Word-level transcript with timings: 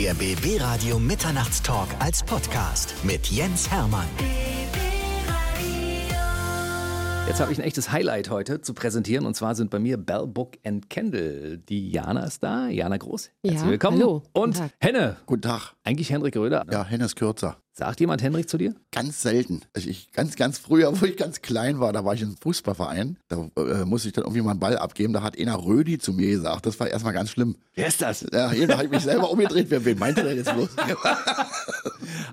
Der 0.00 0.14
BB 0.14 0.58
Radio 0.62 0.98
Mitternachtstalk 0.98 1.88
als 1.98 2.22
Podcast 2.22 2.94
mit 3.02 3.26
Jens 3.26 3.70
Hermann. 3.70 4.06
Jetzt 7.26 7.38
habe 7.40 7.52
ich 7.52 7.58
ein 7.58 7.64
echtes 7.64 7.92
Highlight 7.92 8.30
heute 8.30 8.62
zu 8.62 8.72
präsentieren 8.72 9.26
und 9.26 9.34
zwar 9.34 9.54
sind 9.54 9.70
bei 9.70 9.78
mir 9.78 9.98
Bell 9.98 10.26
Book 10.26 10.52
and 10.64 10.88
Candle. 10.88 11.58
Die 11.58 11.90
Jana 11.90 12.24
ist 12.24 12.42
da, 12.42 12.68
Jana 12.68 12.96
Groß. 12.96 13.30
Herzlich 13.44 13.60
Ja, 13.62 13.68
willkommen. 13.68 13.98
hallo. 14.00 14.22
Und. 14.32 14.62
Henne, 14.80 15.16
Guten 15.26 15.42
Tag. 15.42 15.74
eigentlich 15.84 16.10
Henrik 16.10 16.34
Röder. 16.36 16.64
Ja, 16.70 16.84
Henne 16.84 17.04
ist 17.04 17.16
kürzer. 17.16 17.58
Sagt 17.72 18.00
jemand 18.00 18.22
Henrik 18.22 18.48
zu 18.48 18.58
dir? 18.58 18.74
Ganz 18.90 19.22
selten. 19.22 19.62
Also 19.74 19.88
ich, 19.88 20.12
ganz, 20.12 20.36
ganz 20.36 20.58
früher, 20.58 21.00
wo 21.00 21.06
ich 21.06 21.16
ganz 21.16 21.40
klein 21.40 21.78
war, 21.80 21.92
da 21.92 22.04
war 22.04 22.14
ich 22.14 22.22
im 22.22 22.36
Fußballverein. 22.36 23.16
Da 23.28 23.48
äh, 23.56 23.84
musste 23.84 24.08
ich 24.08 24.14
dann 24.14 24.24
irgendwie 24.24 24.42
mal 24.42 24.50
einen 24.50 24.60
Ball 24.60 24.76
abgeben. 24.76 25.12
Da 25.12 25.22
hat 25.22 25.38
einer 25.38 25.64
Rödi 25.64 25.98
zu 25.98 26.12
mir 26.12 26.30
gesagt. 26.30 26.66
Das 26.66 26.78
war 26.80 26.88
erstmal 26.88 27.12
ganz 27.12 27.30
schlimm. 27.30 27.56
Wer 27.74 27.86
ist 27.86 28.02
das? 28.02 28.26
Ja, 28.32 28.50
hier 28.50 28.68
habe 28.68 28.84
ich 28.84 28.90
mich 28.90 29.02
selber 29.02 29.30
umgedreht. 29.30 29.66
Wer, 29.70 29.84
wen 29.84 29.98
meinte 29.98 30.22
der 30.22 30.34
jetzt 30.34 30.52
bloß? 30.52 30.68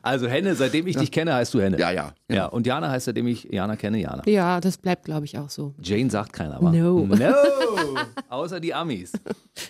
Also 0.01 0.27
Henne, 0.27 0.55
seitdem 0.55 0.87
ich 0.87 0.95
dich 0.95 1.11
kenne, 1.11 1.33
heißt 1.33 1.53
du 1.53 1.61
Henne. 1.61 1.77
Ja, 1.79 1.91
ja. 1.91 2.13
Ja, 2.29 2.45
und 2.45 2.65
Jana 2.65 2.89
heißt, 2.89 3.05
seitdem 3.05 3.27
ich 3.27 3.43
Jana 3.51 3.75
kenne, 3.75 3.99
Jana. 3.99 4.23
Ja, 4.25 4.59
das 4.59 4.77
bleibt, 4.77 5.05
glaube 5.05 5.25
ich, 5.25 5.37
auch 5.37 5.49
so. 5.49 5.73
Jane 5.81 6.09
sagt 6.09 6.33
keiner, 6.33 6.55
aber. 6.55 6.71
No. 6.71 7.05
No! 7.05 7.33
Außer 8.29 8.59
die 8.59 8.73
Amis. 8.73 9.11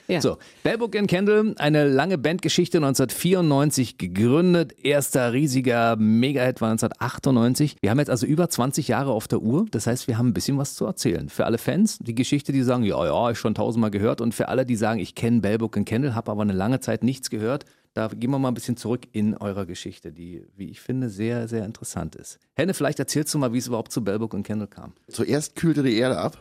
Ja. 0.09 0.21
So, 0.21 0.37
Bellbook 0.63 0.97
and 0.97 1.09
Candle, 1.09 1.53
eine 1.57 1.87
lange 1.87 2.17
Bandgeschichte, 2.17 2.77
1994 2.77 3.97
gegründet. 3.97 4.73
Erster 4.83 5.31
riesiger 5.31 5.56
Mega-Hit 5.63 6.61
war 6.61 6.71
1998. 6.71 7.77
Wir 7.81 7.89
haben 7.89 7.99
jetzt 7.99 8.09
also 8.09 8.25
über 8.25 8.49
20 8.49 8.87
Jahre 8.87 9.11
auf 9.11 9.27
der 9.27 9.41
Uhr. 9.41 9.65
Das 9.71 9.87
heißt, 9.87 10.07
wir 10.07 10.17
haben 10.17 10.27
ein 10.27 10.33
bisschen 10.33 10.57
was 10.57 10.75
zu 10.75 10.85
erzählen. 10.85 11.29
Für 11.29 11.45
alle 11.45 11.57
Fans, 11.57 11.97
die 11.99 12.15
Geschichte, 12.15 12.51
die 12.51 12.63
sagen, 12.63 12.83
ja, 12.83 13.03
ja, 13.05 13.31
ich 13.31 13.39
schon 13.39 13.55
tausendmal 13.55 13.91
gehört. 13.91 14.21
Und 14.21 14.33
für 14.33 14.47
alle, 14.49 14.65
die 14.65 14.75
sagen, 14.75 14.99
ich 14.99 15.15
kenne 15.15 15.41
Bellbook 15.41 15.77
and 15.77 15.87
Candle, 15.87 16.15
habe 16.15 16.31
aber 16.31 16.41
eine 16.41 16.53
lange 16.53 16.79
Zeit 16.79 17.03
nichts 17.03 17.29
gehört. 17.29 17.65
Da 17.97 18.09
gehen 18.09 18.29
wir 18.29 18.37
mal 18.37 18.49
ein 18.49 18.53
bisschen 18.53 18.77
zurück 18.77 19.07
in 19.11 19.35
eurer 19.37 19.65
Geschichte, 19.65 20.11
die, 20.11 20.45
wie 20.55 20.69
ich 20.69 20.81
finde, 20.81 21.09
sehr, 21.09 21.47
sehr 21.47 21.65
interessant 21.65 22.15
ist. 22.15 22.37
Henne, 22.53 22.75
vielleicht 22.75 22.99
erzählst 22.99 23.33
du 23.33 23.39
mal, 23.39 23.53
wie 23.53 23.57
es 23.57 23.65
überhaupt 23.65 23.91
zu 23.91 24.03
Bellbook 24.03 24.35
and 24.35 24.45
Candle 24.45 24.67
kam. 24.67 24.93
Zuerst 25.07 25.55
kühlte 25.55 25.81
die 25.81 25.97
Erde 25.97 26.19
ab. 26.19 26.37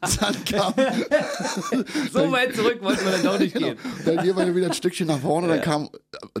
dann 0.00 0.44
kam, 0.44 0.74
So 2.12 2.32
weit 2.32 2.56
zurück 2.56 2.82
wollten 2.82 3.04
wir 3.04 3.12
dann 3.12 3.22
doch 3.22 3.38
nicht 3.38 3.54
gehen. 3.54 3.76
dann 4.04 4.24
gehen 4.24 4.36
wir 4.36 4.56
wieder 4.56 4.66
ein 4.66 4.72
Stückchen 4.72 5.06
nach 5.06 5.20
vorne. 5.20 5.46
Dann 5.46 5.60
kam 5.60 5.88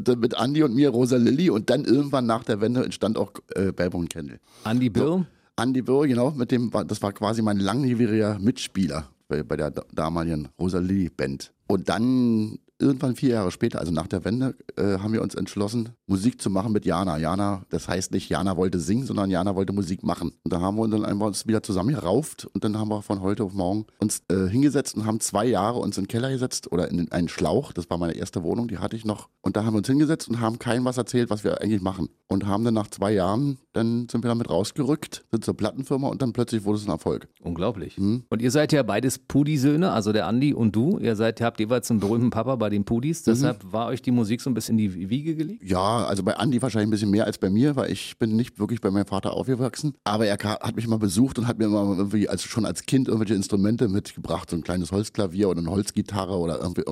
äh, 0.04 0.16
mit 0.16 0.36
Andi 0.36 0.64
und 0.64 0.74
mir 0.74 0.88
Rosa 0.88 1.18
Lilly 1.18 1.50
und 1.50 1.70
dann 1.70 1.84
irgendwann 1.84 2.26
nach 2.26 2.42
der 2.42 2.60
Wende 2.60 2.82
entstand 2.82 3.16
auch 3.16 3.30
äh, 3.54 3.70
Belbo 3.70 3.98
und 3.98 4.10
Kendall. 4.10 4.40
Andy 4.64 4.90
Bill. 4.90 5.24
Andi 5.54 5.82
Birr, 5.82 6.08
genau, 6.08 6.32
mit 6.32 6.50
dem, 6.50 6.72
das 6.88 7.00
war 7.00 7.12
quasi 7.12 7.42
mein 7.42 7.60
langjähriger 7.60 8.40
Mitspieler 8.40 9.08
bei, 9.28 9.42
bei 9.42 9.56
der 9.56 9.70
da- 9.70 9.84
damaligen 9.92 10.48
Rosalie 10.58 11.10
Band. 11.10 11.52
Und 11.66 11.88
dann 11.88 12.58
irgendwann 12.78 13.16
vier 13.16 13.30
Jahre 13.30 13.50
später, 13.50 13.80
also 13.80 13.92
nach 13.92 14.06
der 14.06 14.24
Wende, 14.24 14.54
äh, 14.76 14.98
haben 14.98 15.12
wir 15.12 15.22
uns 15.22 15.34
entschlossen, 15.34 15.90
Musik 16.08 16.40
zu 16.40 16.50
machen 16.50 16.72
mit 16.72 16.84
Jana. 16.84 17.18
Jana, 17.18 17.62
das 17.70 17.88
heißt 17.88 18.12
nicht, 18.12 18.28
Jana 18.28 18.56
wollte 18.56 18.78
singen, 18.78 19.06
sondern 19.06 19.30
Jana 19.30 19.56
wollte 19.56 19.72
Musik 19.72 20.04
machen. 20.04 20.32
Und 20.44 20.52
da 20.52 20.60
haben 20.60 20.76
wir 20.76 20.82
uns 20.82 20.92
dann 20.92 21.04
einfach 21.04 21.26
uns 21.26 21.46
wieder 21.46 21.62
zusammengerauft 21.62 22.46
und 22.54 22.62
dann 22.62 22.78
haben 22.78 22.88
wir 22.88 23.02
von 23.02 23.20
heute 23.20 23.42
auf 23.42 23.52
morgen 23.52 23.86
uns 23.98 24.22
äh, 24.28 24.46
hingesetzt 24.46 24.96
und 24.96 25.04
haben 25.04 25.18
zwei 25.20 25.46
Jahre 25.46 25.80
uns 25.80 25.98
in 25.98 26.04
den 26.04 26.08
Keller 26.08 26.30
gesetzt 26.30 26.70
oder 26.70 26.88
in 26.88 27.10
einen 27.10 27.28
Schlauch. 27.28 27.72
Das 27.72 27.90
war 27.90 27.98
meine 27.98 28.14
erste 28.14 28.44
Wohnung, 28.44 28.68
die 28.68 28.78
hatte 28.78 28.94
ich 28.94 29.04
noch. 29.04 29.28
Und 29.40 29.56
da 29.56 29.64
haben 29.64 29.74
wir 29.74 29.78
uns 29.78 29.88
hingesetzt 29.88 30.28
und 30.28 30.40
haben 30.40 30.58
keinem 30.58 30.84
was 30.84 30.96
erzählt, 30.96 31.28
was 31.30 31.42
wir 31.42 31.60
eigentlich 31.60 31.82
machen. 31.82 32.08
Und 32.28 32.46
haben 32.46 32.64
dann 32.64 32.74
nach 32.74 32.88
zwei 32.88 33.12
Jahren, 33.12 33.58
dann 33.72 34.08
sind 34.08 34.24
wir 34.24 34.28
damit 34.28 34.48
rausgerückt, 34.48 35.24
sind 35.30 35.44
zur 35.44 35.56
Plattenfirma 35.56 36.08
und 36.08 36.22
dann 36.22 36.32
plötzlich 36.32 36.64
wurde 36.64 36.78
es 36.78 36.86
ein 36.86 36.90
Erfolg. 36.90 37.28
Unglaublich. 37.40 37.98
Und 37.98 38.42
ihr 38.42 38.50
seid 38.50 38.72
ja 38.72 38.82
beides 38.82 39.18
Pudi-Söhne, 39.18 39.90
also 39.90 40.12
der 40.12 40.26
Andi 40.26 40.52
und 40.52 40.74
du. 40.74 40.98
Ihr 40.98 41.16
seid, 41.16 41.40
habt 41.40 41.60
jeweils 41.60 41.90
einen 41.90 42.00
berühmten 42.00 42.30
Papa 42.30 42.56
bei 42.56 42.70
den 42.70 42.84
Pudis. 42.84 43.22
Deshalb 43.22 43.72
war 43.72 43.86
euch 43.88 44.02
die 44.02 44.10
Musik 44.10 44.40
so 44.40 44.50
ein 44.50 44.54
bisschen 44.54 44.78
in 44.78 44.90
die 44.90 45.10
Wiege 45.10 45.34
gelegt. 45.34 45.62
Ja, 45.62 45.95
also 46.04 46.22
bei 46.22 46.36
Andi 46.36 46.60
wahrscheinlich 46.60 46.88
ein 46.88 46.90
bisschen 46.90 47.10
mehr 47.10 47.24
als 47.24 47.38
bei 47.38 47.50
mir, 47.50 47.76
weil 47.76 47.90
ich 47.90 48.18
bin 48.18 48.36
nicht 48.36 48.58
wirklich 48.58 48.80
bei 48.80 48.90
meinem 48.90 49.06
Vater 49.06 49.32
aufgewachsen. 49.32 49.94
Aber 50.04 50.26
er 50.26 50.36
hat 50.36 50.76
mich 50.76 50.86
mal 50.86 50.98
besucht 50.98 51.38
und 51.38 51.46
hat 51.46 51.58
mir 51.58 51.68
mal 51.68 51.96
irgendwie 51.96 52.28
als, 52.28 52.42
schon 52.42 52.64
als 52.64 52.86
Kind 52.86 53.08
irgendwelche 53.08 53.34
Instrumente 53.34 53.88
mitgebracht, 53.88 54.50
so 54.50 54.56
ein 54.56 54.62
kleines 54.62 54.92
Holzklavier 54.92 55.48
oder 55.48 55.60
eine 55.60 55.70
Holzgitarre 55.70 56.36
oder 56.36 56.60
irgendwie. 56.60 56.82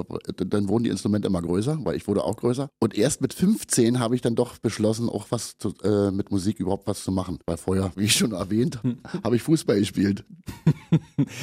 Dann 0.46 0.68
wurden 0.68 0.84
die 0.84 0.90
Instrumente 0.90 1.28
immer 1.28 1.42
größer, 1.42 1.78
weil 1.84 1.96
ich 1.96 2.06
wurde 2.08 2.24
auch 2.24 2.36
größer. 2.36 2.68
Und 2.80 2.96
erst 2.96 3.20
mit 3.20 3.34
15 3.34 3.98
habe 3.98 4.14
ich 4.14 4.20
dann 4.20 4.34
doch 4.34 4.58
beschlossen, 4.58 5.08
auch 5.08 5.26
was 5.30 5.58
zu, 5.58 5.74
äh, 5.82 6.10
mit 6.10 6.30
Musik 6.30 6.60
überhaupt 6.60 6.86
was 6.86 7.04
zu 7.04 7.12
machen. 7.12 7.38
Weil 7.46 7.56
vorher, 7.56 7.92
wie 7.96 8.04
ich 8.04 8.14
schon 8.14 8.32
erwähnt, 8.32 8.80
habe 9.24 9.36
ich 9.36 9.42
Fußball 9.42 9.78
gespielt. 9.78 10.24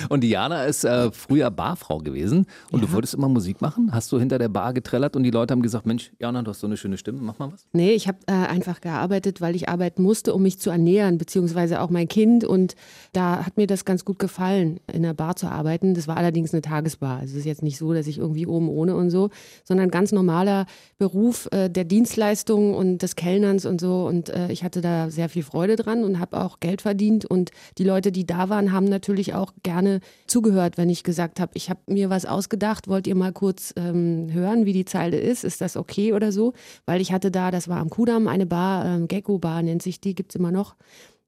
Und 0.09 0.21
Diana 0.21 0.63
ist 0.65 0.83
äh, 0.83 1.11
früher 1.11 1.51
Barfrau 1.51 1.99
gewesen. 1.99 2.45
Und 2.71 2.83
du 2.83 2.91
wolltest 2.91 3.13
immer 3.13 3.29
Musik 3.29 3.61
machen. 3.61 3.91
Hast 3.91 4.11
du 4.11 4.19
hinter 4.19 4.39
der 4.39 4.49
Bar 4.49 4.73
getrellert 4.73 5.15
und 5.15 5.23
die 5.23 5.31
Leute 5.31 5.51
haben 5.51 5.61
gesagt, 5.61 5.85
Mensch, 5.85 6.11
Jana, 6.19 6.41
du 6.41 6.51
hast 6.51 6.59
so 6.59 6.67
eine 6.67 6.77
schöne 6.77 6.97
Stimme, 6.97 7.19
mach 7.21 7.39
mal 7.39 7.50
was. 7.51 7.65
Nee, 7.73 7.91
ich 7.91 8.07
habe 8.07 8.17
äh, 8.27 8.31
einfach 8.31 8.81
gearbeitet, 8.81 9.41
weil 9.41 9.55
ich 9.55 9.69
arbeiten 9.69 10.01
musste, 10.01 10.33
um 10.33 10.41
mich 10.41 10.59
zu 10.59 10.69
ernähren, 10.69 11.17
beziehungsweise 11.17 11.81
auch 11.81 11.89
mein 11.89 12.07
Kind. 12.07 12.43
Und 12.43 12.75
da 13.13 13.45
hat 13.45 13.57
mir 13.57 13.67
das 13.67 13.85
ganz 13.85 14.05
gut 14.05 14.19
gefallen, 14.19 14.79
in 14.91 15.03
der 15.03 15.13
Bar 15.13 15.35
zu 15.35 15.47
arbeiten. 15.47 15.93
Das 15.93 16.07
war 16.07 16.17
allerdings 16.17 16.53
eine 16.53 16.61
Tagesbar. 16.61 17.19
Also 17.19 17.33
es 17.33 17.39
ist 17.39 17.45
jetzt 17.45 17.63
nicht 17.63 17.77
so, 17.77 17.93
dass 17.93 18.07
ich 18.07 18.17
irgendwie 18.17 18.47
oben 18.47 18.69
ohne 18.69 18.95
und 18.95 19.09
so, 19.09 19.29
sondern 19.63 19.89
ganz 19.89 20.11
normaler 20.11 20.65
Beruf 20.97 21.47
äh, 21.51 21.69
der 21.69 21.83
Dienstleistung 21.83 22.73
und 22.73 22.99
des 22.99 23.15
Kellnerns 23.15 23.65
und 23.65 23.81
so. 23.81 24.05
Und 24.05 24.29
äh, 24.29 24.51
ich 24.51 24.63
hatte 24.63 24.81
da 24.81 25.09
sehr 25.09 25.29
viel 25.29 25.43
Freude 25.43 25.75
dran 25.75 26.03
und 26.03 26.19
habe 26.19 26.39
auch 26.39 26.59
Geld 26.59 26.81
verdient. 26.81 27.25
Und 27.25 27.51
die 27.77 27.83
Leute, 27.83 28.11
die 28.11 28.25
da 28.25 28.49
waren, 28.49 28.71
haben 28.71 28.85
natürlich 28.85 29.33
auch 29.33 29.53
gerne 29.63 29.99
zugehört, 30.27 30.77
wenn 30.77 30.89
ich 30.89 31.03
gesagt 31.03 31.39
habe, 31.39 31.51
ich 31.55 31.69
habe 31.69 31.79
mir 31.87 32.09
was 32.09 32.25
ausgedacht, 32.25 32.87
wollt 32.87 33.07
ihr 33.07 33.15
mal 33.15 33.33
kurz 33.33 33.73
ähm, 33.75 34.29
hören, 34.31 34.65
wie 34.65 34.73
die 34.73 34.85
Zeile 34.85 35.19
ist? 35.19 35.43
Ist 35.43 35.61
das 35.61 35.77
okay 35.77 36.13
oder 36.13 36.31
so? 36.31 36.53
Weil 36.85 37.01
ich 37.01 37.11
hatte 37.11 37.31
da, 37.31 37.40
das 37.49 37.67
war 37.67 37.77
am 37.77 37.89
Kudamm, 37.89 38.27
eine 38.27 38.45
Bar, 38.45 38.85
ähm, 38.85 39.07
Gecko 39.07 39.39
Bar 39.39 39.63
nennt 39.63 39.81
sich 39.81 39.99
die, 40.01 40.13
gibt's 40.13 40.35
immer 40.35 40.51
noch. 40.51 40.75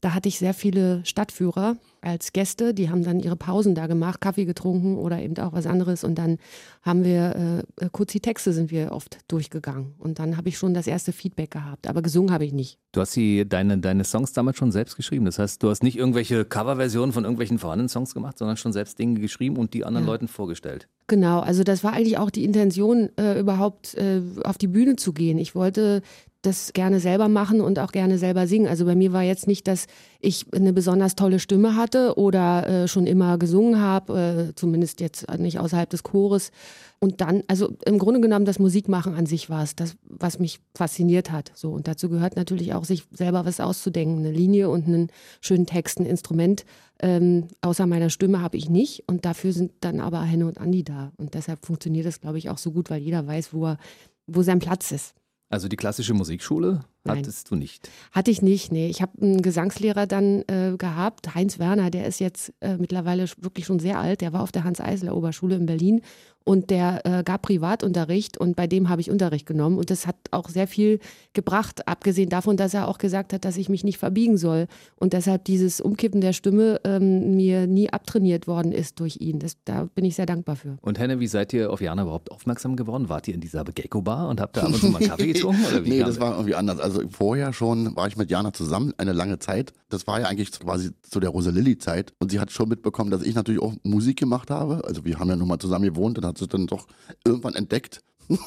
Da 0.04 0.14
hatte 0.14 0.28
ich 0.28 0.38
sehr 0.38 0.54
viele 0.54 1.00
Stadtführer 1.06 1.78
als 2.02 2.34
Gäste, 2.34 2.74
die 2.74 2.90
haben 2.90 3.06
dann 3.06 3.22
ihre 3.22 3.38
Pausen 3.38 3.74
da 3.74 3.88
gemacht, 3.88 4.20
Kaffee 4.20 4.44
getrunken 4.44 4.98
oder 4.98 5.22
eben 5.22 5.38
auch 5.38 5.54
was 5.54 5.66
anderes. 5.66 6.04
Und 6.04 6.16
dann 6.16 6.40
haben 6.82 7.06
wir, 7.06 7.64
äh, 7.80 7.88
kurz 7.90 8.12
die 8.12 8.20
Texte 8.20 8.52
sind 8.52 8.70
wir 8.70 8.92
oft 8.92 9.20
durchgegangen. 9.30 9.94
Und 10.00 10.20
dann 10.20 10.36
habe 10.36 10.50
ich 10.50 10.58
schon 10.58 10.74
das 10.74 10.88
erste 10.88 11.14
Feedback 11.14 11.52
gehabt. 11.52 11.88
Aber 11.88 12.02
gesungen 12.02 12.34
habe 12.34 12.44
ich 12.44 12.52
nicht. 12.52 12.80
Du 12.92 13.00
hast 13.00 13.16
die, 13.16 13.48
deine, 13.48 13.78
deine 13.78 14.04
Songs 14.04 14.34
damals 14.34 14.58
schon 14.58 14.74
selbst 14.74 14.98
geschrieben. 14.98 15.24
Das 15.24 15.40
heißt, 15.40 15.64
du 15.64 15.70
hast 15.70 15.84
nicht 15.84 15.98
irgendwelche 15.98 16.44
Coverversionen 16.44 17.14
von 17.14 17.24
irgendwelchen 17.24 17.58
vorhandenen 17.58 17.88
Songs 17.88 18.14
gemacht, 18.14 18.38
sondern 18.38 18.58
schon 18.58 18.74
selbst 18.74 19.00
Dinge 19.00 19.22
geschrieben 19.22 19.56
und 19.56 19.74
die 19.74 19.86
anderen 19.86 20.06
Ja. 20.06 20.12
Leuten 20.12 20.28
vorgestellt. 20.28 20.90
Genau, 21.08 21.40
also 21.40 21.64
das 21.64 21.82
war 21.82 21.94
eigentlich 21.94 22.18
auch 22.18 22.30
die 22.30 22.44
Intention, 22.44 23.10
äh, 23.18 23.40
überhaupt 23.40 23.94
äh, 23.96 24.22
auf 24.44 24.58
die 24.58 24.68
Bühne 24.68 24.98
zu 24.98 25.14
gehen. 25.14 25.38
Ich 25.38 25.56
wollte 25.56 26.02
das 26.44 26.74
gerne 26.74 27.00
selber 27.00 27.30
machen 27.30 27.62
und 27.62 27.80
auch 27.80 27.92
gerne 27.92 28.18
selber 28.18 28.48
singen. 28.48 28.68
Also 28.68 28.86
bei 28.86 28.96
mir 28.96 29.14
war 29.14 29.24
jetzt 29.24 29.48
nicht, 29.48 29.66
dass 29.68 29.88
ich 30.20 30.46
eine 30.54 30.74
besonders 30.74 31.16
tolle 31.16 31.40
Stimme 31.40 31.76
hatte 31.76 32.18
oder 32.18 32.68
äh, 32.68 32.88
schon 32.88 33.08
immer 33.08 33.38
gesungen 33.38 33.80
habe, 33.80 34.50
äh, 34.52 34.56
zumindest 34.56 35.00
jetzt 35.00 35.26
nicht 35.40 35.60
außerhalb 35.60 35.90
des 35.90 36.04
Chores. 36.04 36.52
Und 37.00 37.22
dann, 37.22 37.44
also 37.48 37.74
im 37.86 37.98
Grunde 37.98 38.20
genommen, 38.20 38.46
das 38.46 38.60
Musikmachen 38.60 39.16
an 39.16 39.26
sich 39.26 39.50
war 39.50 39.64
es, 39.64 39.76
das, 39.76 39.96
was 40.04 40.38
mich 40.38 40.60
fasziniert 40.76 41.32
hat. 41.32 41.52
So 41.56 41.72
und 41.72 41.88
dazu 41.88 42.10
gehört 42.10 42.36
natürlich 42.36 42.74
auch, 42.74 42.84
sich 42.84 43.06
selber 43.12 43.46
was 43.46 43.62
auszudenken, 43.62 44.20
eine 44.20 44.32
Linie 44.32 44.70
und 44.70 44.88
einen 44.88 45.08
schönen 45.40 45.66
Text, 45.66 46.00
ein 46.00 46.06
Instrument. 46.06 46.66
Ähm, 47.00 47.48
außer 47.62 47.88
meiner 47.88 48.10
Stimme 48.10 48.42
habe 48.42 48.58
ich 48.58 48.70
nicht 48.70 49.04
und 49.08 49.26
dafür 49.26 49.54
sind 49.54 49.72
dann 49.80 50.02
aber 50.02 50.22
Henne 50.24 50.46
und 50.46 50.58
Andi 50.58 50.84
da. 50.84 51.14
Und 51.18 51.36
deshalb 51.36 51.66
funktioniert 51.66 52.06
das, 52.06 52.20
glaube 52.20 52.38
ich, 52.38 52.50
auch 52.50 52.58
so 52.58 52.72
gut, 52.72 52.90
weil 52.90 53.02
jeder 53.02 53.26
weiß, 53.26 53.54
wo 53.54 53.66
er, 53.66 53.78
wo 54.28 54.42
sein 54.42 54.60
Platz 54.60 54.92
ist. 54.92 55.14
Also 55.54 55.68
die 55.68 55.76
klassische 55.76 56.16
Musikschule 56.16 56.84
Nein. 57.06 57.18
hattest 57.18 57.52
du 57.52 57.56
nicht. 57.56 57.90
Hatte 58.12 58.32
ich 58.32 58.42
nicht, 58.42 58.72
nee. 58.72 58.88
Ich 58.88 59.02
habe 59.02 59.22
einen 59.22 59.42
Gesangslehrer 59.42 60.08
dann 60.08 60.44
äh, 60.48 60.76
gehabt, 60.78 61.36
Heinz 61.36 61.60
Werner, 61.60 61.90
der 61.90 62.08
ist 62.08 62.20
jetzt 62.20 62.54
äh, 62.62 62.78
mittlerweile 62.78 63.26
wirklich 63.38 63.66
schon 63.66 63.80
sehr 63.80 64.00
alt. 64.00 64.22
Der 64.22 64.34
war 64.34 64.42
auf 64.42 64.52
der 64.52 64.64
Hans-Eisler-Oberschule 64.64 65.56
in 65.56 65.66
Berlin 65.66 66.02
und 66.46 66.70
der 66.70 67.06
äh, 67.06 67.24
gab 67.24 67.44
Privatunterricht 67.44 68.38
und 68.38 68.56
bei 68.56 68.68
dem 68.68 68.90
habe 68.90 69.02
ich 69.02 69.10
Unterricht 69.10 69.46
genommen. 69.46 69.78
Und 69.78 69.90
das 69.90 70.08
hat 70.08 70.16
auch 70.32 70.50
sehr 70.50 70.68
viel 70.68 71.00
gebracht, 71.34 71.88
abgesehen 71.88 72.30
davon, 72.30 72.58
dass 72.58 72.74
er 72.74 72.88
auch 72.88 72.98
gesagt 72.98 73.34
hat, 73.34 73.46
dass 73.46 73.58
ich 73.58 73.70
mich 73.70 73.84
nicht 73.84 73.98
verbiegen 73.98 74.38
soll. 74.38 74.68
Und 74.98 75.14
deshalb 75.14 75.46
dieses 75.46 75.80
Umkippen 75.80 76.22
der 76.22 76.34
Stimme 76.34 76.82
ähm, 76.84 77.36
mir 77.36 77.66
nie 77.68 77.90
abtrainiert 77.90 78.48
worden 78.48 78.72
ist 78.72 79.00
durch 79.00 79.18
ihn. 79.22 79.40
Das, 79.40 79.58
da 79.64 79.86
bin 79.96 80.04
ich 80.04 80.16
sehr 80.16 80.26
dankbar 80.26 80.56
für. 80.56 80.78
Und 80.82 81.00
Henne, 81.00 81.20
wie 81.20 81.28
seid 81.28 81.54
ihr 81.54 81.72
auf 81.72 81.80
Jana 81.80 82.04
überhaupt 82.04 82.32
aufmerksam 82.32 82.76
geworden? 82.76 83.08
Wart 83.08 83.28
ihr 83.28 83.36
in 83.36 83.42
dieser 83.42 83.64
Gecko-Bar 83.64 84.28
und 84.28 84.42
habt 84.42 84.58
da 84.58 84.64
ab 84.64 84.68
und 84.68 84.76
zu 84.76 84.88
mal 84.88 84.98
einen 85.00 85.10
Kaffee 85.10 85.28
getrunken? 85.28 85.66
Oder 85.66 85.86
wie 85.86 85.90
nee, 85.92 86.00
das 86.00 86.20
war 86.20 86.34
irgendwie 86.34 86.56
anders. 86.56 86.80
Also 86.80 86.93
vorher 87.10 87.54
schon 87.54 87.96
war 87.96 88.08
ich 88.08 88.18
mit 88.18 88.30
Jana 88.30 88.54
zusammen 88.54 88.94
eine 88.98 89.14
lange 89.14 89.40
Zeit. 89.40 89.74
Das 89.90 90.08
war 90.08 90.20
ja 90.20 90.28
eigentlich 90.28 90.52
quasi 90.52 90.92
zu 91.02 91.20
der 91.20 91.30
Rosa-Lilly-Zeit. 91.30 92.14
Und 92.20 92.32
sie 92.32 92.40
hat 92.40 92.52
schon 92.52 92.70
mitbekommen, 92.70 93.12
dass 93.12 93.24
ich 93.24 93.36
natürlich 93.36 93.62
auch 93.62 93.74
Musik 93.84 94.20
gemacht 94.20 94.50
habe. 94.50 94.84
Also 94.86 95.06
wir 95.06 95.20
haben 95.20 95.30
ja 95.30 95.36
nun 95.36 95.48
mal 95.48 95.60
zusammen 95.60 95.86
gewohnt 95.86 96.18
und 96.18 96.26
hat 96.26 96.38
sie 96.38 96.48
dann 96.48 96.68
doch 96.68 96.88
irgendwann 97.26 97.56
entdeckt. 97.56 98.02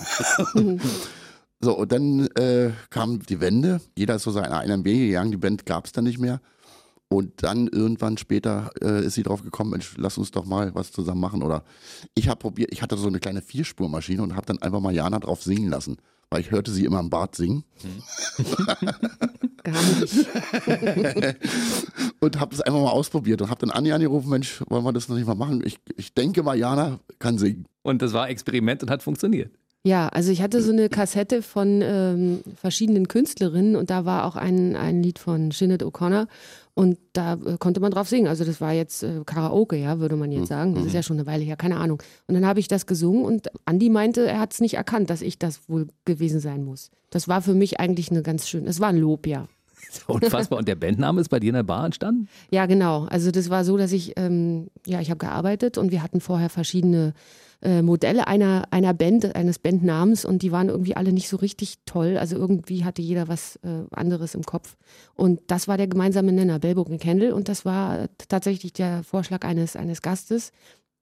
so, 1.60 1.76
und 1.76 1.92
dann 1.92 2.26
äh, 2.36 2.70
kam 2.90 3.20
die 3.20 3.40
Wende. 3.40 3.80
Jeder 3.96 4.16
ist 4.16 4.22
so 4.22 4.30
seiner 4.30 4.58
eigenen 4.58 4.84
Wege 4.84 5.06
gegangen. 5.06 5.30
Die 5.30 5.36
Band 5.36 5.66
gab 5.66 5.86
es 5.86 5.92
dann 5.92 6.04
nicht 6.04 6.18
mehr. 6.18 6.40
Und 7.08 7.44
dann 7.44 7.68
irgendwann 7.68 8.18
später 8.18 8.70
äh, 8.82 9.04
ist 9.04 9.14
sie 9.14 9.22
drauf 9.22 9.42
gekommen, 9.42 9.70
Mensch, 9.70 9.94
lass 9.96 10.18
uns 10.18 10.32
doch 10.32 10.44
mal 10.44 10.74
was 10.74 10.90
zusammen 10.90 11.20
machen. 11.20 11.42
Oder 11.42 11.62
ich 12.14 12.28
habe 12.28 12.38
probiert, 12.38 12.72
ich 12.72 12.82
hatte 12.82 12.96
so 12.96 13.06
eine 13.06 13.20
kleine 13.20 13.42
Vierspurmaschine 13.42 14.22
und 14.22 14.34
habe 14.34 14.46
dann 14.46 14.60
einfach 14.60 14.80
mal 14.80 14.94
Jana 14.94 15.20
drauf 15.20 15.42
singen 15.42 15.70
lassen, 15.70 15.98
weil 16.30 16.40
ich 16.40 16.50
hörte 16.50 16.70
sie 16.70 16.84
immer 16.84 17.00
im 17.00 17.10
Bad 17.10 17.34
singen. 17.34 17.64
Gar 19.62 19.82
nicht. 20.00 20.14
und 22.20 22.40
habe 22.40 22.54
es 22.54 22.60
einfach 22.60 22.80
mal 22.80 22.90
ausprobiert 22.90 23.42
und 23.42 23.50
habe 23.50 23.60
dann 23.60 23.70
Anja 23.70 23.94
angerufen, 23.94 24.30
Mensch, 24.30 24.62
wollen 24.68 24.84
wir 24.84 24.92
das 24.92 25.08
noch 25.08 25.16
nicht 25.16 25.26
mal 25.26 25.34
machen? 25.34 25.62
Ich, 25.64 25.78
ich 25.96 26.14
denke 26.14 26.42
mal, 26.42 26.56
Jana 26.56 27.00
kann 27.18 27.38
singen. 27.38 27.66
Und 27.82 28.02
das 28.02 28.12
war 28.12 28.28
Experiment 28.28 28.82
und 28.82 28.90
hat 28.90 29.02
funktioniert. 29.02 29.50
Ja, 29.84 30.08
also 30.08 30.32
ich 30.32 30.42
hatte 30.42 30.62
so 30.62 30.72
eine 30.72 30.88
Kassette 30.88 31.42
von 31.42 31.80
ähm, 31.80 32.40
verschiedenen 32.60 33.06
Künstlerinnen 33.06 33.76
und 33.76 33.88
da 33.88 34.04
war 34.04 34.24
auch 34.24 34.34
ein, 34.34 34.74
ein 34.74 35.00
Lied 35.00 35.20
von 35.20 35.52
Sinead 35.52 35.84
O'Connor 35.84 36.26
und 36.76 36.98
da 37.14 37.34
äh, 37.34 37.56
konnte 37.58 37.80
man 37.80 37.90
drauf 37.90 38.06
singen. 38.06 38.28
Also 38.28 38.44
das 38.44 38.60
war 38.60 38.72
jetzt 38.72 39.02
äh, 39.02 39.22
Karaoke, 39.24 39.76
ja, 39.76 39.98
würde 39.98 40.14
man 40.14 40.30
jetzt 40.30 40.48
sagen. 40.48 40.74
Das 40.74 40.84
ist 40.84 40.92
ja 40.92 41.02
schon 41.02 41.16
eine 41.16 41.26
Weile 41.26 41.42
her, 41.42 41.56
keine 41.56 41.78
Ahnung. 41.78 42.02
Und 42.26 42.34
dann 42.34 42.46
habe 42.46 42.60
ich 42.60 42.68
das 42.68 42.84
gesungen 42.86 43.24
und 43.24 43.48
Andi 43.64 43.88
meinte, 43.88 44.28
er 44.28 44.38
hat 44.38 44.52
es 44.52 44.60
nicht 44.60 44.74
erkannt, 44.74 45.08
dass 45.08 45.22
ich 45.22 45.38
das 45.38 45.66
wohl 45.70 45.88
gewesen 46.04 46.38
sein 46.38 46.64
muss. 46.64 46.90
Das 47.08 47.28
war 47.28 47.40
für 47.40 47.54
mich 47.54 47.80
eigentlich 47.80 48.10
eine 48.10 48.22
ganz 48.22 48.46
schön, 48.46 48.66
es 48.66 48.78
war 48.78 48.88
ein 48.88 48.98
Lob, 48.98 49.26
ja. 49.26 49.48
Unfassbar. 50.06 50.58
Und 50.58 50.68
der 50.68 50.74
Bandname 50.74 51.20
ist 51.20 51.28
bei 51.28 51.40
dir 51.40 51.48
in 51.48 51.54
der 51.54 51.62
Bar 51.62 51.86
entstanden? 51.86 52.28
Ja, 52.50 52.66
genau. 52.66 53.04
Also 53.04 53.30
das 53.30 53.50
war 53.50 53.64
so, 53.64 53.76
dass 53.76 53.92
ich, 53.92 54.12
ähm, 54.16 54.68
ja, 54.86 55.00
ich 55.00 55.10
habe 55.10 55.18
gearbeitet 55.18 55.78
und 55.78 55.90
wir 55.90 56.02
hatten 56.02 56.20
vorher 56.20 56.50
verschiedene 56.50 57.14
äh, 57.62 57.82
Modelle 57.82 58.26
einer, 58.26 58.64
einer 58.70 58.92
Band, 58.94 59.34
eines 59.34 59.58
Bandnamens 59.58 60.24
und 60.24 60.42
die 60.42 60.52
waren 60.52 60.68
irgendwie 60.68 60.96
alle 60.96 61.12
nicht 61.12 61.28
so 61.28 61.36
richtig 61.36 61.76
toll. 61.86 62.18
Also 62.18 62.36
irgendwie 62.36 62.84
hatte 62.84 63.02
jeder 63.02 63.28
was 63.28 63.56
äh, 63.56 63.84
anderes 63.90 64.34
im 64.34 64.42
Kopf. 64.42 64.76
Und 65.14 65.40
das 65.46 65.66
war 65.66 65.76
der 65.76 65.86
gemeinsame 65.86 66.32
Nenner, 66.32 66.58
Bellbook 66.58 66.88
und 66.88 67.00
Kendall. 67.00 67.32
Und 67.32 67.48
das 67.48 67.64
war 67.64 68.08
tatsächlich 68.28 68.72
der 68.72 69.02
Vorschlag 69.04 69.44
eines, 69.44 69.76
eines 69.76 70.02
Gastes, 70.02 70.52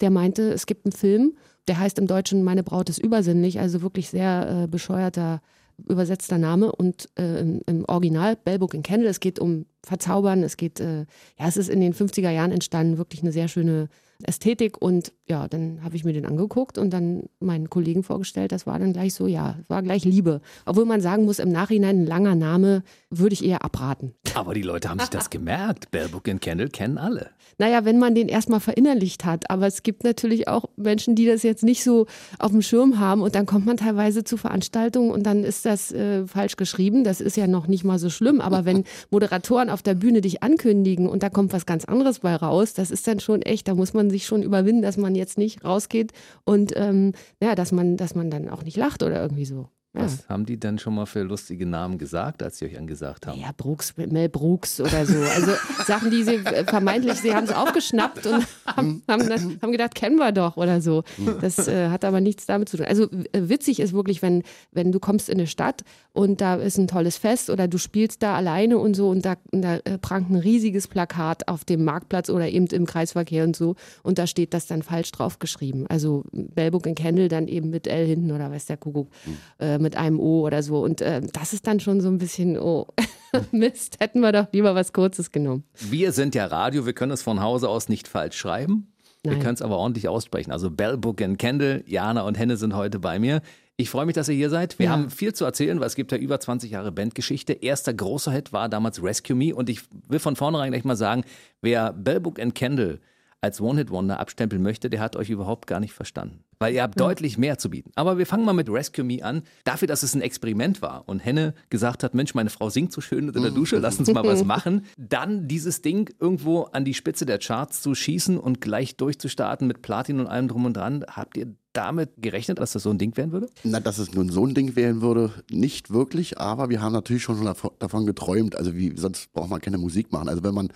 der 0.00 0.10
meinte, 0.10 0.52
es 0.52 0.66
gibt 0.66 0.86
einen 0.86 0.92
Film, 0.92 1.34
der 1.68 1.78
heißt 1.78 1.98
im 1.98 2.06
Deutschen 2.06 2.42
Meine 2.42 2.62
Braut 2.62 2.88
ist 2.88 2.98
übersinnlich, 2.98 3.60
also 3.60 3.82
wirklich 3.82 4.10
sehr 4.10 4.64
äh, 4.64 4.66
bescheuerter 4.66 5.40
übersetzter 5.88 6.38
Name 6.38 6.72
und 6.72 7.08
äh, 7.18 7.40
im, 7.40 7.84
Original 7.86 8.36
Bellbook 8.36 8.74
in 8.74 8.82
Kendall. 8.82 9.10
Es 9.10 9.20
geht 9.20 9.38
um 9.38 9.66
Verzaubern, 9.82 10.42
es 10.42 10.56
geht, 10.56 10.80
äh, 10.80 11.06
ja, 11.38 11.48
es 11.48 11.56
ist 11.56 11.68
in 11.68 11.80
den 11.80 11.94
50er 11.94 12.30
Jahren 12.30 12.52
entstanden, 12.52 12.98
wirklich 12.98 13.22
eine 13.22 13.32
sehr 13.32 13.48
schöne 13.48 13.88
Ästhetik 14.22 14.80
und 14.80 15.12
ja, 15.26 15.48
dann 15.48 15.82
habe 15.82 15.96
ich 15.96 16.04
mir 16.04 16.12
den 16.12 16.26
angeguckt 16.26 16.76
und 16.76 16.90
dann 16.90 17.24
meinen 17.40 17.70
Kollegen 17.70 18.02
vorgestellt. 18.02 18.52
Das 18.52 18.66
war 18.66 18.78
dann 18.78 18.92
gleich 18.92 19.14
so, 19.14 19.26
ja, 19.26 19.56
war 19.68 19.82
gleich 19.82 20.04
Liebe. 20.04 20.42
Obwohl 20.66 20.84
man 20.84 21.00
sagen 21.00 21.24
muss, 21.24 21.38
im 21.38 21.50
Nachhinein 21.50 22.02
ein 22.02 22.06
langer 22.06 22.34
Name 22.34 22.82
würde 23.08 23.32
ich 23.32 23.44
eher 23.44 23.64
abraten. 23.64 24.12
Aber 24.34 24.52
die 24.52 24.62
Leute 24.62 24.90
haben 24.90 24.98
sich 24.98 25.08
das 25.08 25.30
gemerkt. 25.30 25.90
Bellbook 25.90 26.28
und 26.28 26.42
Kendall 26.42 26.68
kennen 26.68 26.98
alle. 26.98 27.30
Naja, 27.56 27.84
wenn 27.86 27.98
man 27.98 28.14
den 28.14 28.28
erstmal 28.28 28.60
verinnerlicht 28.60 29.24
hat. 29.24 29.50
Aber 29.50 29.66
es 29.66 29.82
gibt 29.82 30.04
natürlich 30.04 30.48
auch 30.48 30.66
Menschen, 30.76 31.14
die 31.14 31.24
das 31.24 31.42
jetzt 31.42 31.62
nicht 31.62 31.84
so 31.84 32.06
auf 32.38 32.50
dem 32.50 32.60
Schirm 32.60 32.98
haben 32.98 33.22
und 33.22 33.34
dann 33.34 33.46
kommt 33.46 33.64
man 33.64 33.78
teilweise 33.78 34.24
zu 34.24 34.36
Veranstaltungen 34.36 35.10
und 35.10 35.22
dann 35.22 35.42
ist 35.44 35.64
das 35.64 35.90
äh, 35.92 36.26
falsch 36.26 36.56
geschrieben. 36.56 37.02
Das 37.02 37.22
ist 37.22 37.36
ja 37.36 37.46
noch 37.46 37.66
nicht 37.66 37.84
mal 37.84 37.98
so 37.98 38.10
schlimm. 38.10 38.42
Aber 38.42 38.66
wenn 38.66 38.84
Moderatoren 39.10 39.70
auf 39.70 39.82
der 39.82 39.94
Bühne 39.94 40.20
dich 40.20 40.42
ankündigen 40.42 41.08
und 41.08 41.22
da 41.22 41.30
kommt 41.30 41.54
was 41.54 41.64
ganz 41.64 41.86
anderes 41.86 42.18
bei 42.20 42.34
raus, 42.34 42.74
das 42.74 42.90
ist 42.90 43.06
dann 43.06 43.20
schon 43.20 43.40
echt, 43.40 43.68
da 43.68 43.74
muss 43.74 43.94
man 43.94 44.10
sich 44.10 44.26
schon 44.26 44.42
überwinden, 44.42 44.82
dass 44.82 44.96
man 44.98 45.13
jetzt 45.14 45.38
nicht 45.38 45.64
rausgeht 45.64 46.12
und 46.44 46.72
ähm, 46.76 47.12
ja, 47.40 47.54
dass 47.54 47.72
man, 47.72 47.96
dass 47.96 48.14
man 48.14 48.30
dann 48.30 48.48
auch 48.48 48.62
nicht 48.62 48.76
lacht 48.76 49.02
oder 49.02 49.20
irgendwie 49.20 49.44
so. 49.44 49.68
Ja. 49.94 50.02
Was 50.02 50.28
haben 50.28 50.44
die 50.44 50.58
denn 50.58 50.80
schon 50.80 50.96
mal 50.96 51.06
für 51.06 51.22
lustige 51.22 51.66
Namen 51.66 51.98
gesagt, 51.98 52.42
als 52.42 52.58
sie 52.58 52.64
euch 52.64 52.76
angesagt 52.76 53.28
haben? 53.28 53.38
Ja, 53.38 53.50
Brooks, 53.56 53.94
Mel 53.96 54.28
Brooks 54.28 54.80
oder 54.80 55.06
so. 55.06 55.16
Also 55.16 55.52
Sachen, 55.86 56.10
die 56.10 56.24
sie 56.24 56.34
äh, 56.34 56.64
vermeintlich, 56.64 57.20
sie 57.20 57.32
haben 57.32 57.44
es 57.44 57.52
aufgeschnappt 57.52 58.26
und 58.26 58.44
haben, 58.66 59.02
haben, 59.08 59.30
haben, 59.62 59.72
gedacht, 59.72 59.94
kennen 59.94 60.16
wir 60.16 60.32
doch 60.32 60.56
oder 60.56 60.80
so. 60.80 61.04
Das 61.40 61.68
äh, 61.68 61.90
hat 61.90 62.04
aber 62.04 62.20
nichts 62.20 62.44
damit 62.44 62.68
zu 62.68 62.76
tun. 62.76 62.86
Also 62.86 63.04
äh, 63.04 63.48
witzig 63.48 63.78
ist 63.78 63.92
wirklich, 63.92 64.20
wenn, 64.20 64.42
wenn 64.72 64.90
du 64.90 64.98
kommst 64.98 65.28
in 65.28 65.38
eine 65.38 65.46
Stadt 65.46 65.82
und 66.12 66.40
da 66.40 66.56
ist 66.56 66.76
ein 66.76 66.88
tolles 66.88 67.16
Fest 67.16 67.48
oder 67.48 67.68
du 67.68 67.78
spielst 67.78 68.20
da 68.24 68.34
alleine 68.34 68.78
und 68.78 68.94
so 68.94 69.10
und 69.10 69.24
da, 69.24 69.36
und 69.52 69.62
da 69.62 69.76
äh, 69.76 69.98
prangt 69.98 70.28
ein 70.28 70.36
riesiges 70.36 70.88
Plakat 70.88 71.46
auf 71.46 71.64
dem 71.64 71.84
Marktplatz 71.84 72.30
oder 72.30 72.48
eben 72.48 72.66
im 72.66 72.86
Kreisverkehr 72.86 73.44
und 73.44 73.54
so 73.54 73.76
und 74.02 74.18
da 74.18 74.26
steht 74.26 74.54
das 74.54 74.66
dann 74.66 74.82
falsch 74.82 75.12
draufgeschrieben. 75.12 75.86
Also 75.86 76.24
Bellbook 76.32 76.86
in 76.86 76.96
Kendall 76.96 77.28
dann 77.28 77.46
eben 77.46 77.70
mit 77.70 77.86
L 77.86 78.06
hinten 78.06 78.32
oder 78.32 78.50
weiß 78.50 78.66
der 78.66 78.76
Kuckuck. 78.76 79.08
Mhm 79.24 79.83
mit 79.84 79.96
einem 79.96 80.18
O 80.18 80.40
oder 80.40 80.62
so. 80.64 80.82
Und 80.82 81.00
äh, 81.00 81.20
das 81.32 81.52
ist 81.52 81.68
dann 81.68 81.78
schon 81.78 82.00
so 82.00 82.08
ein 82.08 82.18
bisschen, 82.18 82.58
oh, 82.58 82.88
Mist, 83.52 84.00
hätten 84.00 84.20
wir 84.20 84.32
doch 84.32 84.46
lieber 84.52 84.74
was 84.74 84.92
Kurzes 84.92 85.30
genommen. 85.30 85.62
Wir 85.78 86.10
sind 86.10 86.34
ja 86.34 86.46
Radio, 86.46 86.86
wir 86.86 86.92
können 86.92 87.12
es 87.12 87.22
von 87.22 87.40
Hause 87.40 87.68
aus 87.68 87.88
nicht 87.88 88.08
falsch 88.08 88.36
schreiben. 88.36 88.88
Nein. 89.22 89.36
Wir 89.36 89.42
können 89.42 89.54
es 89.54 89.62
aber 89.62 89.78
ordentlich 89.78 90.08
aussprechen. 90.08 90.50
Also 90.50 90.70
Bell, 90.70 90.98
Book 90.98 91.22
and 91.22 91.38
Kendall, 91.38 91.84
Jana 91.86 92.22
und 92.22 92.36
Henne 92.36 92.56
sind 92.56 92.74
heute 92.74 92.98
bei 92.98 93.18
mir. 93.18 93.40
Ich 93.76 93.90
freue 93.90 94.06
mich, 94.06 94.14
dass 94.14 94.28
ihr 94.28 94.34
hier 94.34 94.50
seid. 94.50 94.78
Wir 94.78 94.86
ja. 94.86 94.92
haben 94.92 95.10
viel 95.10 95.32
zu 95.32 95.44
erzählen, 95.44 95.80
weil 95.80 95.86
es 95.86 95.96
gibt 95.96 96.12
ja 96.12 96.18
über 96.18 96.38
20 96.38 96.70
Jahre 96.70 96.92
Bandgeschichte. 96.92 97.54
Erster 97.54 97.92
großer 97.92 98.30
Hit 98.30 98.52
war 98.52 98.68
damals 98.68 99.02
Rescue 99.02 99.34
Me 99.34 99.54
und 99.54 99.68
ich 99.68 99.82
will 100.08 100.18
von 100.20 100.36
vornherein 100.36 100.70
gleich 100.70 100.84
mal 100.84 100.96
sagen, 100.96 101.24
wer 101.60 101.92
Bell, 101.92 102.20
Book 102.20 102.38
and 102.38 102.54
Kendall 102.54 103.00
als 103.40 103.60
One-Hit-Wonder 103.60 104.20
abstempeln 104.20 104.62
möchte, 104.62 104.88
der 104.88 105.00
hat 105.00 105.16
euch 105.16 105.28
überhaupt 105.28 105.66
gar 105.66 105.80
nicht 105.80 105.92
verstanden. 105.92 106.44
Weil 106.64 106.74
ihr 106.74 106.82
habt 106.82 106.98
ja. 106.98 107.06
deutlich 107.06 107.36
mehr 107.36 107.58
zu 107.58 107.68
bieten. 107.68 107.90
Aber 107.94 108.16
wir 108.16 108.24
fangen 108.24 108.46
mal 108.46 108.54
mit 108.54 108.70
Rescue 108.70 109.04
Me 109.04 109.22
an. 109.22 109.42
Dafür, 109.64 109.86
dass 109.86 110.02
es 110.02 110.14
ein 110.14 110.22
Experiment 110.22 110.80
war 110.80 111.06
und 111.06 111.18
Henne 111.18 111.52
gesagt 111.68 112.02
hat, 112.02 112.14
Mensch, 112.14 112.34
meine 112.34 112.48
Frau 112.48 112.70
singt 112.70 112.90
so 112.90 113.02
schön 113.02 113.28
in 113.28 113.42
der 113.42 113.50
Dusche, 113.50 113.76
lass 113.78 113.98
uns 113.98 114.10
mal 114.10 114.24
was 114.24 114.44
machen. 114.46 114.86
Dann 114.96 115.46
dieses 115.46 115.82
Ding 115.82 116.08
irgendwo 116.18 116.62
an 116.62 116.86
die 116.86 116.94
Spitze 116.94 117.26
der 117.26 117.38
Charts 117.38 117.82
zu 117.82 117.94
schießen 117.94 118.38
und 118.38 118.62
gleich 118.62 118.96
durchzustarten 118.96 119.66
mit 119.68 119.82
Platin 119.82 120.20
und 120.20 120.26
allem 120.26 120.48
drum 120.48 120.64
und 120.64 120.74
dran. 120.74 121.04
Habt 121.06 121.36
ihr 121.36 121.54
damit 121.74 122.10
gerechnet, 122.16 122.58
dass 122.58 122.72
das 122.72 122.84
so 122.84 122.90
ein 122.90 122.98
Ding 122.98 123.16
werden 123.16 123.32
würde? 123.32 123.48
Na, 123.64 123.80
dass 123.80 123.98
es 123.98 124.14
nun 124.14 124.30
so 124.30 124.46
ein 124.46 124.54
Ding 124.54 124.76
werden 124.76 125.02
würde, 125.02 125.32
nicht 125.50 125.92
wirklich, 125.92 126.38
aber 126.38 126.70
wir 126.70 126.80
haben 126.80 126.92
natürlich 126.92 127.22
schon 127.22 127.44
davon 127.78 128.06
geträumt. 128.06 128.56
Also 128.56 128.74
wie, 128.74 128.94
sonst 128.96 129.32
braucht 129.32 129.50
man 129.50 129.60
keine 129.60 129.78
Musik 129.78 130.12
machen. 130.12 130.28
Also 130.28 130.42
wenn 130.42 130.54
man, 130.54 130.68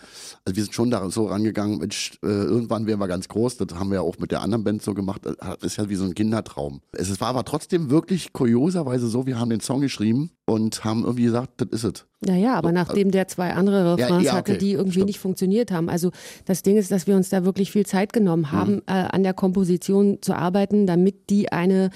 also 0.44 0.56
wir 0.56 0.64
sind 0.64 0.74
schon 0.74 0.90
da 0.90 1.08
so 1.10 1.26
rangegangen, 1.26 1.78
Mensch, 1.78 2.18
äh, 2.22 2.26
irgendwann 2.26 2.86
werden 2.86 3.00
wir 3.00 3.08
ganz 3.08 3.28
groß, 3.28 3.56
das 3.58 3.78
haben 3.78 3.90
wir 3.90 3.96
ja 3.96 4.00
auch 4.02 4.18
mit 4.18 4.30
der 4.30 4.42
anderen 4.42 4.64
Band 4.64 4.82
so 4.82 4.94
gemacht, 4.94 5.22
das 5.24 5.36
ist 5.62 5.76
ja 5.76 5.88
wie 5.88 5.94
so 5.94 6.04
ein 6.04 6.14
Kindertraum. 6.14 6.80
Es 6.92 7.20
war 7.20 7.28
aber 7.28 7.44
trotzdem 7.44 7.90
wirklich 7.90 8.32
kurioserweise 8.32 9.06
so, 9.06 9.26
wir 9.26 9.38
haben 9.38 9.50
den 9.50 9.60
Song 9.60 9.80
geschrieben 9.80 10.30
und 10.48 10.84
haben 10.84 11.04
irgendwie 11.04 11.24
gesagt, 11.24 11.60
das 11.60 11.68
ist 11.70 11.84
es. 11.84 12.04
Naja, 12.20 12.54
aber 12.56 12.70
so, 12.70 12.74
nachdem 12.74 13.12
der 13.12 13.28
zwei 13.28 13.52
andere 13.52 13.92
Refrains 13.92 14.24
ja, 14.24 14.32
ja, 14.32 14.38
okay, 14.40 14.52
hatte, 14.52 14.58
die 14.58 14.72
irgendwie 14.72 14.92
stimmt. 14.92 15.06
nicht 15.06 15.18
funktioniert 15.20 15.70
haben. 15.70 15.88
Also 15.88 16.10
das 16.46 16.62
Ding 16.62 16.76
ist, 16.76 16.90
dass 16.90 17.06
wir 17.06 17.14
uns 17.14 17.28
da 17.28 17.44
wirklich 17.44 17.70
viel 17.70 17.86
Zeit 17.86 18.12
genommen 18.12 18.50
haben, 18.50 18.76
mhm. 18.76 18.82
äh, 18.86 18.92
an 18.92 19.22
der 19.22 19.34
Komposition 19.34 20.18
zu 20.20 20.34
arbeiten, 20.34 20.86
damit 20.88 21.30
die 21.30 21.52
eine 21.52 21.90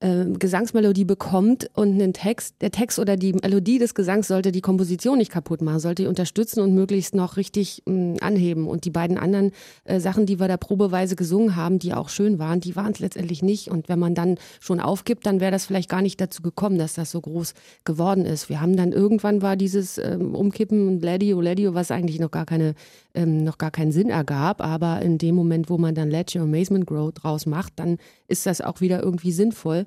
äh, 0.00 0.26
Gesangsmelodie 0.38 1.04
bekommt 1.04 1.70
und 1.74 1.94
einen 1.94 2.12
Text, 2.12 2.54
der 2.60 2.70
Text 2.70 3.00
oder 3.00 3.16
die 3.16 3.32
Melodie 3.32 3.78
des 3.78 3.94
Gesangs 3.94 4.28
sollte 4.28 4.52
die 4.52 4.60
Komposition 4.60 5.18
nicht 5.18 5.32
kaputt 5.32 5.60
machen, 5.60 5.80
sollte 5.80 6.02
die 6.02 6.08
unterstützen 6.08 6.60
und 6.60 6.72
möglichst 6.72 7.16
noch 7.16 7.36
richtig 7.36 7.82
mh, 7.86 8.18
anheben. 8.20 8.68
Und 8.68 8.84
die 8.84 8.90
beiden 8.90 9.18
anderen 9.18 9.50
äh, 9.84 9.98
Sachen, 9.98 10.24
die 10.24 10.38
wir 10.38 10.46
da 10.46 10.56
probeweise 10.56 11.16
gesungen 11.16 11.56
haben, 11.56 11.80
die 11.80 11.94
auch 11.94 12.10
schön 12.10 12.38
waren, 12.38 12.60
die 12.60 12.76
waren 12.76 12.92
es 12.92 13.00
letztendlich 13.00 13.42
nicht. 13.42 13.72
Und 13.72 13.88
wenn 13.88 13.98
man 13.98 14.14
dann 14.14 14.36
schon 14.60 14.78
aufgibt, 14.78 15.26
dann 15.26 15.40
wäre 15.40 15.50
das 15.50 15.66
vielleicht 15.66 15.88
gar 15.88 16.02
nicht 16.02 16.20
dazu 16.20 16.42
gekommen, 16.42 16.78
dass 16.78 16.94
das 16.94 17.10
so 17.10 17.20
groß 17.20 17.54
geworden 17.84 18.24
ist. 18.24 18.48
Wir 18.48 18.60
haben 18.60 18.76
dann 18.76 18.92
irgendwann 18.92 19.42
war 19.42 19.56
dieses 19.56 19.98
ähm, 19.98 20.36
Umkippen 20.36 20.86
und 20.86 21.02
Ladio, 21.02 21.40
Ladio, 21.40 21.74
was 21.74 21.90
eigentlich 21.90 22.20
noch 22.20 22.30
gar 22.30 22.46
keine, 22.46 22.74
ähm, 23.14 23.42
noch 23.42 23.58
gar 23.58 23.72
keinen 23.72 23.90
Sinn 23.90 24.10
ergab. 24.10 24.60
Aber 24.60 25.02
in 25.02 25.18
dem 25.18 25.34
Moment, 25.34 25.70
wo 25.70 25.76
man 25.76 25.96
dann 25.96 26.08
Let 26.08 26.36
Your 26.36 26.42
Amazement 26.42 26.86
Grow 26.86 27.10
draus 27.10 27.46
macht, 27.46 27.72
dann 27.76 27.98
ist 28.28 28.46
das 28.46 28.60
auch 28.60 28.80
wieder 28.80 29.02
irgendwie 29.02 29.32
sinnvoll 29.32 29.86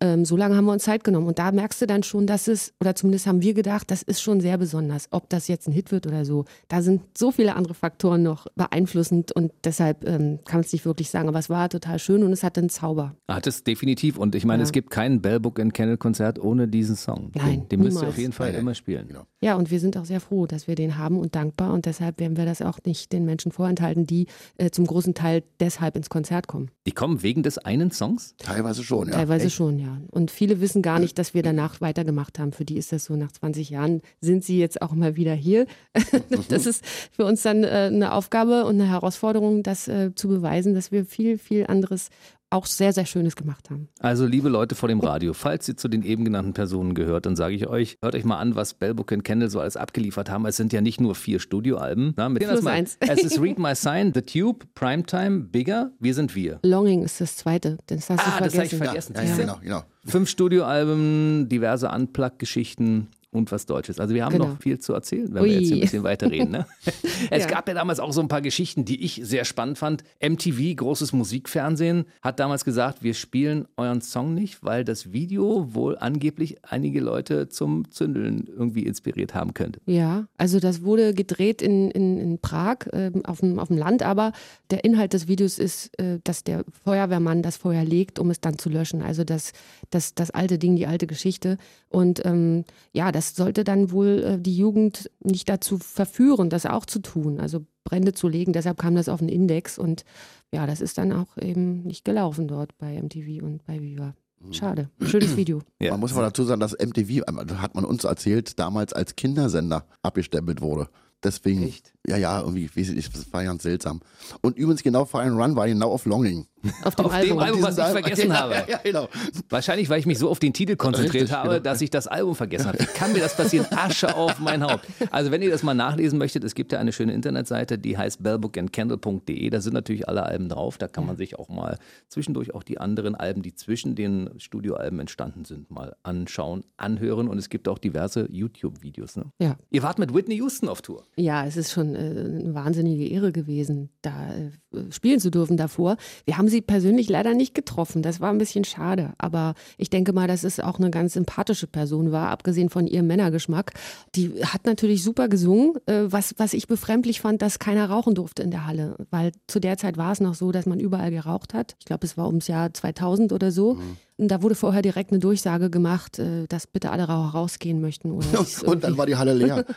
ähm, 0.00 0.24
so 0.24 0.36
lange 0.36 0.56
haben 0.56 0.64
wir 0.64 0.72
uns 0.72 0.84
Zeit 0.84 1.04
genommen. 1.04 1.26
Und 1.26 1.38
da 1.38 1.52
merkst 1.52 1.80
du 1.82 1.86
dann 1.86 2.02
schon, 2.02 2.26
dass 2.26 2.48
es, 2.48 2.72
oder 2.80 2.94
zumindest 2.94 3.26
haben 3.26 3.42
wir 3.42 3.54
gedacht, 3.54 3.90
das 3.90 4.02
ist 4.02 4.20
schon 4.20 4.40
sehr 4.40 4.58
besonders. 4.58 5.08
Ob 5.10 5.28
das 5.28 5.48
jetzt 5.48 5.68
ein 5.68 5.72
Hit 5.72 5.90
wird 5.92 6.06
oder 6.06 6.24
so, 6.24 6.44
da 6.68 6.82
sind 6.82 7.02
so 7.16 7.30
viele 7.30 7.56
andere 7.56 7.74
Faktoren 7.74 8.22
noch 8.22 8.46
beeinflussend 8.54 9.32
und 9.32 9.52
deshalb 9.64 10.04
ähm, 10.04 10.38
kann 10.44 10.58
man 10.58 10.64
es 10.64 10.72
nicht 10.72 10.84
wirklich 10.84 11.10
sagen. 11.10 11.28
Aber 11.28 11.38
es 11.38 11.50
war 11.50 11.68
total 11.68 11.98
schön 11.98 12.22
und 12.22 12.32
es 12.32 12.42
hatte 12.42 12.60
einen 12.60 12.70
Zauber. 12.70 13.14
Hat 13.28 13.46
es 13.46 13.64
definitiv. 13.64 14.18
Und 14.18 14.34
ich 14.34 14.44
meine, 14.44 14.62
ja. 14.62 14.64
es 14.64 14.72
gibt 14.72 14.90
kein 14.90 15.20
Bellbook 15.20 15.60
and 15.60 15.74
Kennel 15.74 15.96
Konzert 15.96 16.38
ohne 16.38 16.68
diesen 16.68 16.96
Song. 16.96 17.30
Nein. 17.34 17.60
Den, 17.60 17.68
den 17.68 17.80
müsst 17.80 18.02
ihr 18.02 18.08
auf 18.08 18.18
jeden 18.18 18.32
Fall 18.32 18.52
Nein. 18.52 18.60
immer 18.60 18.74
spielen. 18.74 19.08
Genau. 19.08 19.24
Ja, 19.40 19.56
und 19.56 19.70
wir 19.70 19.80
sind 19.80 19.96
auch 19.96 20.04
sehr 20.04 20.20
froh, 20.20 20.46
dass 20.46 20.66
wir 20.66 20.74
den 20.74 20.98
haben 20.98 21.18
und 21.18 21.34
dankbar. 21.34 21.72
Und 21.72 21.86
deshalb 21.86 22.20
werden 22.20 22.36
wir 22.36 22.44
das 22.44 22.62
auch 22.62 22.78
nicht 22.84 23.12
den 23.12 23.24
Menschen 23.24 23.52
vorenthalten, 23.52 24.06
die 24.06 24.26
äh, 24.56 24.70
zum 24.70 24.86
großen 24.86 25.14
Teil 25.14 25.42
deshalb 25.60 25.96
ins 25.96 26.10
Konzert 26.10 26.48
kommen. 26.48 26.70
Die 26.86 26.92
kommen 26.92 27.22
wegen 27.22 27.42
des 27.42 27.58
einen 27.58 27.90
Songs? 27.90 28.34
Teilweise 28.38 28.82
schon, 28.82 29.08
ja. 29.08 29.14
Teilweise 29.14 29.46
Echt? 29.46 29.56
schon, 29.56 29.78
ja. 29.78 29.87
Und 30.10 30.30
viele 30.30 30.60
wissen 30.60 30.82
gar 30.82 30.98
nicht, 30.98 31.18
dass 31.18 31.34
wir 31.34 31.42
danach 31.42 31.80
weitergemacht 31.80 32.38
haben. 32.38 32.52
Für 32.52 32.64
die 32.64 32.76
ist 32.76 32.92
das 32.92 33.04
so, 33.04 33.16
nach 33.16 33.32
20 33.32 33.70
Jahren 33.70 34.02
sind 34.20 34.44
sie 34.44 34.58
jetzt 34.58 34.82
auch 34.82 34.92
mal 34.92 35.16
wieder 35.16 35.34
hier. 35.34 35.66
das 36.48 36.66
ist 36.66 36.84
für 37.12 37.24
uns 37.24 37.42
dann 37.42 37.64
äh, 37.64 37.90
eine 37.92 38.12
Aufgabe 38.12 38.64
und 38.64 38.80
eine 38.80 38.88
Herausforderung, 38.88 39.62
das 39.62 39.88
äh, 39.88 40.14
zu 40.14 40.28
beweisen, 40.28 40.74
dass 40.74 40.92
wir 40.92 41.04
viel, 41.04 41.38
viel 41.38 41.66
anderes 41.66 42.10
auch 42.50 42.66
sehr, 42.66 42.92
sehr 42.92 43.04
Schönes 43.06 43.36
gemacht 43.36 43.70
haben. 43.70 43.88
Also, 44.00 44.26
liebe 44.26 44.48
Leute 44.48 44.74
vor 44.74 44.88
dem 44.88 45.00
Radio, 45.00 45.34
falls 45.34 45.68
ihr 45.68 45.76
zu 45.76 45.88
den 45.88 46.02
eben 46.02 46.24
genannten 46.24 46.54
Personen 46.54 46.94
gehört, 46.94 47.26
dann 47.26 47.36
sage 47.36 47.54
ich 47.54 47.66
euch, 47.66 47.98
hört 48.02 48.14
euch 48.14 48.24
mal 48.24 48.38
an, 48.38 48.54
was 48.54 48.74
Bellbook 48.74 49.12
und 49.12 49.22
Kendall 49.22 49.50
so 49.50 49.60
alles 49.60 49.76
abgeliefert 49.76 50.30
haben. 50.30 50.46
Es 50.46 50.56
sind 50.56 50.72
ja 50.72 50.80
nicht 50.80 51.00
nur 51.00 51.14
vier 51.14 51.40
Studioalben. 51.40 52.14
Na, 52.16 52.28
mit 52.28 52.42
Plus 52.42 52.64
eins. 52.66 52.96
Es 53.00 53.22
ist 53.22 53.38
Read 53.42 53.58
My 53.58 53.74
Sign, 53.74 54.12
The 54.14 54.22
Tube, 54.22 54.66
Primetime, 54.74 55.40
Bigger, 55.40 55.90
Wir 56.00 56.14
sind 56.14 56.34
wir. 56.34 56.58
Longing 56.62 57.02
ist 57.02 57.20
das 57.20 57.36
zweite, 57.36 57.78
das 57.86 58.08
hast 58.10 58.20
du 58.26 58.30
Ah, 58.30 58.40
das 58.40 58.54
habe 58.54 58.64
ich 58.66 58.74
vergessen. 58.74 59.14
vergessen. 59.14 59.14
Ja, 59.16 59.22
ja, 59.24 59.36
genau, 59.36 59.58
genau. 59.62 59.82
Fünf 60.06 60.28
Studioalben, 60.30 61.48
diverse 61.48 61.88
Unplugged-Geschichten 61.90 63.08
und 63.30 63.52
was 63.52 63.66
Deutsches. 63.66 64.00
Also 64.00 64.14
wir 64.14 64.24
haben 64.24 64.32
Genau. 64.32 64.48
noch 64.48 64.60
viel 64.62 64.78
zu 64.78 64.94
erzählen, 64.94 65.32
wenn 65.34 65.42
Ui. 65.42 65.50
wir 65.50 65.60
jetzt 65.60 65.72
ein 65.72 65.80
bisschen 65.80 66.02
weiterreden. 66.02 66.50
Ne? 66.50 66.66
Es 67.30 67.44
Ja. 67.44 67.50
gab 67.50 67.68
ja 67.68 67.74
damals 67.74 68.00
auch 68.00 68.12
so 68.12 68.20
ein 68.22 68.28
paar 68.28 68.40
Geschichten, 68.40 68.84
die 68.84 69.04
ich 69.04 69.20
sehr 69.24 69.44
spannend 69.44 69.76
fand. 69.76 70.02
MTV, 70.20 70.74
großes 70.76 71.12
Musikfernsehen, 71.12 72.04
hat 72.22 72.40
damals 72.40 72.64
gesagt, 72.64 73.02
wir 73.02 73.12
spielen 73.14 73.66
euren 73.76 74.00
Song 74.00 74.34
nicht, 74.34 74.62
weil 74.62 74.84
das 74.84 75.12
Video 75.12 75.74
wohl 75.74 75.98
angeblich 75.98 76.56
einige 76.64 77.00
Leute 77.00 77.48
zum 77.48 77.90
Zündeln 77.90 78.46
irgendwie 78.46 78.84
inspiriert 78.86 79.34
haben 79.34 79.52
könnte. 79.52 79.80
Ja, 79.86 80.26
also 80.38 80.58
das 80.60 80.82
wurde 80.82 81.12
gedreht 81.12 81.60
in, 81.60 81.90
in, 81.90 82.18
in 82.18 82.38
Prag 82.38 82.78
ähm, 82.92 83.24
auf, 83.26 83.40
dem, 83.40 83.58
auf 83.58 83.68
dem 83.68 83.76
Land, 83.76 84.02
aber 84.02 84.32
der 84.70 84.84
Inhalt 84.84 85.12
des 85.12 85.28
Videos 85.28 85.58
ist, 85.58 85.90
äh, 86.00 86.18
dass 86.24 86.44
der 86.44 86.64
Feuerwehrmann 86.84 87.42
das 87.42 87.56
Feuer 87.58 87.84
legt, 87.84 88.18
um 88.18 88.30
es 88.30 88.40
dann 88.40 88.58
zu 88.58 88.70
löschen. 88.70 89.02
Also 89.02 89.24
das, 89.24 89.52
das, 89.90 90.14
das 90.14 90.30
alte 90.30 90.58
Ding, 90.58 90.76
die 90.76 90.86
alte 90.86 91.06
Geschichte. 91.06 91.58
Und 91.90 92.24
ähm, 92.24 92.64
ja, 92.92 93.12
das 93.12 93.17
sollte 93.20 93.64
dann 93.64 93.90
wohl 93.90 94.22
äh, 94.24 94.38
die 94.38 94.56
Jugend 94.56 95.10
nicht 95.20 95.48
dazu 95.48 95.78
verführen, 95.78 96.50
das 96.50 96.66
auch 96.66 96.86
zu 96.86 97.00
tun, 97.00 97.40
also 97.40 97.64
Brände 97.84 98.12
zu 98.12 98.28
legen. 98.28 98.52
Deshalb 98.52 98.78
kam 98.78 98.94
das 98.94 99.08
auf 99.08 99.20
den 99.20 99.28
Index 99.28 99.78
und 99.78 100.04
ja, 100.52 100.66
das 100.66 100.80
ist 100.80 100.98
dann 100.98 101.12
auch 101.12 101.36
eben 101.38 101.82
nicht 101.82 102.04
gelaufen 102.04 102.48
dort 102.48 102.76
bei 102.78 103.00
MTV 103.00 103.42
und 103.42 103.64
bei 103.66 103.80
Viva. 103.80 104.14
Schade. 104.50 104.90
Schönes 105.02 105.36
Video. 105.36 105.62
Ja. 105.80 105.92
Man 105.92 106.00
muss 106.00 106.12
aber 106.12 106.22
dazu 106.22 106.44
sagen, 106.44 106.60
dass 106.60 106.72
MTV, 106.72 107.22
das 107.46 107.58
hat 107.58 107.74
man 107.74 107.84
uns 107.84 108.04
erzählt, 108.04 108.58
damals 108.58 108.92
als 108.92 109.16
Kindersender 109.16 109.86
abgestempelt 110.02 110.60
wurde. 110.60 110.88
Deswegen, 111.24 111.64
Echt? 111.64 111.92
ja, 112.06 112.16
ja, 112.16 112.40
irgendwie, 112.40 112.68
weiß 112.68 112.90
ich 112.90 112.94
nicht, 112.94 113.12
das 113.16 113.32
war 113.32 113.42
ganz 113.42 113.64
seltsam. 113.64 114.00
Und 114.40 114.56
übrigens 114.56 114.84
genau 114.84 115.04
Fire 115.04 115.24
and 115.24 115.36
Run 115.40 115.56
war 115.56 115.66
genau 115.66 115.90
auf 115.90 116.06
Longing. 116.06 116.46
Auf 116.84 116.94
dem 116.96 117.06
Auf 117.06 117.12
Album. 117.12 117.38
dem 117.38 117.38
Album, 117.40 117.62
was 117.62 117.76
ich 117.78 117.84
Diesen- 117.84 117.92
vergessen 118.02 118.28
ja, 118.30 118.34
habe. 118.40 118.54
Ja, 118.54 118.64
ja, 118.68 118.80
genau. 118.84 119.08
Wahrscheinlich, 119.48 119.88
weil 119.90 119.98
ich 120.00 120.06
mich 120.06 120.18
so 120.18 120.28
auf 120.30 120.38
den 120.38 120.52
Titel 120.52 120.76
konzentriert 120.76 121.24
Richtig, 121.24 121.36
habe, 121.36 121.48
genau. 121.50 121.60
dass 121.60 121.80
ich 121.80 121.90
das 121.90 122.06
Album 122.06 122.34
vergessen 122.36 122.66
habe. 122.68 122.78
Wie 122.80 122.84
kann 122.86 123.12
mir 123.12 123.20
das 123.20 123.36
passieren? 123.36 123.66
Asche 123.70 124.14
auf 124.16 124.38
mein 124.38 124.62
Haupt. 124.64 124.86
Also 125.10 125.30
wenn 125.32 125.42
ihr 125.42 125.50
das 125.50 125.62
mal 125.64 125.74
nachlesen 125.74 126.18
möchtet, 126.18 126.44
es 126.44 126.54
gibt 126.54 126.70
ja 126.72 126.78
eine 126.78 126.92
schöne 126.92 127.12
Internetseite, 127.14 127.78
die 127.78 127.96
heißt 127.98 128.22
bellbookandcandle.de. 128.22 129.50
Da 129.50 129.60
sind 129.60 129.72
natürlich 129.74 130.08
alle 130.08 130.24
Alben 130.24 130.48
drauf. 130.48 130.78
Da 130.78 130.88
kann 130.88 131.06
man 131.06 131.16
sich 131.16 131.38
auch 131.38 131.48
mal 131.48 131.78
zwischendurch 132.08 132.54
auch 132.54 132.62
die 132.62 132.78
anderen 132.78 133.14
Alben, 133.14 133.42
die 133.42 133.54
zwischen 133.54 133.94
den 133.94 134.30
Studioalben 134.38 134.98
entstanden 135.00 135.44
sind, 135.44 135.70
mal 135.70 135.94
anschauen, 136.02 136.64
anhören. 136.76 137.28
Und 137.28 137.38
es 137.38 137.48
gibt 137.48 137.68
auch 137.68 137.78
diverse 137.78 138.28
YouTube-Videos. 138.30 139.16
Ne? 139.16 139.26
Ja. 139.40 139.56
Ihr 139.70 139.82
wart 139.82 139.98
mit 139.98 140.14
Whitney 140.14 140.36
Houston 140.36 140.68
auf 140.68 140.82
Tour. 140.82 141.04
Ja, 141.18 141.44
es 141.44 141.56
ist 141.56 141.72
schon 141.72 141.96
äh, 141.96 141.98
eine 141.98 142.54
wahnsinnige 142.54 143.06
Ehre 143.08 143.32
gewesen, 143.32 143.90
da 144.02 144.32
äh, 144.34 144.50
spielen 144.90 145.18
zu 145.18 145.30
dürfen 145.30 145.56
davor. 145.56 145.96
Wir 146.26 146.38
haben 146.38 146.46
sie 146.46 146.60
persönlich 146.60 147.08
leider 147.08 147.34
nicht 147.34 147.54
getroffen. 147.54 148.02
Das 148.02 148.20
war 148.20 148.30
ein 148.30 148.38
bisschen 148.38 148.64
schade. 148.64 149.14
Aber 149.18 149.54
ich 149.78 149.90
denke 149.90 150.12
mal, 150.12 150.28
dass 150.28 150.44
es 150.44 150.60
auch 150.60 150.78
eine 150.78 150.90
ganz 150.90 151.14
sympathische 151.14 151.66
Person 151.66 152.12
war, 152.12 152.28
abgesehen 152.28 152.70
von 152.70 152.86
ihrem 152.86 153.08
Männergeschmack. 153.08 153.72
Die 154.14 154.44
hat 154.44 154.64
natürlich 154.64 155.02
super 155.02 155.28
gesungen. 155.28 155.74
Äh, 155.86 156.04
was, 156.04 156.34
was 156.38 156.52
ich 156.52 156.68
befremdlich 156.68 157.20
fand, 157.20 157.42
dass 157.42 157.58
keiner 157.58 157.90
rauchen 157.90 158.14
durfte 158.14 158.44
in 158.44 158.52
der 158.52 158.66
Halle. 158.66 158.96
Weil 159.10 159.32
zu 159.48 159.58
der 159.58 159.76
Zeit 159.76 159.96
war 159.96 160.12
es 160.12 160.20
noch 160.20 160.34
so, 160.34 160.52
dass 160.52 160.66
man 160.66 160.78
überall 160.78 161.10
geraucht 161.10 161.52
hat. 161.52 161.74
Ich 161.80 161.84
glaube, 161.86 162.06
es 162.06 162.16
war 162.16 162.28
ums 162.28 162.46
Jahr 162.46 162.72
2000 162.72 163.32
oder 163.32 163.50
so. 163.50 163.70
Und 163.70 163.96
da 164.18 164.42
wurde 164.42 164.56
vorher 164.56 164.82
direkt 164.82 165.12
eine 165.12 165.20
Durchsage 165.20 165.70
gemacht, 165.70 166.18
äh, 166.18 166.46
dass 166.48 166.66
bitte 166.66 166.90
alle 166.90 167.04
Raucher 167.04 167.30
rausgehen 167.38 167.80
möchten. 167.80 168.10
Und 168.66 168.82
dann 168.82 168.98
war 168.98 169.06
die 169.06 169.16
Halle 169.16 169.32
leer. 169.32 169.64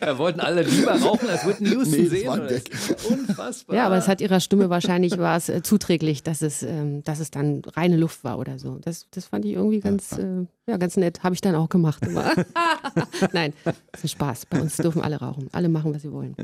Da 0.00 0.16
wollten 0.16 0.40
alle 0.40 0.62
lieber 0.62 0.92
rauchen 0.98 1.28
als 1.28 1.46
Whitney 1.46 1.70
Houston 1.70 2.00
Nee, 2.00 2.06
sehen. 2.06 2.26
war 2.28 2.40
Unfassbar. 3.10 3.76
Ja, 3.76 3.86
aber 3.86 3.96
es 3.98 4.08
hat 4.08 4.22
ihrer 4.22 4.40
Stimme 4.40 4.70
wahrscheinlich 4.70 5.18
war 5.18 5.36
es 5.36 5.50
äh, 5.50 5.62
zuträglich, 5.62 6.22
dass 6.22 6.40
es, 6.40 6.62
ähm, 6.62 7.04
dass 7.04 7.20
es 7.20 7.30
dann 7.30 7.62
reine 7.76 7.98
Luft 7.98 8.24
war 8.24 8.38
oder 8.38 8.58
so. 8.58 8.78
Das, 8.80 9.06
das 9.10 9.26
fand 9.26 9.44
ich 9.44 9.52
irgendwie 9.52 9.80
ganz, 9.80 10.12
äh, 10.12 10.46
ja, 10.66 10.78
ganz 10.78 10.96
nett. 10.96 11.22
Habe 11.22 11.34
ich 11.34 11.42
dann 11.42 11.54
auch 11.54 11.68
gemacht. 11.68 12.02
Immer. 12.06 12.30
Nein, 13.32 13.52
das 13.64 13.74
ist 13.98 14.04
ein 14.04 14.08
Spaß. 14.08 14.46
Bei 14.46 14.60
uns 14.60 14.76
dürfen 14.78 15.02
alle 15.02 15.16
rauchen. 15.16 15.48
Alle 15.52 15.68
machen, 15.68 15.94
was 15.94 16.02
sie 16.02 16.12
wollen. 16.12 16.34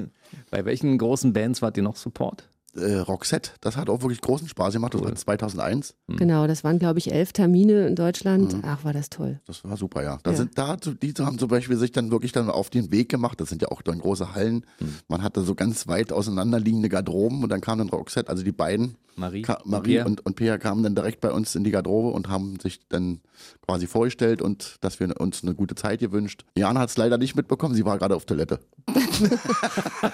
Bei 0.51 0.65
welchen 0.67 0.99
großen 0.99 1.33
Bands 1.33 1.63
wart 1.63 1.77
ihr 1.79 1.83
noch 1.83 1.97
Support? 1.97 2.47
Äh, 2.77 2.97
Roxette, 2.99 3.51
das 3.61 3.77
hat 3.77 3.89
auch 3.91 4.03
wirklich 4.03 4.21
großen 4.21 4.49
Spaß 4.49 4.75
gemacht. 4.75 4.95
Das 4.95 5.03
war 5.03 5.15
2001. 5.15 5.95
Genau, 6.09 6.47
das 6.47 6.65
waren, 6.65 6.79
glaube 6.79 6.99
ich, 6.99 7.13
elf 7.13 7.33
Termine 7.33 7.87
in 7.87 7.95
Deutschland. 7.97 8.57
Ach, 8.63 8.85
war 8.85 8.93
das 8.93 9.11
toll. 9.11 9.41
Das 9.47 9.65
war 9.65 9.77
super, 9.77 10.03
ja. 10.03 10.19
Da 10.23 10.31
Ja. 10.33 10.37
sind 10.37 10.59
da, 10.59 10.77
die 10.77 11.13
haben 11.19 11.39
zum 11.39 11.49
Beispiel 11.49 11.77
sich 11.77 11.93
dann 11.93 12.11
wirklich 12.11 12.33
dann 12.33 12.51
auf 12.51 12.71
den 12.71 12.91
Weg 12.93 13.09
gemacht. 13.09 13.41
Das 13.41 13.49
sind 13.49 13.63
ja 13.63 13.69
auch 13.69 13.83
dann 13.83 13.99
große 13.99 14.35
Hallen. 14.35 14.65
Man 15.09 15.23
hatte 15.23 15.43
so 15.43 15.55
ganz 15.55 15.87
weit 15.89 16.13
auseinanderliegende 16.13 16.89
Garderoben 16.89 17.43
und 17.43 17.49
dann 17.51 17.61
kam 17.61 17.79
dann 17.79 17.89
Roxette, 17.89 18.29
also 18.31 18.43
die 18.43 18.53
beiden, 18.53 18.97
Marie, 19.17 19.43
Ka 19.43 19.55
und 19.55 19.71
Marie 19.71 19.93
Pierre? 19.93 20.07
und, 20.07 20.25
und 20.27 20.37
Pia 20.37 20.59
kamen 20.59 20.83
dann 20.83 20.95
direkt 20.95 21.21
bei 21.23 21.31
uns 21.33 21.55
in 21.55 21.65
die 21.65 21.71
Garderobe 21.71 22.11
und 22.11 22.29
haben 22.29 22.61
sich 22.61 22.81
dann 22.89 23.21
quasi 23.67 23.87
vorgestellt 23.87 24.43
und 24.43 24.77
dass 24.83 25.01
wir 25.01 25.19
uns 25.21 25.43
eine 25.43 25.55
gute 25.55 25.75
Zeit 25.75 26.01
gewünscht. 26.01 26.45
Jana 26.57 26.81
hat 26.81 26.91
es 26.91 26.97
leider 26.99 27.17
nicht 27.17 27.35
mitbekommen, 27.37 27.75
sie 27.75 27.85
war 27.87 27.97
gerade 27.99 28.15
auf 28.15 28.27
Toilette. 28.27 28.61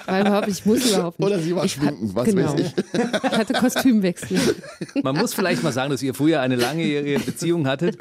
Weil 0.06 0.26
überhaupt, 0.26 0.48
ich 0.48 0.66
muss 0.66 0.90
überhaupt 0.90 1.18
nicht. 1.18 1.28
Oder 1.28 1.38
sie 1.38 1.54
war 1.54 1.64
ich 1.64 1.72
schminken, 1.72 2.14
was 2.14 2.24
genau. 2.24 2.52
weiß 2.52 2.60
ich. 2.60 2.74
Ich 2.94 3.38
hatte 3.38 3.52
Kostümwechsel. 3.54 4.38
Man 5.02 5.16
muss 5.16 5.34
vielleicht 5.34 5.62
mal 5.62 5.72
sagen, 5.72 5.90
dass 5.90 6.02
ihr 6.02 6.14
früher 6.14 6.40
eine 6.40 6.56
langjährige 6.56 7.18
Beziehung 7.20 7.66
hattet 7.66 7.96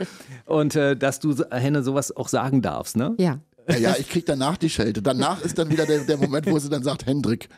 und 0.45 0.75
äh, 0.75 0.95
dass 0.95 1.19
du, 1.19 1.35
Henne, 1.51 1.83
sowas 1.83 2.15
auch 2.15 2.27
sagen 2.27 2.61
darfst, 2.61 2.95
ne? 2.95 3.15
Ja. 3.17 3.39
Ja, 3.71 3.77
ja, 3.77 3.95
ich 3.99 4.09
krieg 4.09 4.25
danach 4.25 4.57
die 4.57 4.69
Schelte. 4.69 5.01
Danach 5.01 5.41
ist 5.41 5.57
dann 5.57 5.69
wieder 5.69 5.85
der, 5.85 5.99
der 6.05 6.17
Moment, 6.17 6.45
wo 6.47 6.57
sie 6.59 6.69
dann 6.69 6.83
sagt, 6.83 7.05
Hendrik. 7.05 7.49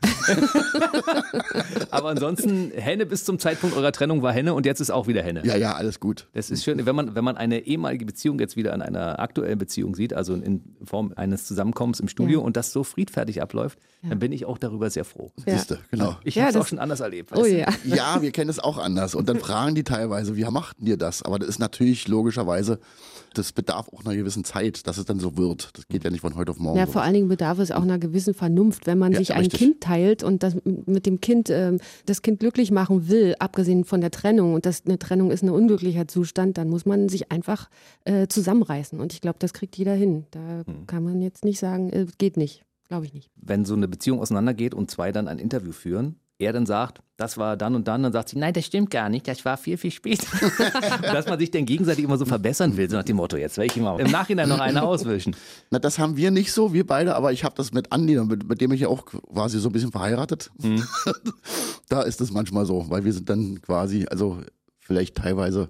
Aber 1.91 2.09
ansonsten, 2.09 2.71
Henne 2.75 3.05
bis 3.05 3.25
zum 3.25 3.39
Zeitpunkt 3.39 3.75
eurer 3.75 3.91
Trennung 3.91 4.21
war 4.21 4.31
Henne 4.33 4.53
und 4.53 4.65
jetzt 4.65 4.79
ist 4.79 4.91
auch 4.91 5.07
wieder 5.07 5.21
Henne. 5.23 5.41
Ja, 5.45 5.55
ja, 5.55 5.73
alles 5.73 5.99
gut. 5.99 6.27
Das 6.33 6.49
ist 6.49 6.63
schön, 6.63 6.85
wenn 6.85 6.95
man, 6.95 7.15
wenn 7.15 7.23
man 7.23 7.37
eine 7.37 7.59
ehemalige 7.65 8.05
Beziehung 8.05 8.39
jetzt 8.39 8.55
wieder 8.55 8.73
in 8.73 8.81
einer 8.81 9.19
aktuellen 9.19 9.57
Beziehung 9.57 9.95
sieht, 9.95 10.13
also 10.13 10.33
in 10.35 10.61
Form 10.83 11.13
eines 11.15 11.45
Zusammenkommens 11.45 11.99
im 11.99 12.07
Studio 12.07 12.39
Ja. 12.39 12.45
und 12.45 12.57
das 12.57 12.71
so 12.71 12.83
friedfertig 12.83 13.41
abläuft, 13.41 13.79
dann 14.01 14.19
bin 14.19 14.33
ich 14.33 14.45
auch 14.45 14.57
darüber 14.57 14.89
sehr 14.89 15.05
froh. 15.05 15.31
Ja. 15.45 15.53
Siehste, 15.53 15.79
genau. 15.89 16.17
Ich 16.25 16.35
Ja, 16.35 16.43
habe 16.43 16.51
es 16.51 16.57
auch 16.57 16.67
schon 16.67 16.79
anders 16.79 16.99
erlebt. 16.99 17.31
Oh 17.35 17.45
ja. 17.45 17.67
Ja, 17.85 18.21
wir 18.21 18.31
kennen 18.31 18.49
es 18.49 18.59
auch 18.59 18.77
anders. 18.77 19.15
Und 19.15 19.29
dann 19.29 19.39
fragen 19.39 19.75
die 19.75 19.83
teilweise, 19.83 20.35
wie 20.35 20.43
machten 20.45 20.85
ihr 20.85 20.97
das? 20.97 21.21
Aber 21.23 21.39
das 21.39 21.47
ist 21.49 21.59
natürlich 21.59 22.07
logischerweise, 22.07 22.79
das 23.33 23.51
bedarf 23.51 23.89
auch 23.89 24.05
einer 24.05 24.15
gewissen 24.15 24.43
Zeit, 24.43 24.87
dass 24.87 24.97
es 24.97 25.05
dann 25.05 25.19
so 25.19 25.37
wird. 25.37 25.69
Das 25.73 25.87
geht 25.87 26.03
ja 26.03 26.09
nicht 26.09 26.21
von 26.21 26.35
heute 26.35 26.51
auf 26.51 26.59
morgen. 26.59 26.77
Ja, 26.77 26.85
so. 26.85 26.93
vor 26.93 27.01
allen 27.01 27.13
Dingen 27.13 27.27
bedarf 27.27 27.59
es 27.59 27.71
auch 27.71 27.81
einer 27.81 27.99
gewissen 27.99 28.33
Vernunft, 28.33 28.85
wenn 28.87 28.97
man 28.97 29.11
Ja, 29.13 29.19
sich 29.19 29.33
ein 29.33 29.41
richtig. 29.41 29.59
Kind 29.59 29.81
teilt 29.81 30.23
und 30.23 30.43
das 30.43 30.55
mit 30.63 31.05
dem 31.05 31.19
Kind 31.21 31.49
ähm, 31.49 31.79
das 32.05 32.21
Kind 32.21 32.39
glücklich 32.39 32.71
machen 32.71 33.07
will, 33.09 33.35
abgesehen 33.39 33.85
von 33.85 34.01
der 34.01 34.11
Trennung 34.11 34.53
und 34.53 34.65
das 34.65 34.83
eine 34.85 34.99
Trennung 34.99 35.31
ist 35.31 35.43
ein 35.43 35.49
unglücklicher 35.49 36.07
Zustand, 36.07 36.57
dann 36.57 36.69
muss 36.69 36.85
man 36.85 37.09
sich 37.09 37.31
einfach 37.31 37.69
äh, 38.05 38.27
zusammenreißen 38.27 38.99
und 38.99 39.13
ich 39.13 39.21
glaube, 39.21 39.37
das 39.39 39.53
kriegt 39.53 39.75
jeder 39.77 39.93
hin. 39.93 40.25
Da 40.31 40.63
Hm. 40.65 40.87
kann 40.87 41.03
man 41.03 41.21
jetzt 41.21 41.43
nicht 41.45 41.59
sagen, 41.59 41.89
äh, 41.91 42.05
geht 42.17 42.37
nicht, 42.37 42.63
glaube 42.87 43.05
ich 43.05 43.13
nicht. 43.13 43.29
Wenn 43.35 43.65
so 43.65 43.73
eine 43.75 43.87
Beziehung 43.87 44.19
auseinandergeht 44.19 44.73
und 44.73 44.91
zwei 44.91 45.11
dann 45.11 45.27
ein 45.27 45.39
Interview 45.39 45.71
führen, 45.71 46.15
er 46.43 46.53
dann 46.53 46.65
sagt, 46.65 47.01
das 47.17 47.37
war 47.37 47.55
dann 47.57 47.75
und 47.75 47.87
dann, 47.87 48.03
dann 48.03 48.11
sagt 48.11 48.29
sie, 48.29 48.37
nein, 48.37 48.53
das 48.53 48.65
stimmt 48.65 48.89
gar 48.89 49.09
nicht, 49.09 49.27
das 49.27 49.45
war 49.45 49.57
viel, 49.57 49.77
viel 49.77 49.91
später. 49.91 50.25
Dass 51.01 51.27
man 51.27 51.39
sich 51.39 51.51
dann 51.51 51.65
gegenseitig 51.65 52.03
immer 52.03 52.17
so 52.17 52.25
verbessern 52.25 52.75
will, 52.75 52.89
so 52.89 52.97
nach 52.97 53.03
dem 53.03 53.17
Motto, 53.17 53.37
jetzt 53.37 53.57
will 53.57 53.65
ich 53.65 53.77
immer 53.77 53.99
im 53.99 54.11
Nachhinein 54.11 54.49
noch 54.49 54.59
eine 54.59 54.83
auswischen. 54.83 55.35
Na, 55.69 55.79
das 55.79 55.99
haben 55.99 56.17
wir 56.17 56.31
nicht 56.31 56.51
so, 56.51 56.73
wir 56.73 56.85
beide, 56.85 57.15
aber 57.15 57.31
ich 57.31 57.43
habe 57.43 57.55
das 57.55 57.71
mit 57.71 57.91
Andi, 57.91 58.19
mit, 58.21 58.47
mit 58.47 58.61
dem 58.61 58.71
ich 58.71 58.81
ja 58.81 58.87
auch 58.87 59.05
quasi 59.05 59.59
so 59.59 59.69
ein 59.69 59.71
bisschen 59.71 59.91
verheiratet. 59.91 60.51
da 61.89 62.01
ist 62.01 62.19
es 62.19 62.31
manchmal 62.31 62.65
so, 62.65 62.89
weil 62.89 63.05
wir 63.05 63.13
sind 63.13 63.29
dann 63.29 63.61
quasi, 63.61 64.05
also 64.09 64.39
vielleicht 64.79 65.15
teilweise 65.15 65.69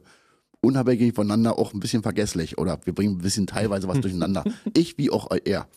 unabhängig 0.61 1.13
voneinander 1.13 1.59
auch 1.59 1.73
ein 1.73 1.79
bisschen 1.79 2.03
vergesslich 2.03 2.57
oder 2.57 2.79
wir 2.85 2.95
bringen 2.95 3.17
ein 3.17 3.21
bisschen 3.21 3.47
teilweise 3.47 3.87
was 3.87 3.99
durcheinander. 4.01 4.43
Ich 4.73 4.97
wie 4.97 5.11
auch 5.11 5.29
er. 5.43 5.67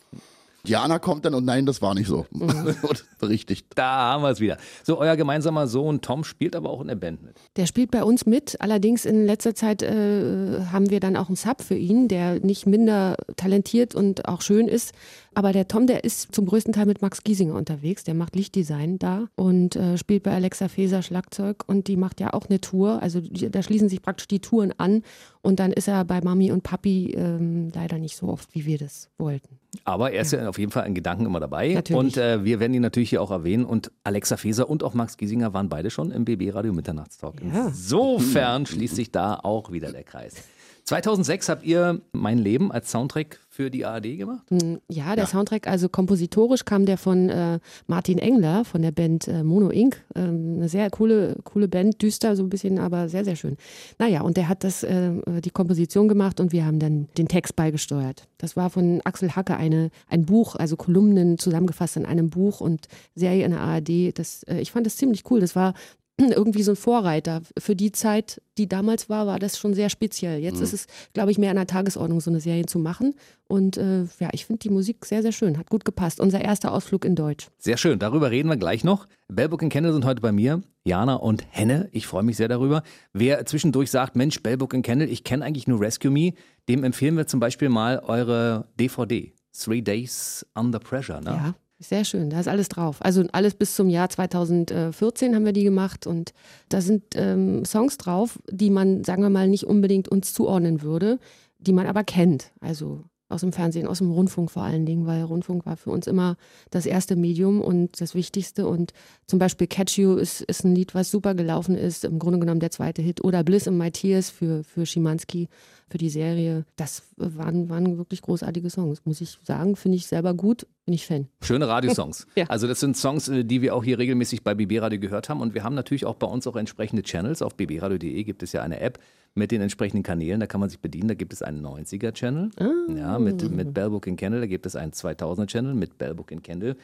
Diana 0.67 0.99
kommt 0.99 1.25
dann 1.25 1.33
und 1.33 1.45
nein, 1.45 1.65
das 1.65 1.81
war 1.81 1.93
nicht 1.93 2.07
so. 2.07 2.25
und 2.31 3.05
berichtigt. 3.19 3.67
Da 3.75 3.85
haben 3.85 4.23
wir 4.23 4.29
es 4.29 4.39
wieder. 4.39 4.57
So, 4.83 4.99
euer 4.99 5.15
gemeinsamer 5.15 5.67
Sohn 5.67 6.01
Tom 6.01 6.23
spielt 6.23 6.55
aber 6.55 6.69
auch 6.69 6.81
in 6.81 6.87
der 6.87 6.95
Band 6.95 7.23
mit. 7.23 7.35
Der 7.55 7.65
spielt 7.65 7.91
bei 7.91 8.03
uns 8.03 8.25
mit. 8.25 8.59
Allerdings 8.59 9.05
in 9.05 9.25
letzter 9.25 9.55
Zeit 9.55 9.81
äh, 9.81 10.61
haben 10.71 10.89
wir 10.89 10.99
dann 10.99 11.15
auch 11.15 11.27
einen 11.27 11.35
Sub 11.35 11.61
für 11.61 11.75
ihn, 11.75 12.07
der 12.07 12.39
nicht 12.39 12.65
minder 12.65 13.17
talentiert 13.35 13.95
und 13.95 14.27
auch 14.27 14.41
schön 14.41 14.67
ist. 14.67 14.93
Aber 15.37 15.53
der 15.53 15.67
Tom, 15.67 15.85
der 15.85 16.03
ist 16.03 16.33
zum 16.33 16.47
größten 16.47 16.73
Teil 16.73 16.87
mit 16.87 17.03
Max 17.03 17.23
Giesinger 17.23 17.53
unterwegs. 17.53 18.03
Der 18.03 18.15
macht 18.15 18.35
Lichtdesign 18.35 18.97
da 18.97 19.27
und 19.35 19.75
äh, 19.75 19.95
spielt 19.95 20.23
bei 20.23 20.33
Alexa 20.33 20.67
Feser 20.67 21.03
Schlagzeug. 21.03 21.63
Und 21.67 21.87
die 21.87 21.95
macht 21.95 22.19
ja 22.19 22.33
auch 22.33 22.47
eine 22.49 22.59
Tour. 22.59 23.03
Also 23.03 23.21
die, 23.21 23.51
da 23.51 23.61
schließen 23.61 23.87
sich 23.87 24.01
praktisch 24.01 24.27
die 24.27 24.39
Touren 24.39 24.73
an. 24.79 25.03
Und 25.43 25.59
dann 25.59 25.71
ist 25.71 25.87
er 25.87 26.05
bei 26.05 26.21
Mami 26.21 26.51
und 26.51 26.63
Papi 26.63 27.13
ähm, 27.13 27.69
leider 27.71 27.99
nicht 27.99 28.17
so 28.17 28.29
oft, 28.29 28.55
wie 28.55 28.65
wir 28.65 28.79
das 28.79 29.11
wollten. 29.19 29.59
Aber 29.83 30.11
er 30.11 30.23
ist 30.23 30.31
ja, 30.31 30.41
ja 30.41 30.49
auf 30.49 30.57
jeden 30.57 30.71
Fall 30.71 30.87
in 30.87 30.95
Gedanken 30.95 31.27
immer 31.27 31.39
dabei. 31.39 31.71
Natürlich. 31.71 31.99
Und 31.99 32.17
äh, 32.17 32.43
wir 32.43 32.59
werden 32.59 32.73
ihn 32.73 32.81
natürlich 32.81 33.11
hier 33.11 33.21
auch 33.21 33.29
erwähnen. 33.29 33.63
Und 33.63 33.91
Alexa 34.03 34.37
Feser 34.37 34.67
und 34.67 34.83
auch 34.83 34.95
Max 34.95 35.17
Giesinger 35.17 35.53
waren 35.53 35.69
beide 35.69 35.91
schon 35.91 36.09
im 36.09 36.25
BB 36.25 36.55
Radio 36.55 36.73
Mitternachtstalk. 36.73 37.43
Ja. 37.43 37.67
Insofern 37.67 38.65
schließt 38.65 38.95
sich 38.95 39.11
da 39.11 39.35
auch 39.35 39.71
wieder 39.71 39.91
der 39.91 40.03
Kreis. 40.03 40.33
2006 40.87 41.49
habt 41.49 41.63
ihr 41.63 42.01
Mein 42.13 42.37
Leben 42.37 42.71
als 42.71 42.89
Soundtrack 42.89 43.41
für 43.57 43.71
die 43.71 43.85
ARD 43.85 44.17
gemacht? 44.17 44.43
Hm, 44.49 44.79
Ja, 44.87 45.15
der 45.15 45.25
Soundtrack, 45.25 45.65
also 45.67 45.89
kompositorisch 45.89 46.63
kam 46.63 46.85
der 46.85 46.99
von 46.99 47.27
äh, 47.29 47.59
Martin 47.87 48.19
Engler 48.19 48.63
von 48.65 48.83
der 48.83 48.91
Band 48.91 49.27
äh, 49.27 49.43
Mono 49.43 49.71
Inc. 49.71 49.99
Ähm, 50.13 50.57
eine 50.57 50.69
sehr 50.69 50.91
coole, 50.91 51.37
coole 51.43 51.67
Band, 51.67 51.99
düster 52.03 52.35
so 52.35 52.43
ein 52.43 52.49
bisschen, 52.49 52.77
aber 52.77 53.09
sehr, 53.09 53.25
sehr 53.25 53.35
schön. 53.35 53.57
Naja, 53.97 54.21
und 54.21 54.37
der 54.37 54.47
hat 54.47 54.63
das, 54.63 54.83
äh, 54.83 55.11
die 55.43 55.49
Komposition 55.49 56.07
gemacht 56.07 56.39
und 56.39 56.51
wir 56.51 56.67
haben 56.67 56.77
dann 56.77 57.07
den 57.17 57.27
Text 57.27 57.55
beigesteuert. 57.55 58.27
Das 58.37 58.55
war 58.55 58.69
von 58.69 59.01
Axel 59.05 59.35
Hacke 59.35 59.57
eine, 59.57 59.89
ein 60.07 60.27
Buch, 60.27 60.55
also 60.55 60.75
Kolumnen 60.75 61.39
zusammengefasst 61.39 61.97
in 61.97 62.05
einem 62.05 62.29
Buch 62.29 62.61
und 62.61 62.87
Serie 63.15 63.43
in 63.43 63.51
der 63.53 63.61
ARD. 63.61 64.11
Das, 64.19 64.43
äh, 64.43 64.59
ich 64.59 64.71
fand 64.71 64.85
das 64.85 64.97
ziemlich 64.97 65.23
cool. 65.31 65.39
Das 65.39 65.55
war 65.55 65.73
irgendwie 66.35 66.63
so 66.63 66.71
ein 66.71 66.75
Vorreiter. 66.75 67.41
Für 67.57 67.75
die 67.75 67.91
Zeit, 67.91 68.41
die 68.57 68.67
damals 68.67 69.09
war, 69.09 69.27
war 69.27 69.39
das 69.39 69.57
schon 69.57 69.73
sehr 69.73 69.89
speziell. 69.89 70.39
Jetzt 70.39 70.61
ist 70.61 70.73
es, 70.73 70.87
glaube 71.13 71.31
ich, 71.31 71.37
mehr 71.37 71.51
an 71.51 71.57
der 71.57 71.67
Tagesordnung, 71.67 72.21
so 72.21 72.31
eine 72.31 72.39
Serie 72.39 72.65
zu 72.65 72.79
machen. 72.79 73.13
Und 73.47 73.77
äh, 73.77 74.03
ja, 74.19 74.29
ich 74.31 74.45
finde 74.45 74.59
die 74.59 74.69
Musik 74.69 75.05
sehr, 75.05 75.21
sehr 75.21 75.31
schön. 75.31 75.57
Hat 75.57 75.69
gut 75.69 75.85
gepasst. 75.85 76.19
Unser 76.19 76.41
erster 76.41 76.73
Ausflug 76.73 77.05
in 77.05 77.15
Deutsch. 77.15 77.47
Sehr 77.59 77.77
schön, 77.77 77.99
darüber 77.99 78.31
reden 78.31 78.49
wir 78.49 78.57
gleich 78.57 78.83
noch. 78.83 79.07
Bellbook 79.27 79.61
und 79.61 79.69
Kendall 79.69 79.93
sind 79.93 80.05
heute 80.05 80.21
bei 80.21 80.31
mir, 80.31 80.61
Jana 80.83 81.15
und 81.15 81.45
Henne. 81.49 81.89
Ich 81.91 82.07
freue 82.07 82.23
mich 82.23 82.37
sehr 82.37 82.47
darüber. 82.47 82.81
Wer 83.13 83.45
zwischendurch 83.45 83.91
sagt, 83.91 84.15
Mensch, 84.15 84.41
Bellbook 84.41 84.73
und 84.73 84.81
Kendall, 84.81 85.09
ich 85.09 85.23
kenne 85.23 85.45
eigentlich 85.45 85.67
nur 85.67 85.79
Rescue 85.81 86.11
Me, 86.11 86.33
dem 86.67 86.83
empfehlen 86.83 87.15
wir 87.15 87.27
zum 87.27 87.39
Beispiel 87.39 87.69
mal 87.69 87.99
eure 87.99 88.67
DVD. 88.79 89.33
Three 89.57 89.81
Days 89.81 90.45
Under 90.55 90.79
Pressure, 90.79 91.19
ne? 91.21 91.31
Ja, 91.31 91.55
sehr 91.79 92.05
schön. 92.05 92.29
Da 92.29 92.39
ist 92.39 92.47
alles 92.47 92.69
drauf. 92.69 92.97
Also 92.99 93.23
alles 93.31 93.53
bis 93.53 93.75
zum 93.75 93.89
Jahr 93.89 94.09
2014 94.09 95.35
haben 95.35 95.45
wir 95.45 95.53
die 95.53 95.63
gemacht 95.63 96.07
und 96.07 96.33
da 96.69 96.81
sind 96.81 97.03
ähm, 97.15 97.65
Songs 97.65 97.97
drauf, 97.97 98.39
die 98.49 98.69
man, 98.69 99.03
sagen 99.03 99.21
wir 99.21 99.29
mal, 99.29 99.47
nicht 99.47 99.65
unbedingt 99.65 100.07
uns 100.07 100.33
zuordnen 100.33 100.81
würde, 100.81 101.19
die 101.59 101.73
man 101.73 101.85
aber 101.85 102.03
kennt. 102.03 102.51
Also 102.61 103.03
aus 103.29 103.41
dem 103.41 103.51
Fernsehen, 103.51 103.87
aus 103.87 103.97
dem 103.97 104.11
Rundfunk 104.11 104.49
vor 104.51 104.63
allen 104.63 104.85
Dingen, 104.85 105.05
weil 105.05 105.23
Rundfunk 105.23 105.65
war 105.65 105.75
für 105.75 105.89
uns 105.89 106.07
immer 106.07 106.37
das 106.69 106.85
erste 106.85 107.15
Medium 107.15 107.61
und 107.61 107.99
das 107.99 108.15
Wichtigste. 108.15 108.67
Und 108.67 108.93
zum 109.25 109.39
Beispiel 109.39 109.67
Catch 109.67 109.97
You 109.97 110.15
ist, 110.15 110.41
ist 110.41 110.63
ein 110.63 110.73
Lied, 110.73 110.95
was 110.95 111.11
super 111.11 111.35
gelaufen 111.35 111.75
ist, 111.75 112.05
im 112.05 112.19
Grunde 112.19 112.39
genommen 112.39 112.59
der 112.59 112.71
zweite 112.71 113.01
Hit. 113.01 113.23
Oder 113.23 113.43
Bliss 113.43 113.67
in 113.67 113.77
My 113.77 113.91
Tears 113.91 114.29
für, 114.29 114.63
für 114.63 114.85
Schimanski, 114.85 115.49
für 115.89 115.97
die 115.97 116.09
Serie. 116.09 116.65
Das 116.77 117.03
waren, 117.17 117.69
waren 117.69 117.97
wirklich 117.97 118.21
großartige 118.21 118.69
Songs, 118.69 119.01
muss 119.05 119.19
ich 119.19 119.37
sagen. 119.43 119.75
Finde 119.75 119.97
ich 119.97 120.07
selber 120.07 120.33
gut, 120.33 120.65
bin 120.85 120.93
ich 120.93 121.05
Fan. 121.05 121.27
Schöne 121.41 121.67
Radiosongs. 121.67 122.25
Ja. 122.37 122.45
Also 122.49 122.67
das 122.67 122.79
sind 122.79 122.95
Songs, 122.95 123.29
äh, 123.29 123.43
die 123.43 123.63
wir 123.63 123.75
auch 123.75 123.83
hier 123.83 123.97
regelmäßig 123.97 124.43
bei 124.43 124.53
BB 124.53 124.79
Radio 124.79 124.99
gehört 124.99 125.27
haben. 125.27 125.41
Und 125.41 125.55
wir 125.55 125.63
haben 125.63 125.73
natürlich 125.73 126.05
auch 126.05 126.15
bei 126.15 126.27
uns 126.27 126.45
auch 126.45 126.55
entsprechende 126.55 127.01
Channels. 127.01 127.41
Auf 127.41 127.55
bbradio.de 127.55 128.23
gibt 128.23 128.43
es 128.43 128.53
ja 128.53 128.61
eine 128.61 128.79
App 128.79 128.99
mit 129.37 129.51
den 129.51 129.61
entsprechenden 129.61 130.03
Kanälen. 130.03 130.39
Da 130.39 130.47
kann 130.47 130.59
man 130.59 130.69
sich 130.69 130.79
bedienen. 130.79 131.07
Da 131.07 131.13
gibt 131.13 131.31
es 131.31 131.41
einen 131.41 131.65
90er-Channel. 131.65 132.49
Ah. 132.59 132.91
Ja, 132.95 133.19
mit, 133.19 133.49
mit 133.51 133.73
Bellbook 133.73 134.07
in 134.07 134.15
Kendall. 134.15 134.41
Da 134.41 134.47
gibt 134.47 134.65
es 134.65 134.75
einen 134.75 134.91
2000er-Channel 134.91 135.73
mit 135.73 135.97
Bellbook 135.97 136.31
in 136.31 136.41
Kendall. 136.41 136.75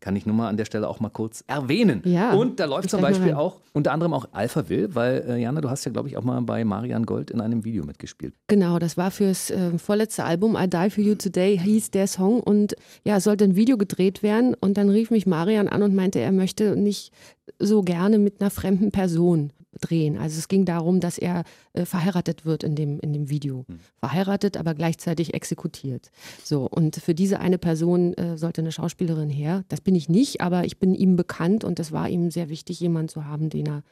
Kann 0.00 0.14
ich 0.14 0.26
nur 0.26 0.36
mal 0.36 0.48
an 0.48 0.56
der 0.56 0.64
Stelle 0.66 0.88
auch 0.88 1.00
mal 1.00 1.08
kurz 1.08 1.42
erwähnen. 1.46 2.02
Ja, 2.04 2.34
Und 2.34 2.60
da 2.60 2.66
läuft 2.66 2.90
zum 2.90 3.00
Beispiel 3.00 3.32
auch 3.32 3.60
unter 3.72 3.92
anderem 3.92 4.12
auch 4.12 4.28
Alpha 4.32 4.68
Will, 4.68 4.94
weil 4.94 5.24
äh, 5.26 5.40
Jana, 5.40 5.60
du 5.60 5.70
hast 5.70 5.84
ja, 5.84 5.90
glaube 5.90 6.08
ich, 6.08 6.16
auch 6.16 6.24
mal 6.24 6.40
bei 6.42 6.64
Marian 6.64 7.06
Gold 7.06 7.30
in 7.30 7.40
einem 7.40 7.64
Video 7.64 7.84
mitgespielt. 7.84 8.34
Genau, 8.48 8.78
das 8.78 8.96
war 8.96 9.10
fürs 9.10 9.50
äh, 9.50 9.78
vorletzte 9.78 10.24
Album 10.24 10.56
I 10.56 10.68
Die 10.68 10.90
For 10.90 11.02
You 11.02 11.14
Today 11.14 11.58
hieß 11.58 11.90
der 11.90 12.06
Song 12.06 12.40
und 12.40 12.76
ja, 13.04 13.16
es 13.16 13.24
sollte 13.24 13.44
ein 13.44 13.56
Video 13.56 13.78
gedreht 13.78 14.22
werden 14.22 14.54
und 14.60 14.76
dann 14.76 14.90
rief 14.90 15.10
mich 15.10 15.26
Marian 15.26 15.68
an 15.68 15.82
und 15.82 15.94
meinte, 15.94 16.20
er 16.20 16.32
möchte 16.32 16.76
nicht 16.76 17.12
so 17.58 17.82
gerne 17.82 18.18
mit 18.18 18.40
einer 18.40 18.50
fremden 18.50 18.90
Person 18.90 19.52
drehen. 19.80 20.18
Also 20.18 20.38
es 20.38 20.48
ging 20.48 20.64
darum, 20.64 21.00
dass 21.00 21.18
er 21.18 21.44
äh, 21.72 21.84
verheiratet 21.84 22.44
wird 22.44 22.62
in 22.62 22.74
dem, 22.74 23.00
in 23.00 23.12
dem 23.12 23.30
Video. 23.30 23.64
Verheiratet, 23.98 24.56
aber 24.56 24.74
gleichzeitig 24.74 25.34
exekutiert. 25.34 26.10
So, 26.44 26.66
und 26.66 26.96
für 26.96 27.14
diese 27.14 27.40
eine 27.40 27.58
Person 27.58 28.14
äh, 28.14 28.36
sollte 28.36 28.60
eine 28.60 28.72
Schauspielerin 28.72 29.30
her. 29.30 29.64
Das 29.68 29.80
bin 29.80 29.94
ich 29.94 30.08
nicht, 30.08 30.40
aber 30.40 30.64
ich 30.64 30.78
bin 30.78 30.94
ihm 30.94 31.16
bekannt 31.16 31.64
und 31.64 31.80
es 31.80 31.92
war 31.92 32.08
ihm 32.08 32.30
sehr 32.30 32.48
wichtig, 32.48 32.80
jemanden 32.80 33.08
zu 33.08 33.24
haben, 33.24 33.50
den 33.50 33.66
er 33.66 33.82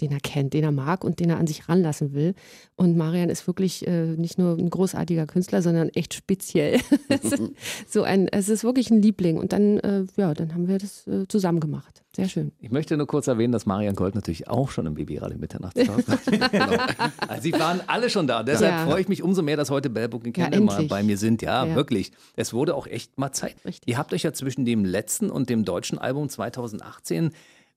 den 0.00 0.12
er 0.12 0.20
kennt, 0.20 0.54
den 0.54 0.64
er 0.64 0.72
mag 0.72 1.04
und 1.04 1.20
den 1.20 1.30
er 1.30 1.38
an 1.38 1.46
sich 1.46 1.68
ranlassen 1.68 2.12
will. 2.14 2.34
Und 2.76 2.96
Marian 2.96 3.28
ist 3.30 3.46
wirklich 3.46 3.86
äh, 3.86 4.06
nicht 4.16 4.38
nur 4.38 4.56
ein 4.58 4.70
großartiger 4.70 5.26
Künstler, 5.26 5.62
sondern 5.62 5.88
echt 5.90 6.14
speziell. 6.14 6.78
Es 7.08 7.32
ist 7.32 7.42
so 7.88 8.02
ein, 8.02 8.28
es 8.28 8.48
ist 8.48 8.64
wirklich 8.64 8.90
ein 8.90 9.02
Liebling. 9.02 9.36
Und 9.38 9.52
dann, 9.52 9.78
äh, 9.78 10.04
ja, 10.16 10.32
dann 10.34 10.54
haben 10.54 10.68
wir 10.68 10.78
das 10.78 11.06
äh, 11.06 11.26
zusammen 11.28 11.60
gemacht. 11.60 12.02
Sehr 12.16 12.28
schön. 12.28 12.52
Ich 12.60 12.70
möchte 12.70 12.96
nur 12.96 13.06
kurz 13.06 13.26
erwähnen, 13.28 13.52
dass 13.52 13.66
Marian 13.66 13.94
Gold 13.94 14.14
natürlich 14.14 14.48
auch 14.48 14.70
schon 14.70 14.86
im 14.86 14.94
BB-Radio 14.94 15.38
Mitternachtstalk 15.38 16.08
war. 16.08 16.48
genau. 16.48 16.82
Also 17.28 17.42
sie 17.42 17.52
waren 17.52 17.80
alle 17.86 18.10
schon 18.10 18.26
da. 18.26 18.42
Deshalb 18.42 18.72
Ja. 18.72 18.86
freue 18.86 19.00
ich 19.00 19.08
mich 19.08 19.22
umso 19.22 19.42
mehr, 19.42 19.56
dass 19.56 19.70
heute 19.70 19.90
Bellbook 19.90 20.24
und 20.24 20.36
Ja, 20.36 20.44
Kendall 20.48 20.60
mal 20.62 20.82
bei 20.86 21.02
mir 21.02 21.16
sind. 21.18 21.42
Ja, 21.42 21.66
Ja. 21.66 21.74
wirklich. 21.76 22.10
Es 22.36 22.52
wurde 22.52 22.74
auch 22.74 22.86
echt 22.86 23.16
mal 23.18 23.32
Zeit. 23.32 23.56
Richtig. 23.64 23.88
Ihr 23.88 23.98
habt 23.98 24.12
euch 24.12 24.22
ja 24.24 24.32
zwischen 24.32 24.64
dem 24.64 24.84
letzten 24.84 25.30
und 25.30 25.50
dem 25.50 25.64
deutschen 25.64 25.98
Album 25.98 26.28
2018 26.28 27.30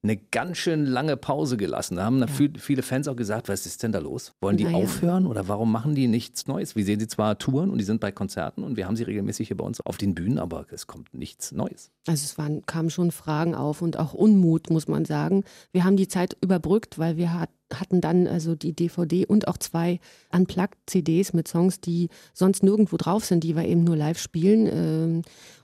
eine 0.06 0.18
ganz 0.18 0.58
schön 0.58 0.86
lange 0.86 1.16
Pause 1.16 1.56
gelassen. 1.56 1.96
Da 1.96 2.04
haben 2.04 2.28
viel- 2.28 2.60
viele 2.60 2.82
Fans 2.82 3.08
auch 3.08 3.16
gesagt, 3.16 3.48
was 3.48 3.66
ist 3.66 3.84
denn 3.84 3.94
da 3.94 4.00
los? 4.00 4.34
Wollen 4.42 4.58
die 4.58 4.66
ja. 4.66 4.72
aufhören 4.72 5.26
oder 5.26 5.48
warum 5.48 5.72
machen 5.72 5.96
die 5.96 6.08
nichts 6.08 6.46
Neues? 6.46 6.76
Wir 6.76 6.84
sehen 6.84 7.00
sie 7.00 7.08
zwar 7.08 7.38
touren 7.38 7.70
und 7.70 7.78
die 7.78 7.86
sind 7.86 8.02
bei 8.02 8.12
Konzerten 8.12 8.64
und 8.64 8.76
wir 8.76 8.86
haben 8.86 8.98
sie 8.98 9.04
regelmäßig 9.04 9.48
hier 9.48 9.56
bei 9.56 9.64
uns 9.64 9.80
auf 9.80 9.96
den 9.98 10.14
Bühnen, 10.14 10.40
aber 10.40 10.66
es 10.72 10.88
kommt 10.88 11.14
nichts 11.14 11.54
Neues. 11.54 11.90
Also 12.06 12.26
es 12.26 12.38
waren, 12.38 12.66
kamen 12.66 12.90
schon 12.90 13.12
Fragen 13.12 13.56
auf 13.56 13.82
und 13.82 13.98
auch 13.98 14.14
Unmut, 14.14 14.70
muss 14.70 14.90
man 14.90 15.06
sagen. 15.06 15.46
Wir 15.72 15.86
haben 15.86 15.96
die 15.96 16.10
Zeit 16.10 16.36
überbrückt, 16.42 17.00
weil 17.00 17.16
wir 17.16 17.34
hat, 17.34 17.50
hatten 17.74 18.02
dann 18.02 18.28
also 18.28 18.56
die 18.56 18.74
DVD 18.74 19.26
und 19.26 19.48
auch 19.48 19.58
zwei 19.58 20.02
Unplugged-CDs 20.32 21.32
mit 21.32 21.48
Songs, 21.48 21.80
die 21.80 22.10
sonst 22.34 22.62
nirgendwo 22.62 22.98
drauf 22.98 23.24
sind, 23.24 23.46
die 23.46 23.56
wir 23.56 23.64
eben 23.66 23.86
nur 23.86 23.96
live 23.96 24.20
spielen. 24.20 25.24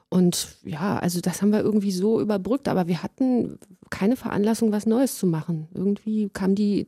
Und 0.10 0.58
ja, 0.64 0.98
also 0.98 1.22
das 1.22 1.42
haben 1.42 1.52
wir 1.52 1.62
irgendwie 1.62 1.92
so 1.92 2.20
überbrückt, 2.20 2.68
aber 2.68 2.88
wir 2.88 3.04
hatten 3.04 3.60
keine 3.90 4.16
Veranlassung, 4.16 4.72
was 4.72 4.86
Neues 4.86 5.18
zu 5.18 5.28
machen. 5.28 5.68
Irgendwie 5.74 6.30
kam 6.30 6.56
die, 6.56 6.88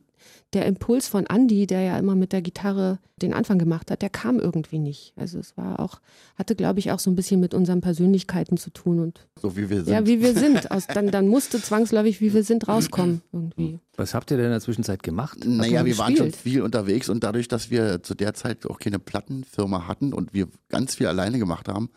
der 0.54 0.66
Impuls 0.66 1.08
von 1.08 1.26
Andy, 1.28 1.68
der 1.68 1.82
ja 1.82 2.00
immer 2.00 2.16
mit 2.16 2.34
der 2.34 2.42
Gitarre 2.42 3.00
den 3.22 3.34
Anfang 3.34 3.60
gemacht 3.60 3.92
hat, 3.92 4.02
der 4.02 4.10
kam 4.10 4.40
irgendwie 4.40 4.80
nicht. 4.80 5.14
Also 5.16 5.38
es 5.40 5.56
war 5.56 5.80
auch, 5.80 6.00
hatte 6.36 6.56
glaube 6.56 6.80
ich 6.80 6.92
auch 6.92 7.00
so 7.00 7.12
ein 7.12 7.16
bisschen 7.16 7.40
mit 7.40 7.54
unseren 7.54 7.82
Persönlichkeiten 7.82 8.58
zu 8.58 8.72
tun 8.72 9.00
und 9.00 9.28
So 9.40 9.56
wie 9.56 9.70
wir 9.70 9.84
sind. 9.84 9.94
ja, 9.94 10.06
wie 10.08 10.22
wir 10.22 10.34
sind. 10.34 10.72
Aus, 10.72 10.88
dann, 10.88 11.12
dann 11.12 11.28
musste 11.28 11.62
zwangsläufig, 11.62 12.22
wie 12.22 12.34
wir 12.34 12.44
sind, 12.44 12.68
rauskommen 12.68 13.22
irgendwie. 13.32 13.80
Was 13.98 14.14
habt 14.14 14.32
ihr 14.32 14.38
denn 14.38 14.48
in 14.48 14.52
der 14.52 14.62
Zwischenzeit 14.62 15.04
gemacht? 15.04 15.40
Naja, 15.46 15.80
man 15.80 15.86
wir 15.86 15.98
waren 15.98 16.16
schon 16.16 16.32
viel 16.32 16.62
unterwegs 16.62 17.10
und 17.10 17.24
dadurch, 17.24 17.48
dass 17.48 17.70
wir 17.70 18.02
zu 18.04 18.16
der 18.16 18.34
Zeit 18.34 18.66
auch 18.66 18.80
keine 18.80 19.00
Plattenfirma 19.00 19.88
hatten 19.88 20.14
und 20.14 20.34
wir 20.34 20.48
ganz 20.70 20.96
viel 20.96 21.08
alleine 21.08 21.40
gemacht 21.40 21.68
haben, 21.68 21.90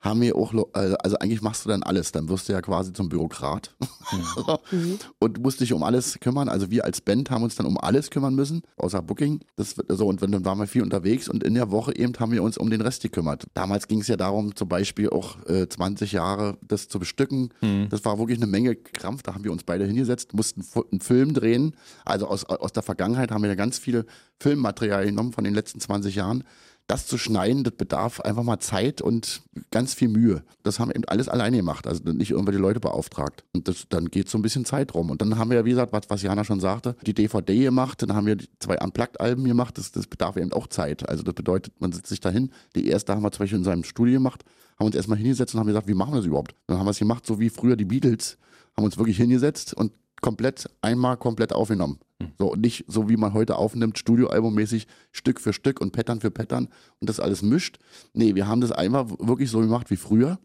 haben 0.00 0.20
wir 0.20 0.36
auch, 0.36 0.54
äh, 0.54 0.94
also 1.02 1.18
eigentlich 1.18 1.42
machst 1.42 1.64
du 1.64 1.68
dann 1.68 1.82
alles, 1.82 2.12
dann 2.12 2.28
wirst 2.28 2.48
du 2.48 2.52
ja 2.52 2.60
quasi 2.62 2.92
zum 2.92 3.08
Bürokrat 3.08 3.74
und 5.18 5.42
musst 5.42 5.60
dich 5.60 5.72
um 5.72 5.82
alles 5.82 6.18
kümmern. 6.20 6.48
Also 6.48 6.70
wir 6.70 6.84
als 6.84 7.00
Band 7.00 7.30
haben 7.30 7.42
uns 7.42 7.56
dann 7.56 7.66
um 7.66 7.78
alles 7.78 8.10
kümmern 8.10 8.34
müssen, 8.34 8.62
außer 8.76 9.02
Booking. 9.02 9.40
Das, 9.56 9.74
so, 9.88 10.06
und 10.06 10.22
dann 10.22 10.44
waren 10.44 10.58
wir 10.58 10.66
viel 10.66 10.82
unterwegs 10.82 11.28
und 11.28 11.42
in 11.42 11.54
der 11.54 11.70
Woche 11.70 11.96
eben 11.96 12.12
haben 12.18 12.32
wir 12.32 12.42
uns 12.42 12.58
um 12.58 12.70
den 12.70 12.80
Rest 12.80 13.02
gekümmert. 13.02 13.46
Damals 13.54 13.88
ging 13.88 14.00
es 14.00 14.08
ja 14.08 14.16
darum, 14.16 14.54
zum 14.54 14.68
Beispiel 14.68 15.10
auch 15.10 15.44
äh, 15.46 15.68
20 15.68 16.12
Jahre 16.12 16.58
das 16.62 16.88
zu 16.88 16.98
bestücken. 16.98 17.52
Das 17.90 18.04
war 18.04 18.18
wirklich 18.18 18.38
eine 18.38 18.46
Menge 18.46 18.76
Krampf. 18.76 19.22
Da 19.22 19.34
haben 19.34 19.44
wir 19.44 19.52
uns 19.52 19.64
beide 19.64 19.84
hingesetzt, 19.84 20.34
mussten 20.34 20.64
einen 20.90 21.00
Film 21.00 21.34
drehen. 21.40 21.74
Also 22.04 22.26
aus, 22.26 22.44
aus 22.44 22.72
der 22.72 22.82
Vergangenheit 22.82 23.30
haben 23.30 23.42
wir 23.42 23.48
ja 23.48 23.54
ganz 23.54 23.78
viele 23.78 24.06
Filmmaterial 24.40 25.06
genommen 25.06 25.32
von 25.32 25.44
den 25.44 25.54
letzten 25.54 25.80
20 25.80 26.14
Jahren. 26.14 26.44
Das 26.88 27.08
zu 27.08 27.18
schneiden, 27.18 27.64
das 27.64 27.74
bedarf 27.74 28.20
einfach 28.20 28.44
mal 28.44 28.60
Zeit 28.60 29.02
und 29.02 29.42
ganz 29.72 29.92
viel 29.92 30.06
Mühe. 30.06 30.44
Das 30.62 30.78
haben 30.78 30.90
wir 30.90 30.94
eben 30.94 31.04
alles 31.06 31.28
alleine 31.28 31.56
gemacht, 31.56 31.84
also 31.88 32.00
nicht 32.12 32.30
irgendwelche 32.30 32.60
Leute 32.60 32.78
beauftragt. 32.78 33.42
Und 33.52 33.66
das, 33.66 33.86
dann 33.88 34.06
geht 34.08 34.28
so 34.28 34.38
ein 34.38 34.42
bisschen 34.42 34.64
Zeit 34.64 34.94
rum. 34.94 35.10
Und 35.10 35.20
dann 35.20 35.36
haben 35.36 35.50
wir 35.50 35.56
ja, 35.56 35.64
wie 35.64 35.70
gesagt, 35.70 35.92
was, 35.92 36.02
was 36.08 36.22
Jana 36.22 36.44
schon 36.44 36.60
sagte, 36.60 36.94
die 37.04 37.12
DVD 37.12 37.64
gemacht, 37.64 38.02
dann 38.02 38.14
haben 38.14 38.26
wir 38.26 38.36
zwei 38.60 38.78
Unplugged-Alben 38.78 39.44
gemacht, 39.44 39.78
das, 39.78 39.90
das 39.90 40.06
bedarf 40.06 40.36
eben 40.36 40.52
auch 40.52 40.68
Zeit. 40.68 41.08
Also 41.08 41.24
das 41.24 41.34
bedeutet, 41.34 41.72
man 41.80 41.90
sitzt 41.90 42.08
sich 42.08 42.20
dahin. 42.20 42.52
Die 42.76 42.86
erste 42.86 43.12
haben 43.14 43.22
wir 43.22 43.32
zum 43.32 43.40
Beispiel 43.40 43.58
in 43.58 43.64
seinem 43.64 43.82
Studio 43.82 44.14
gemacht, 44.14 44.44
haben 44.78 44.86
uns 44.86 44.94
erstmal 44.94 45.18
hingesetzt 45.18 45.54
und 45.54 45.60
haben 45.60 45.66
gesagt, 45.66 45.88
wie 45.88 45.94
machen 45.94 46.12
wir 46.12 46.18
das 46.18 46.26
überhaupt? 46.26 46.54
Dann 46.68 46.78
haben 46.78 46.86
wir 46.86 46.90
es 46.90 47.00
gemacht, 47.00 47.26
so 47.26 47.40
wie 47.40 47.50
früher 47.50 47.74
die 47.74 47.84
Beatles, 47.84 48.38
haben 48.76 48.84
uns 48.84 48.96
wirklich 48.96 49.16
hingesetzt 49.16 49.74
und 49.74 49.92
komplett, 50.20 50.68
einmal 50.80 51.16
komplett 51.16 51.52
aufgenommen. 51.52 51.98
So, 52.38 52.52
und 52.52 52.60
nicht 52.60 52.84
so 52.88 53.08
wie 53.08 53.16
man 53.16 53.34
heute 53.34 53.56
aufnimmt, 53.56 53.98
Studioalbummäßig, 53.98 54.86
Stück 55.12 55.40
für 55.40 55.52
Stück 55.52 55.80
und 55.80 55.92
Pattern 55.92 56.20
für 56.20 56.30
Pattern 56.30 56.68
und 57.00 57.10
das 57.10 57.20
alles 57.20 57.42
mischt. 57.42 57.78
Nee, 58.14 58.34
wir 58.34 58.46
haben 58.46 58.60
das 58.60 58.72
einmal 58.72 59.10
wirklich 59.18 59.50
so 59.50 59.60
gemacht 59.60 59.90
wie 59.90 59.96
früher, 59.96 60.38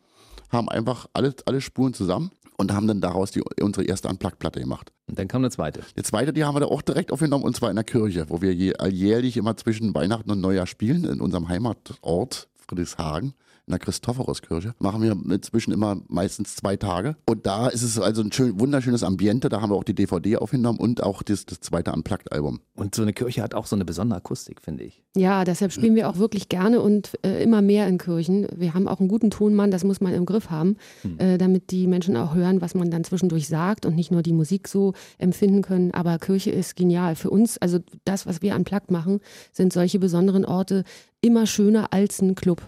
haben 0.49 0.67
einfach 0.67 1.07
alle, 1.13 1.33
alle 1.45 1.61
Spuren 1.61 1.93
zusammen 1.93 2.31
und 2.57 2.73
haben 2.73 2.87
dann 2.87 2.99
daraus 2.99 3.31
die, 3.31 3.41
unsere 3.61 3.85
erste 3.85 4.09
Unplugged-Platte 4.09 4.59
gemacht. 4.59 4.91
Und 5.07 5.17
dann 5.17 5.27
kam 5.27 5.41
eine 5.41 5.49
zweite. 5.49 5.81
Die 5.97 6.03
zweite, 6.03 6.33
die 6.33 6.43
haben 6.43 6.55
wir 6.55 6.59
da 6.59 6.65
auch 6.65 6.81
direkt 6.81 7.11
aufgenommen 7.11 7.45
und 7.45 7.55
zwar 7.55 7.69
in 7.69 7.75
der 7.75 7.85
Kirche, 7.85 8.25
wo 8.29 8.41
wir 8.41 8.53
jährlich 8.53 9.37
immer 9.37 9.55
zwischen 9.55 9.95
Weihnachten 9.95 10.29
und 10.29 10.41
Neujahr 10.41 10.67
spielen, 10.67 11.05
in 11.05 11.21
unserem 11.21 11.47
Heimatort 11.47 12.49
Friedrichshagen 12.55 13.33
in 13.71 13.77
der 13.77 13.79
Christophoruskirche. 13.79 14.75
Machen 14.79 15.01
wir 15.01 15.11
inzwischen 15.33 15.71
immer 15.71 15.97
meistens 16.09 16.55
zwei 16.55 16.75
Tage. 16.75 17.15
Und 17.25 17.45
da 17.45 17.67
ist 17.67 17.83
es 17.83 17.97
also 17.97 18.21
ein 18.21 18.31
schön, 18.31 18.59
wunderschönes 18.59 19.03
Ambiente. 19.03 19.47
Da 19.47 19.61
haben 19.61 19.71
wir 19.71 19.75
auch 19.75 19.85
die 19.85 19.95
DVD 19.95 20.37
aufgenommen 20.37 20.77
und 20.77 21.01
auch 21.01 21.23
das, 21.23 21.45
das 21.45 21.61
zweite 21.61 21.93
Unplugged-Album. 21.93 22.59
Und 22.75 22.95
so 22.95 23.01
eine 23.01 23.13
Kirche 23.13 23.41
hat 23.41 23.53
auch 23.53 23.65
so 23.65 23.75
eine 23.75 23.85
besondere 23.85 24.17
Akustik, 24.17 24.61
finde 24.61 24.83
ich. 24.83 25.01
Ja, 25.15 25.45
deshalb 25.45 25.71
spielen 25.71 25.95
wir 25.95 26.09
auch 26.09 26.17
wirklich 26.17 26.49
gerne 26.49 26.81
und 26.81 27.17
äh, 27.25 27.41
immer 27.41 27.61
mehr 27.61 27.87
in 27.87 27.97
Kirchen. 27.97 28.47
Wir 28.55 28.73
haben 28.73 28.87
auch 28.87 28.99
einen 28.99 29.09
guten 29.09 29.29
Tonmann, 29.29 29.71
das 29.71 29.83
muss 29.83 30.01
man 30.01 30.13
im 30.13 30.25
Griff 30.25 30.49
haben, 30.49 30.75
hm. 31.03 31.19
äh, 31.19 31.37
damit 31.37 31.71
die 31.71 31.87
Menschen 31.87 32.17
auch 32.17 32.35
hören, 32.35 32.61
was 32.61 32.75
man 32.75 32.91
dann 32.91 33.05
zwischendurch 33.05 33.47
sagt 33.47 33.85
und 33.85 33.95
nicht 33.95 34.11
nur 34.11 34.21
die 34.21 34.33
Musik 34.33 34.67
so 34.67 34.93
empfinden 35.17 35.61
können. 35.61 35.91
Aber 35.91 36.19
Kirche 36.19 36.51
ist 36.51 36.75
genial. 36.75 37.15
Für 37.15 37.29
uns, 37.29 37.57
also 37.57 37.79
das, 38.03 38.25
was 38.25 38.41
wir 38.41 38.55
Unplugged 38.55 38.91
machen, 38.91 39.21
sind 39.53 39.71
solche 39.71 39.99
besonderen 39.99 40.43
Orte 40.43 40.83
immer 41.21 41.45
schöner 41.45 41.93
als 41.93 42.21
ein 42.21 42.35
Club. 42.35 42.61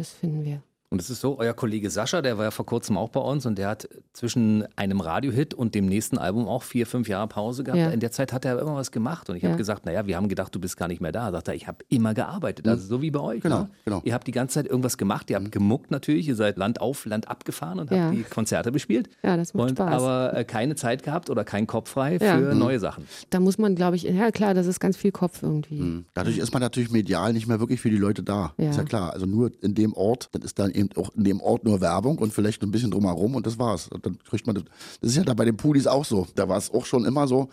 Das 0.00 0.12
finden 0.12 0.46
wir. 0.46 0.62
Und 0.92 1.00
es 1.00 1.08
ist 1.08 1.20
so, 1.20 1.38
euer 1.38 1.54
Kollege 1.54 1.88
Sascha, 1.88 2.20
der 2.20 2.36
war 2.36 2.46
ja 2.46 2.50
vor 2.50 2.66
kurzem 2.66 2.96
auch 2.96 3.10
bei 3.10 3.20
uns 3.20 3.46
und 3.46 3.56
der 3.56 3.68
hat 3.68 3.88
zwischen 4.12 4.66
einem 4.74 5.00
Radiohit 5.00 5.54
und 5.54 5.76
dem 5.76 5.86
nächsten 5.86 6.18
Album 6.18 6.48
auch 6.48 6.64
vier, 6.64 6.84
fünf 6.84 7.06
Jahre 7.06 7.28
Pause 7.28 7.62
gehabt. 7.62 7.78
Ja. 7.80 7.90
In 7.90 8.00
der 8.00 8.10
Zeit 8.10 8.32
hat 8.32 8.44
er 8.44 8.58
immer 8.58 8.74
was 8.74 8.90
gemacht 8.90 9.30
und 9.30 9.36
ich 9.36 9.44
ja. 9.44 9.50
habe 9.50 9.56
gesagt, 9.56 9.86
naja, 9.86 10.08
wir 10.08 10.16
haben 10.16 10.28
gedacht, 10.28 10.52
du 10.52 10.58
bist 10.58 10.76
gar 10.76 10.88
nicht 10.88 11.00
mehr 11.00 11.12
da. 11.12 11.30
Sagt 11.30 11.46
er, 11.46 11.54
ich 11.54 11.68
habe 11.68 11.84
immer 11.90 12.12
gearbeitet, 12.12 12.66
also 12.66 12.84
so 12.84 13.02
wie 13.02 13.12
bei 13.12 13.20
euch. 13.20 13.40
Genau, 13.40 13.60
ne? 13.60 13.70
genau. 13.84 14.02
Ihr 14.04 14.14
habt 14.14 14.26
die 14.26 14.32
ganze 14.32 14.54
Zeit 14.54 14.66
irgendwas 14.66 14.98
gemacht, 14.98 15.30
ihr 15.30 15.36
habt 15.36 15.52
gemuckt 15.52 15.92
natürlich, 15.92 16.26
ihr 16.26 16.34
seid 16.34 16.56
Land 16.56 16.80
auf, 16.80 17.04
Land 17.04 17.28
abgefahren 17.28 17.78
und 17.78 17.92
ja. 17.92 18.06
habt 18.06 18.16
die 18.16 18.22
Konzerte 18.24 18.72
bespielt. 18.72 19.08
Ja, 19.22 19.36
das 19.36 19.54
macht 19.54 19.70
und 19.70 19.76
Spaß. 19.76 20.02
Aber 20.02 20.36
äh, 20.36 20.44
keine 20.44 20.74
Zeit 20.74 21.04
gehabt 21.04 21.30
oder 21.30 21.44
kein 21.44 21.68
Kopf 21.68 21.90
frei 21.90 22.18
für 22.18 22.52
mhm. 22.52 22.58
neue 22.58 22.80
Sachen. 22.80 23.06
Da 23.30 23.38
muss 23.38 23.58
man, 23.58 23.76
glaube 23.76 23.94
ich, 23.94 24.02
ja 24.02 24.32
klar, 24.32 24.54
das 24.54 24.66
ist 24.66 24.80
ganz 24.80 24.96
viel 24.96 25.12
Kopf 25.12 25.40
irgendwie. 25.44 25.80
Mhm. 25.82 26.04
Dadurch 26.14 26.38
ist 26.38 26.52
man 26.52 26.60
natürlich 26.60 26.90
medial 26.90 27.32
nicht 27.32 27.46
mehr 27.46 27.60
wirklich 27.60 27.80
für 27.80 27.90
die 27.90 27.96
Leute 27.96 28.24
da. 28.24 28.54
Ist 28.56 28.76
ja 28.76 28.82
klar. 28.82 29.12
Also 29.12 29.26
nur 29.26 29.52
in 29.62 29.76
dem 29.76 29.92
Ort, 29.92 30.30
dann 30.32 30.42
ist 30.42 30.58
dann 30.58 30.79
eben 30.80 30.90
auch 30.96 31.10
in 31.14 31.24
dem 31.24 31.40
Ort 31.40 31.64
nur 31.64 31.80
Werbung 31.80 32.18
und 32.18 32.32
vielleicht 32.32 32.62
ein 32.62 32.70
bisschen 32.70 32.90
drumherum 32.90 33.34
und 33.34 33.46
das 33.46 33.58
war's. 33.58 33.88
Und 33.88 34.04
dann 34.04 34.18
kriegt 34.18 34.46
man 34.46 34.56
das. 34.56 34.64
Das 35.00 35.10
ist 35.10 35.16
ja 35.16 35.24
da 35.24 35.34
bei 35.34 35.44
den 35.44 35.56
Pudis 35.56 35.86
auch 35.86 36.04
so. 36.04 36.26
Da 36.34 36.48
war 36.48 36.58
es 36.58 36.72
auch 36.72 36.86
schon 36.86 37.04
immer 37.04 37.28
so, 37.28 37.48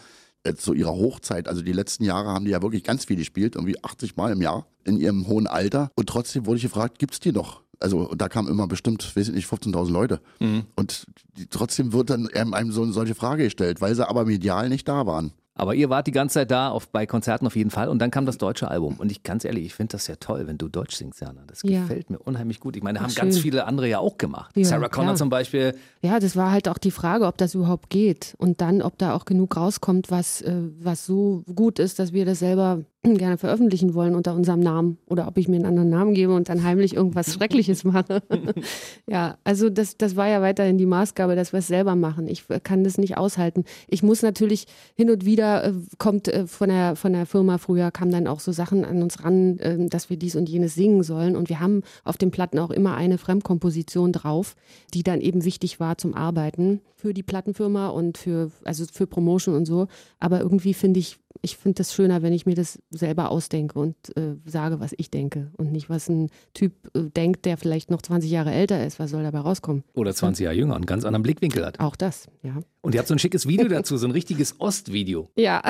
zu 0.56 0.74
ihrer 0.74 0.92
Hochzeit, 0.92 1.48
also 1.48 1.62
die 1.62 1.74
letzten 1.74 2.04
Jahre 2.04 2.30
haben 2.30 2.46
die 2.46 2.52
ja 2.52 2.62
wirklich 2.62 2.84
ganz 2.84 3.06
viel 3.06 3.18
gespielt, 3.18 3.56
irgendwie 3.56 3.84
80 3.84 4.16
Mal 4.16 4.32
im 4.32 4.42
Jahr 4.42 4.66
in 4.86 4.98
ihrem 4.98 5.28
hohen 5.28 5.48
Alter. 5.48 5.92
Und 5.96 6.08
trotzdem 6.08 6.46
wurde 6.46 6.58
ich 6.58 6.64
gefragt, 6.64 7.00
gibt's 7.00 7.20
die 7.20 7.32
noch? 7.32 7.64
Also 7.80 8.14
da 8.16 8.28
kamen 8.28 8.48
immer 8.48 8.68
bestimmt, 8.68 9.16
weiß 9.16 9.28
ich 9.28 9.36
nicht, 9.36 9.48
15.000 9.48 9.92
Leute. 9.92 10.22
Mhm. 10.40 10.64
Und 10.76 11.06
die, 11.38 11.48
trotzdem 11.48 11.94
wird 11.94 12.10
dann 12.10 12.28
einem 12.28 12.72
so 12.72 12.82
eine 12.82 12.94
solche 12.94 13.14
Frage 13.14 13.44
gestellt, 13.44 13.82
weil 13.82 13.94
sie 13.94 14.08
aber 14.08 14.26
medial 14.26 14.70
nicht 14.70 14.88
da 14.88 15.06
waren. 15.06 15.32
Aber 15.58 15.76
ihr 15.76 15.90
wart 15.90 16.08
die 16.08 16.12
ganze 16.12 16.36
Zeit 16.36 16.52
da, 16.52 16.70
auf, 16.70 16.88
bei 16.88 17.06
Konzerten 17.06 17.48
auf 17.48 17.56
jeden 17.56 17.72
Fall. 17.72 17.90
Und 17.90 18.00
dann 18.00 18.12
kam 18.12 18.26
das 18.26 18.38
deutsche 18.38 18.70
Album. 18.70 18.96
Und 18.98 19.12
ich 19.12 19.24
ganz 19.24 19.44
ehrlich, 19.44 19.66
ich 19.66 19.74
finde 19.74 19.94
das 19.94 20.08
ja 20.08 20.16
toll, 20.16 20.48
wenn 20.48 20.58
du 20.58 20.68
Deutsch 20.68 20.96
singst, 20.96 21.20
Jana. 21.20 21.42
Das 21.48 21.64
ja. 21.64 21.82
gefällt 21.82 22.10
mir 22.10 22.20
unheimlich 22.20 22.60
gut. 22.60 22.76
Ich 22.78 22.84
meine, 22.84 23.02
haben 23.02 23.10
schön. 23.10 23.24
ganz 23.24 23.40
viele 23.40 23.66
andere 23.66 23.90
ja 23.90 24.00
auch 24.00 24.18
gemacht. 24.18 24.56
Ja, 24.56 24.66
Sarah 24.66 24.90
Connor 24.90 25.16
zum 25.16 25.30
Beispiel. 25.30 25.76
Ja, 26.02 26.20
das 26.20 26.36
war 26.36 26.52
halt 26.52 26.70
auch 26.70 26.78
die 26.78 26.92
Frage, 26.92 27.26
ob 27.26 27.38
das 27.38 27.56
überhaupt 27.56 27.90
geht. 27.90 28.36
Und 28.38 28.62
dann, 28.62 28.82
ob 28.82 28.98
da 28.98 29.16
auch 29.16 29.26
genug 29.26 29.58
rauskommt, 29.58 30.12
was, 30.12 30.42
äh, 30.42 30.54
was 30.80 31.06
so 31.06 31.44
gut 31.54 31.80
ist, 31.80 32.00
dass 32.00 32.14
wir 32.14 32.26
das 32.26 32.40
selber 32.40 32.84
gerne 33.16 33.38
veröffentlichen 33.38 33.94
wollen 33.94 34.16
unter 34.16 34.34
unserem 34.34 34.60
Namen 34.60 34.98
oder 35.08 35.28
ob 35.28 35.38
ich 35.38 35.48
mir 35.48 35.56
einen 35.56 35.66
anderen 35.66 35.90
Namen 35.90 36.14
gebe 36.14 36.34
und 36.34 36.50
dann 36.50 36.64
heimlich 36.64 36.96
irgendwas 36.96 37.34
Schreckliches 37.34 37.84
mache. 37.84 38.22
ja, 39.08 39.38
also 39.44 39.70
das, 39.70 39.98
das 39.98 40.16
war 40.16 40.28
ja 40.28 40.42
weiterhin 40.42 40.78
die 40.78 40.86
Maßgabe, 40.86 41.36
dass 41.36 41.54
wir 41.54 41.60
es 41.60 41.68
selber 41.68 41.96
machen. 41.96 42.28
Ich 42.28 42.46
kann 42.64 42.84
das 42.84 42.98
nicht 42.98 43.18
aushalten. 43.18 43.64
Ich 43.88 44.04
muss 44.04 44.22
natürlich 44.22 44.66
hin 44.96 45.10
und 45.10 45.26
wieder 45.26 45.66
äh, 45.66 45.74
kommt 45.98 46.28
äh, 46.28 46.48
von 46.48 46.70
der 46.70 46.96
von 46.96 47.14
der 47.14 47.26
Firma 47.26 47.58
früher 47.58 47.92
kamen 47.92 48.12
dann 48.12 48.28
auch 48.28 48.40
so 48.40 48.52
Sachen 48.52 48.84
an 48.84 49.02
uns 49.02 49.24
ran, 49.24 49.60
äh, 49.60 49.88
dass 49.88 50.10
wir 50.10 50.18
dies 50.18 50.36
und 50.36 50.50
jenes 50.50 50.76
singen 50.76 51.04
sollen 51.04 51.36
und 51.36 51.50
wir 51.50 51.60
haben 51.60 51.84
auf 52.04 52.18
den 52.18 52.32
Platten 52.32 52.60
auch 52.60 52.72
immer 52.72 52.96
eine 52.96 53.18
Fremdkomposition 53.18 54.12
drauf, 54.12 54.56
die 54.94 55.04
dann 55.04 55.22
eben 55.22 55.46
wichtig 55.46 55.80
war 55.80 55.98
zum 55.98 56.14
Arbeiten 56.14 56.82
für 56.96 57.14
die 57.14 57.24
Plattenfirma 57.24 57.90
und 57.90 58.18
für 58.18 58.52
also 58.64 58.86
für 58.92 59.06
Promotion 59.08 59.56
und 59.56 59.66
so. 59.66 59.88
Aber 60.20 60.42
irgendwie 60.42 60.74
finde 60.74 61.00
ich 61.00 61.20
ich 61.42 61.58
finde 61.58 61.76
das 61.76 61.94
schöner, 61.94 62.22
wenn 62.22 62.34
ich 62.34 62.46
mir 62.46 62.56
das 62.56 62.80
selber 62.90 63.32
ausdenke 63.32 63.80
und 63.80 63.96
äh, 64.16 64.36
sage, 64.46 64.80
was 64.80 64.94
ich 64.98 65.10
denke 65.10 65.52
und 65.58 65.72
nicht, 65.72 65.90
was 65.90 66.10
ein 66.10 66.30
Typ 66.54 66.74
äh, 66.96 67.10
denkt, 67.10 67.46
der 67.46 67.58
vielleicht 67.58 67.92
noch 67.92 68.02
20 68.02 68.30
Jahre 68.30 68.52
älter 68.52 68.86
ist. 68.86 69.00
Was 69.00 69.12
soll 69.12 69.24
dabei 69.24 69.40
rauskommen? 69.40 69.84
Oder 69.94 70.14
20 70.14 70.44
Jahre 70.44 70.56
jünger 70.56 70.74
und 70.74 70.82
einen 70.82 70.86
ganz 70.86 71.06
anderen 71.06 71.24
Blickwinkel 71.24 71.66
hat. 71.66 71.80
Auch 71.80 71.96
das, 71.96 72.28
ja. 72.44 72.58
Und 72.82 72.94
ihr 72.94 73.00
habt 73.00 73.08
so 73.08 73.16
ein 73.16 73.20
schickes 73.20 73.48
Video 73.48 73.68
dazu, 73.68 73.98
so 73.98 74.08
ein 74.08 74.12
richtiges 74.12 74.60
Ostvideo. 74.60 75.30
Ja, 75.36 75.62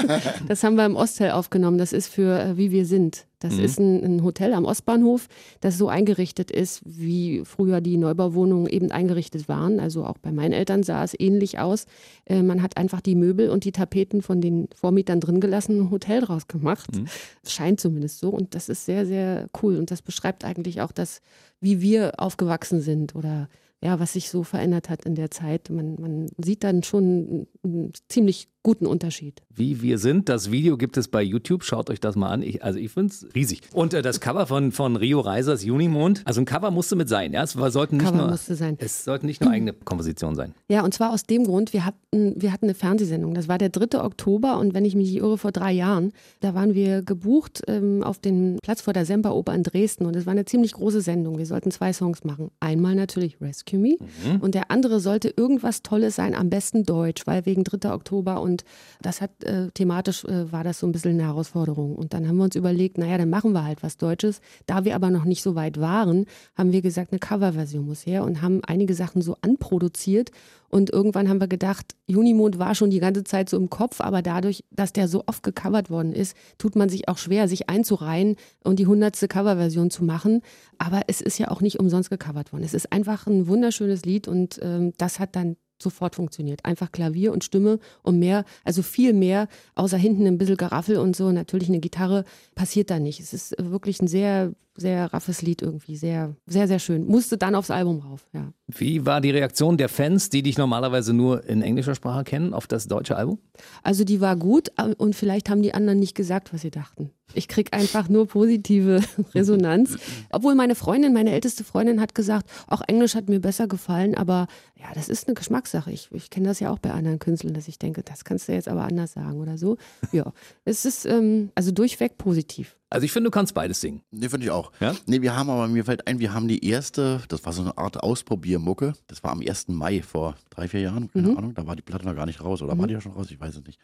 das 0.48 0.62
haben 0.62 0.76
wir 0.76 0.84
im 0.84 0.96
Ostel 0.96 1.30
aufgenommen. 1.30 1.78
Das 1.78 1.92
ist 1.92 2.08
für 2.08 2.38
äh, 2.38 2.56
Wie 2.56 2.70
wir 2.70 2.86
sind. 2.86 3.26
Das 3.38 3.54
mhm. 3.54 3.64
ist 3.64 3.78
ein, 3.78 4.04
ein, 4.04 4.22
Hotel 4.24 4.54
am 4.54 4.64
Ostbahnhof, 4.64 5.28
das 5.60 5.76
so 5.76 5.88
eingerichtet 5.88 6.50
ist, 6.50 6.80
wie 6.84 7.42
früher 7.44 7.82
die 7.82 7.98
Neubauwohnungen 7.98 8.66
eben 8.66 8.90
eingerichtet 8.90 9.48
waren. 9.48 9.78
Also 9.78 10.06
auch 10.06 10.16
bei 10.18 10.32
meinen 10.32 10.52
Eltern 10.52 10.82
sah 10.82 11.04
es 11.04 11.14
ähnlich 11.18 11.58
aus. 11.58 11.84
Äh, 12.24 12.42
man 12.42 12.62
hat 12.62 12.78
einfach 12.78 13.02
die 13.02 13.14
Möbel 13.14 13.50
und 13.50 13.64
die 13.64 13.72
Tapeten 13.72 14.22
von 14.22 14.40
den 14.40 14.68
Vormietern 14.74 15.20
drin 15.20 15.40
gelassen, 15.40 15.80
ein 15.80 15.90
Hotel 15.90 16.22
draus 16.22 16.48
gemacht. 16.48 16.96
Mhm. 16.96 17.06
Scheint 17.46 17.80
zumindest 17.80 18.20
so. 18.20 18.30
Und 18.30 18.54
das 18.54 18.70
ist 18.70 18.86
sehr, 18.86 19.04
sehr 19.04 19.48
cool. 19.62 19.76
Und 19.76 19.90
das 19.90 20.00
beschreibt 20.00 20.44
eigentlich 20.44 20.80
auch 20.80 20.92
das, 20.92 21.20
wie 21.60 21.82
wir 21.82 22.14
aufgewachsen 22.18 22.80
sind 22.80 23.14
oder 23.14 23.48
ja, 23.82 24.00
was 24.00 24.14
sich 24.14 24.30
so 24.30 24.42
verändert 24.42 24.88
hat 24.88 25.04
in 25.04 25.14
der 25.14 25.30
Zeit. 25.30 25.68
Man, 25.68 26.00
man 26.00 26.26
sieht 26.42 26.64
dann 26.64 26.82
schon 26.82 27.46
einen 27.62 27.92
ziemlich 28.08 28.48
guten 28.66 28.86
Unterschied. 28.86 29.42
Wie 29.54 29.80
wir 29.80 29.96
sind, 29.98 30.28
das 30.28 30.50
Video 30.50 30.76
gibt 30.76 30.96
es 30.96 31.06
bei 31.06 31.22
YouTube, 31.22 31.62
schaut 31.62 31.88
euch 31.88 32.00
das 32.00 32.16
mal 32.16 32.30
an. 32.30 32.42
Ich, 32.42 32.64
also 32.64 32.80
ich 32.80 32.90
finde 32.90 33.12
es 33.12 33.24
riesig. 33.32 33.60
Und 33.72 33.94
äh, 33.94 34.02
das 34.02 34.18
Cover 34.18 34.48
von, 34.48 34.72
von 34.72 34.96
Rio 34.96 35.20
Reisers 35.20 35.62
Junimond, 35.62 36.22
also 36.24 36.40
ein 36.40 36.46
Cover 36.46 36.72
musste 36.72 36.96
mit 36.96 37.08
sein. 37.08 37.32
Ja? 37.32 37.44
Es 37.44 37.52
sollten 37.52 37.98
nicht 37.98 38.06
Cover 38.06 38.22
nur, 38.22 38.30
musste 38.32 38.56
sein. 38.56 38.74
Es 38.80 39.04
sollten 39.04 39.26
nicht 39.26 39.40
nur 39.40 39.52
eigene 39.52 39.72
Kompositionen 39.72 40.34
sein. 40.34 40.52
Ja, 40.68 40.82
und 40.82 40.92
zwar 40.92 41.12
aus 41.12 41.22
dem 41.22 41.44
Grund, 41.44 41.72
wir 41.72 41.84
hatten, 41.84 42.34
wir 42.42 42.52
hatten 42.52 42.64
eine 42.64 42.74
Fernsehsendung. 42.74 43.34
Das 43.34 43.46
war 43.46 43.56
der 43.56 43.68
3. 43.68 44.02
Oktober 44.02 44.58
und 44.58 44.74
wenn 44.74 44.84
ich 44.84 44.96
mich 44.96 45.14
irre, 45.14 45.38
vor 45.38 45.52
drei 45.52 45.70
Jahren, 45.70 46.12
da 46.40 46.54
waren 46.54 46.74
wir 46.74 47.02
gebucht 47.02 47.62
ähm, 47.68 48.02
auf 48.02 48.18
den 48.18 48.58
Platz 48.64 48.80
vor 48.80 48.94
der 48.94 49.04
Semperoper 49.04 49.54
in 49.54 49.62
Dresden 49.62 50.06
und 50.06 50.16
es 50.16 50.26
war 50.26 50.32
eine 50.32 50.44
ziemlich 50.44 50.72
große 50.72 51.02
Sendung. 51.02 51.38
Wir 51.38 51.46
sollten 51.46 51.70
zwei 51.70 51.92
Songs 51.92 52.24
machen. 52.24 52.50
Einmal 52.58 52.96
natürlich 52.96 53.40
Rescue 53.40 53.78
Me 53.78 53.96
mhm. 54.00 54.40
und 54.40 54.56
der 54.56 54.72
andere 54.72 54.98
sollte 54.98 55.32
irgendwas 55.36 55.84
Tolles 55.84 56.16
sein, 56.16 56.34
am 56.34 56.50
besten 56.50 56.82
Deutsch, 56.82 57.28
weil 57.28 57.46
wegen 57.46 57.62
3. 57.62 57.92
Oktober 57.92 58.40
und 58.40 58.55
das 59.02 59.20
hat 59.20 59.44
äh, 59.44 59.70
thematisch 59.72 60.24
äh, 60.24 60.50
war 60.52 60.64
das 60.64 60.80
so 60.80 60.86
ein 60.86 60.92
bisschen 60.92 61.12
eine 61.12 61.24
Herausforderung. 61.24 61.96
Und 61.96 62.14
dann 62.14 62.26
haben 62.26 62.36
wir 62.36 62.44
uns 62.44 62.56
überlegt, 62.56 62.98
naja, 62.98 63.18
dann 63.18 63.30
machen 63.30 63.52
wir 63.52 63.64
halt 63.64 63.82
was 63.82 63.96
Deutsches. 63.96 64.40
Da 64.66 64.84
wir 64.84 64.94
aber 64.94 65.10
noch 65.10 65.24
nicht 65.24 65.42
so 65.42 65.54
weit 65.54 65.80
waren, 65.80 66.26
haben 66.56 66.72
wir 66.72 66.82
gesagt, 66.82 67.12
eine 67.12 67.18
Coverversion 67.18 67.86
muss 67.86 68.06
her 68.06 68.24
und 68.24 68.42
haben 68.42 68.62
einige 68.64 68.94
Sachen 68.94 69.22
so 69.22 69.36
anproduziert. 69.40 70.30
Und 70.68 70.90
irgendwann 70.90 71.28
haben 71.28 71.40
wir 71.40 71.48
gedacht, 71.48 71.94
Junimond 72.06 72.58
war 72.58 72.74
schon 72.74 72.90
die 72.90 72.98
ganze 72.98 73.24
Zeit 73.24 73.48
so 73.48 73.56
im 73.56 73.70
Kopf, 73.70 74.00
aber 74.00 74.20
dadurch, 74.22 74.64
dass 74.70 74.92
der 74.92 75.08
so 75.08 75.22
oft 75.26 75.42
gecovert 75.42 75.90
worden 75.90 76.12
ist, 76.12 76.36
tut 76.58 76.76
man 76.76 76.88
sich 76.88 77.08
auch 77.08 77.18
schwer, 77.18 77.48
sich 77.48 77.68
einzureihen 77.68 78.36
und 78.64 78.78
die 78.78 78.86
hundertste 78.86 79.28
Coverversion 79.28 79.90
zu 79.90 80.04
machen. 80.04 80.42
Aber 80.78 81.02
es 81.06 81.20
ist 81.20 81.38
ja 81.38 81.50
auch 81.50 81.60
nicht 81.60 81.78
umsonst 81.78 82.10
gecovert 82.10 82.52
worden. 82.52 82.64
Es 82.64 82.74
ist 82.74 82.92
einfach 82.92 83.26
ein 83.26 83.46
wunderschönes 83.46 84.04
Lied 84.04 84.28
und 84.28 84.58
ähm, 84.62 84.92
das 84.98 85.20
hat 85.20 85.36
dann 85.36 85.56
sofort 85.82 86.14
funktioniert. 86.14 86.64
Einfach 86.64 86.92
Klavier 86.92 87.32
und 87.32 87.44
Stimme 87.44 87.78
und 88.02 88.18
mehr, 88.18 88.44
also 88.64 88.82
viel 88.82 89.12
mehr, 89.12 89.48
außer 89.74 89.96
hinten 89.96 90.26
ein 90.26 90.38
bisschen 90.38 90.56
Geraffel 90.56 90.96
und 90.98 91.16
so, 91.16 91.30
natürlich 91.32 91.68
eine 91.68 91.80
Gitarre, 91.80 92.24
passiert 92.54 92.90
da 92.90 92.98
nicht. 92.98 93.20
Es 93.20 93.32
ist 93.32 93.54
wirklich 93.58 94.00
ein 94.00 94.08
sehr, 94.08 94.52
sehr 94.76 95.12
raffes 95.12 95.42
Lied 95.42 95.62
irgendwie, 95.62 95.96
sehr, 95.96 96.34
sehr, 96.46 96.68
sehr 96.68 96.78
schön. 96.78 97.06
Musste 97.06 97.38
dann 97.38 97.54
aufs 97.54 97.70
Album 97.70 98.00
rauf, 98.00 98.26
ja. 98.32 98.52
Wie 98.68 99.06
war 99.06 99.20
die 99.20 99.30
Reaktion 99.30 99.76
der 99.76 99.88
Fans, 99.88 100.28
die 100.28 100.42
dich 100.42 100.58
normalerweise 100.58 101.12
nur 101.12 101.44
in 101.44 101.62
englischer 101.62 101.94
Sprache 101.94 102.24
kennen, 102.24 102.52
auf 102.52 102.66
das 102.66 102.88
deutsche 102.88 103.16
Album? 103.16 103.38
Also 103.82 104.04
die 104.04 104.20
war 104.20 104.36
gut 104.36 104.70
äh, 104.76 104.94
und 104.96 105.14
vielleicht 105.14 105.48
haben 105.48 105.62
die 105.62 105.72
anderen 105.72 105.98
nicht 106.00 106.14
gesagt, 106.14 106.52
was 106.52 106.62
sie 106.62 106.70
dachten. 106.70 107.10
Ich 107.34 107.48
kriege 107.48 107.72
einfach 107.72 108.08
nur 108.08 108.26
positive 108.26 109.00
Resonanz. 109.34 109.96
Obwohl 110.30 110.54
meine 110.54 110.74
Freundin, 110.74 111.12
meine 111.12 111.32
älteste 111.32 111.64
Freundin 111.64 112.00
hat 112.00 112.14
gesagt, 112.14 112.48
auch 112.66 112.82
Englisch 112.86 113.14
hat 113.14 113.28
mir 113.28 113.40
besser 113.40 113.66
gefallen, 113.66 114.16
aber 114.16 114.46
ja, 114.76 114.86
das 114.94 115.08
ist 115.08 115.26
eine 115.26 115.34
Geschmackssache. 115.34 115.90
Ich, 115.90 116.08
ich 116.12 116.30
kenne 116.30 116.48
das 116.48 116.60
ja 116.60 116.70
auch 116.70 116.78
bei 116.78 116.92
anderen 116.92 117.18
Künstlern, 117.18 117.54
dass 117.54 117.68
ich 117.68 117.78
denke, 117.78 118.02
das 118.02 118.24
kannst 118.24 118.48
du 118.48 118.52
jetzt 118.52 118.68
aber 118.68 118.82
anders 118.82 119.12
sagen 119.12 119.40
oder 119.40 119.58
so. 119.58 119.76
Ja, 120.12 120.32
es 120.64 120.84
ist 120.84 121.06
ähm, 121.06 121.50
also 121.54 121.72
durchweg 121.72 122.18
positiv. 122.18 122.76
Also 122.88 123.04
ich 123.04 123.12
finde, 123.12 123.28
du 123.28 123.30
kannst 123.32 123.52
beides 123.52 123.80
singen. 123.80 124.02
Nee, 124.12 124.28
finde 124.28 124.46
ich 124.46 124.52
auch. 124.52 124.70
Ja? 124.78 124.94
Nee, 125.06 125.20
wir 125.20 125.36
haben 125.36 125.50
aber, 125.50 125.66
mir 125.66 125.84
fällt 125.84 126.06
ein, 126.06 126.20
wir 126.20 126.32
haben 126.32 126.46
die 126.46 126.64
erste, 126.64 127.20
das 127.28 127.44
war 127.44 127.52
so 127.52 127.62
eine 127.62 127.76
Art 127.76 128.00
Ausprobiermucke, 128.00 128.92
das 129.08 129.24
war 129.24 129.32
am 129.32 129.40
1. 129.40 129.68
Mai 129.68 130.02
vor 130.02 130.36
drei, 130.50 130.68
vier 130.68 130.80
Jahren, 130.80 131.10
keine 131.10 131.28
mhm. 131.28 131.36
Ahnung, 131.36 131.54
da 131.54 131.66
war 131.66 131.74
die 131.74 131.82
Platte 131.82 132.06
noch 132.06 132.14
gar 132.14 132.26
nicht 132.26 132.44
raus 132.44 132.62
oder 132.62 132.76
mhm. 132.76 132.78
war 132.78 132.86
die 132.86 132.94
ja 132.94 133.00
schon 133.00 133.12
raus, 133.12 133.26
ich 133.30 133.40
weiß 133.40 133.56
es 133.56 133.64
nicht. 133.64 133.80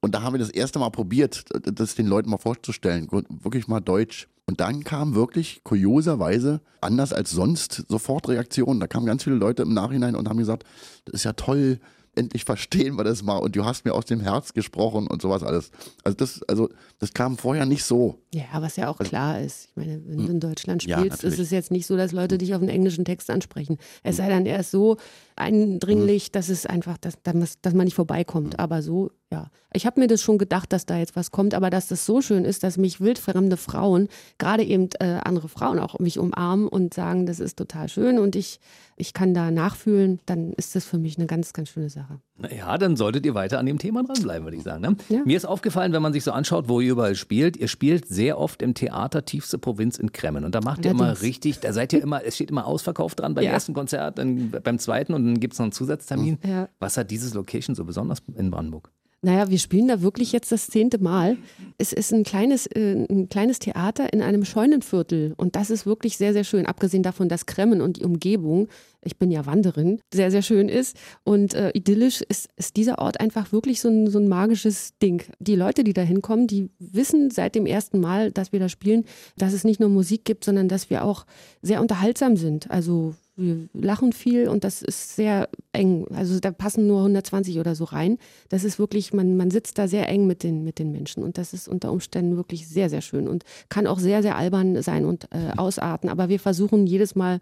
Und 0.00 0.16
da 0.16 0.22
haben 0.22 0.34
wir 0.34 0.40
das 0.40 0.50
erste 0.50 0.80
Mal 0.80 0.90
probiert, 0.90 1.44
das 1.62 1.94
den 1.94 2.06
Leuten 2.06 2.28
mal 2.28 2.38
vorzustellen, 2.38 3.08
wirklich 3.10 3.68
mal 3.68 3.80
Deutsch. 3.80 4.26
Und 4.46 4.58
dann 4.60 4.82
kam 4.82 5.14
wirklich 5.14 5.60
kurioserweise, 5.62 6.60
anders 6.80 7.12
als 7.12 7.30
sonst, 7.30 7.84
sofort 7.88 8.28
Reaktionen. 8.28 8.80
Da 8.80 8.88
kamen 8.88 9.06
ganz 9.06 9.22
viele 9.22 9.36
Leute 9.36 9.62
im 9.62 9.74
Nachhinein 9.74 10.16
und 10.16 10.28
haben 10.28 10.38
gesagt, 10.38 10.64
das 11.04 11.14
ist 11.14 11.24
ja 11.24 11.34
toll, 11.34 11.78
endlich 12.16 12.44
verstehen 12.44 12.96
wir 12.96 13.04
das 13.04 13.22
mal 13.22 13.38
und 13.38 13.54
du 13.56 13.64
hast 13.64 13.84
mir 13.84 13.94
aus 13.94 14.04
dem 14.04 14.20
Herz 14.20 14.52
gesprochen 14.52 15.06
und 15.06 15.22
sowas 15.22 15.42
alles. 15.42 15.70
Also 16.04 16.16
das, 16.16 16.42
also 16.48 16.68
das 16.98 17.14
kam 17.14 17.38
vorher 17.38 17.66
nicht 17.66 17.84
so. 17.84 18.18
Ja, 18.34 18.44
was 18.54 18.76
ja 18.76 18.88
auch 18.88 18.98
Also 18.98 19.08
klar 19.10 19.40
ist. 19.40 19.68
Ich 19.70 19.76
meine, 19.76 20.00
wenn 20.06 20.18
du 20.18 20.24
Hm. 20.24 20.30
in 20.32 20.40
Deutschland 20.40 20.84
Ja, 20.84 20.98
spielst, 20.98 21.18
ist 21.18 21.22
natürlich. 21.24 21.40
es 21.40 21.50
jetzt 21.50 21.70
nicht 21.70 21.86
so, 21.86 21.96
dass 21.96 22.12
Leute 22.12 22.36
dich 22.38 22.54
auf 22.54 22.60
einen 22.60 22.68
englischen 22.70 23.04
Text 23.04 23.30
ansprechen. 23.30 23.78
Es 24.02 24.16
sei 24.16 24.28
dann 24.28 24.44
erst 24.46 24.70
so 24.72 24.96
eindringlich, 25.40 26.26
Hm. 26.26 26.32
dass 26.32 26.48
es 26.48 26.66
einfach, 26.66 26.98
dass, 26.98 27.14
dass 27.22 27.74
man 27.74 27.84
nicht 27.84 27.94
vorbeikommt. 27.94 28.58
Aber 28.58 28.82
so, 28.82 29.10
ja. 29.32 29.50
Ich 29.72 29.86
habe 29.86 30.00
mir 30.00 30.06
das 30.06 30.20
schon 30.20 30.38
gedacht, 30.38 30.72
dass 30.72 30.86
da 30.86 30.98
jetzt 30.98 31.16
was 31.16 31.30
kommt, 31.30 31.54
aber 31.54 31.70
dass 31.70 31.88
das 31.88 32.04
so 32.04 32.20
schön 32.20 32.44
ist, 32.44 32.62
dass 32.62 32.76
mich 32.76 33.00
wildfremde 33.00 33.56
Frauen, 33.56 34.08
gerade 34.38 34.64
eben 34.64 34.88
äh, 34.98 35.20
andere 35.24 35.48
Frauen 35.48 35.78
auch 35.78 35.98
mich 35.98 36.18
umarmen 36.18 36.68
und 36.68 36.94
sagen, 36.94 37.26
das 37.26 37.40
ist 37.40 37.56
total 37.56 37.88
schön 37.88 38.18
und 38.18 38.36
ich, 38.36 38.60
ich 38.96 39.14
kann 39.14 39.32
da 39.34 39.50
nachfühlen, 39.50 40.20
dann 40.26 40.52
ist 40.52 40.74
das 40.74 40.84
für 40.84 40.98
mich 40.98 41.18
eine 41.18 41.26
ganz, 41.26 41.52
ganz 41.52 41.68
schöne 41.68 41.90
Sache. 41.90 42.20
Ja, 42.56 42.78
dann 42.78 42.96
solltet 42.96 43.26
ihr 43.26 43.34
weiter 43.34 43.58
an 43.58 43.66
dem 43.66 43.78
Thema 43.78 44.02
dranbleiben, 44.02 44.44
würde 44.44 44.56
ich 44.56 44.62
sagen. 44.62 44.80
Ne? 44.82 44.96
Ja. 45.08 45.22
Mir 45.24 45.36
ist 45.36 45.44
aufgefallen, 45.44 45.92
wenn 45.92 46.02
man 46.02 46.12
sich 46.12 46.24
so 46.24 46.32
anschaut, 46.32 46.68
wo 46.68 46.80
ihr 46.80 46.92
überall 46.92 47.14
spielt, 47.14 47.56
ihr 47.56 47.68
spielt 47.68 48.08
sehr 48.08 48.38
oft 48.38 48.62
im 48.62 48.74
Theater 48.74 49.24
Tiefste 49.24 49.58
Provinz 49.58 49.98
in 49.98 50.12
Kremmen. 50.12 50.44
Und 50.44 50.54
da 50.54 50.60
macht 50.60 50.84
ihr 50.84 50.92
immer 50.92 51.20
richtig, 51.22 51.60
da 51.60 51.72
seid 51.72 51.92
ihr 51.92 52.02
immer, 52.02 52.24
es 52.24 52.36
steht 52.36 52.50
immer 52.50 52.66
ausverkauft 52.66 53.20
dran 53.20 53.34
beim 53.34 53.44
Ja. 53.44 53.50
ersten 53.52 53.74
Konzert, 53.74 54.18
dann 54.18 54.50
beim 54.62 54.78
zweiten 54.78 55.12
und 55.14 55.24
dann 55.24 55.40
gibt 55.40 55.52
es 55.54 55.58
noch 55.58 55.64
einen 55.64 55.72
Zusatztermin. 55.72 56.38
Ja. 56.46 56.68
Was 56.78 56.96
hat 56.96 57.10
dieses 57.10 57.34
Location 57.34 57.74
so 57.74 57.84
besonders 57.84 58.22
in 58.36 58.50
Brandenburg? 58.50 58.90
Naja, 59.22 59.50
wir 59.50 59.58
spielen 59.58 59.88
da 59.88 60.00
wirklich 60.00 60.32
jetzt 60.32 60.50
das 60.50 60.68
zehnte 60.68 60.98
Mal. 60.98 61.36
Es 61.76 61.92
ist 61.92 62.10
ein 62.12 62.24
kleines, 62.24 62.66
äh, 62.66 63.04
ein 63.10 63.28
kleines 63.28 63.58
Theater 63.58 64.12
in 64.14 64.22
einem 64.22 64.46
Scheunenviertel 64.46 65.34
und 65.36 65.56
das 65.56 65.68
ist 65.68 65.84
wirklich 65.84 66.16
sehr, 66.16 66.32
sehr 66.32 66.44
schön. 66.44 66.64
Abgesehen 66.64 67.02
davon, 67.02 67.28
dass 67.28 67.44
Kremmen 67.44 67.82
und 67.82 67.98
die 67.98 68.04
Umgebung, 68.04 68.68
ich 69.02 69.18
bin 69.18 69.30
ja 69.30 69.44
Wanderin, 69.44 70.00
sehr, 70.12 70.30
sehr 70.30 70.40
schön 70.40 70.70
ist 70.70 70.96
und 71.22 71.52
äh, 71.52 71.70
idyllisch 71.74 72.22
ist, 72.22 72.48
ist 72.56 72.76
dieser 72.76 72.98
Ort 72.98 73.20
einfach 73.20 73.52
wirklich 73.52 73.82
so 73.82 73.90
ein, 73.90 74.06
so 74.08 74.18
ein 74.18 74.28
magisches 74.28 74.96
Ding. 75.02 75.22
Die 75.38 75.56
Leute, 75.56 75.84
die 75.84 75.92
da 75.92 76.02
hinkommen, 76.02 76.46
die 76.46 76.70
wissen 76.78 77.30
seit 77.30 77.54
dem 77.54 77.66
ersten 77.66 78.00
Mal, 78.00 78.32
dass 78.32 78.52
wir 78.52 78.60
da 78.60 78.70
spielen, 78.70 79.04
dass 79.36 79.52
es 79.52 79.64
nicht 79.64 79.80
nur 79.80 79.90
Musik 79.90 80.24
gibt, 80.24 80.44
sondern 80.44 80.68
dass 80.68 80.88
wir 80.88 81.04
auch 81.04 81.26
sehr 81.60 81.82
unterhaltsam 81.82 82.36
sind. 82.36 82.70
Also 82.70 83.14
wir 83.40 83.68
lachen 83.72 84.12
viel 84.12 84.48
und 84.48 84.64
das 84.64 84.82
ist 84.82 85.16
sehr 85.16 85.48
eng. 85.72 86.06
Also 86.14 86.38
da 86.40 86.50
passen 86.50 86.86
nur 86.86 86.98
120 86.98 87.58
oder 87.58 87.74
so 87.74 87.84
rein. 87.84 88.18
Das 88.48 88.64
ist 88.64 88.78
wirklich, 88.78 89.12
man, 89.12 89.36
man 89.36 89.50
sitzt 89.50 89.78
da 89.78 89.88
sehr 89.88 90.08
eng 90.08 90.26
mit 90.26 90.42
den, 90.42 90.64
mit 90.64 90.78
den 90.78 90.92
Menschen 90.92 91.22
und 91.22 91.38
das 91.38 91.52
ist 91.52 91.68
unter 91.68 91.92
Umständen 91.92 92.36
wirklich 92.36 92.68
sehr, 92.68 92.90
sehr 92.90 93.00
schön 93.00 93.28
und 93.28 93.44
kann 93.68 93.86
auch 93.86 93.98
sehr, 93.98 94.22
sehr 94.22 94.36
albern 94.36 94.82
sein 94.82 95.04
und 95.04 95.24
äh, 95.32 95.56
ausarten. 95.56 96.08
Aber 96.08 96.28
wir 96.28 96.40
versuchen 96.40 96.86
jedes 96.86 97.14
Mal 97.14 97.40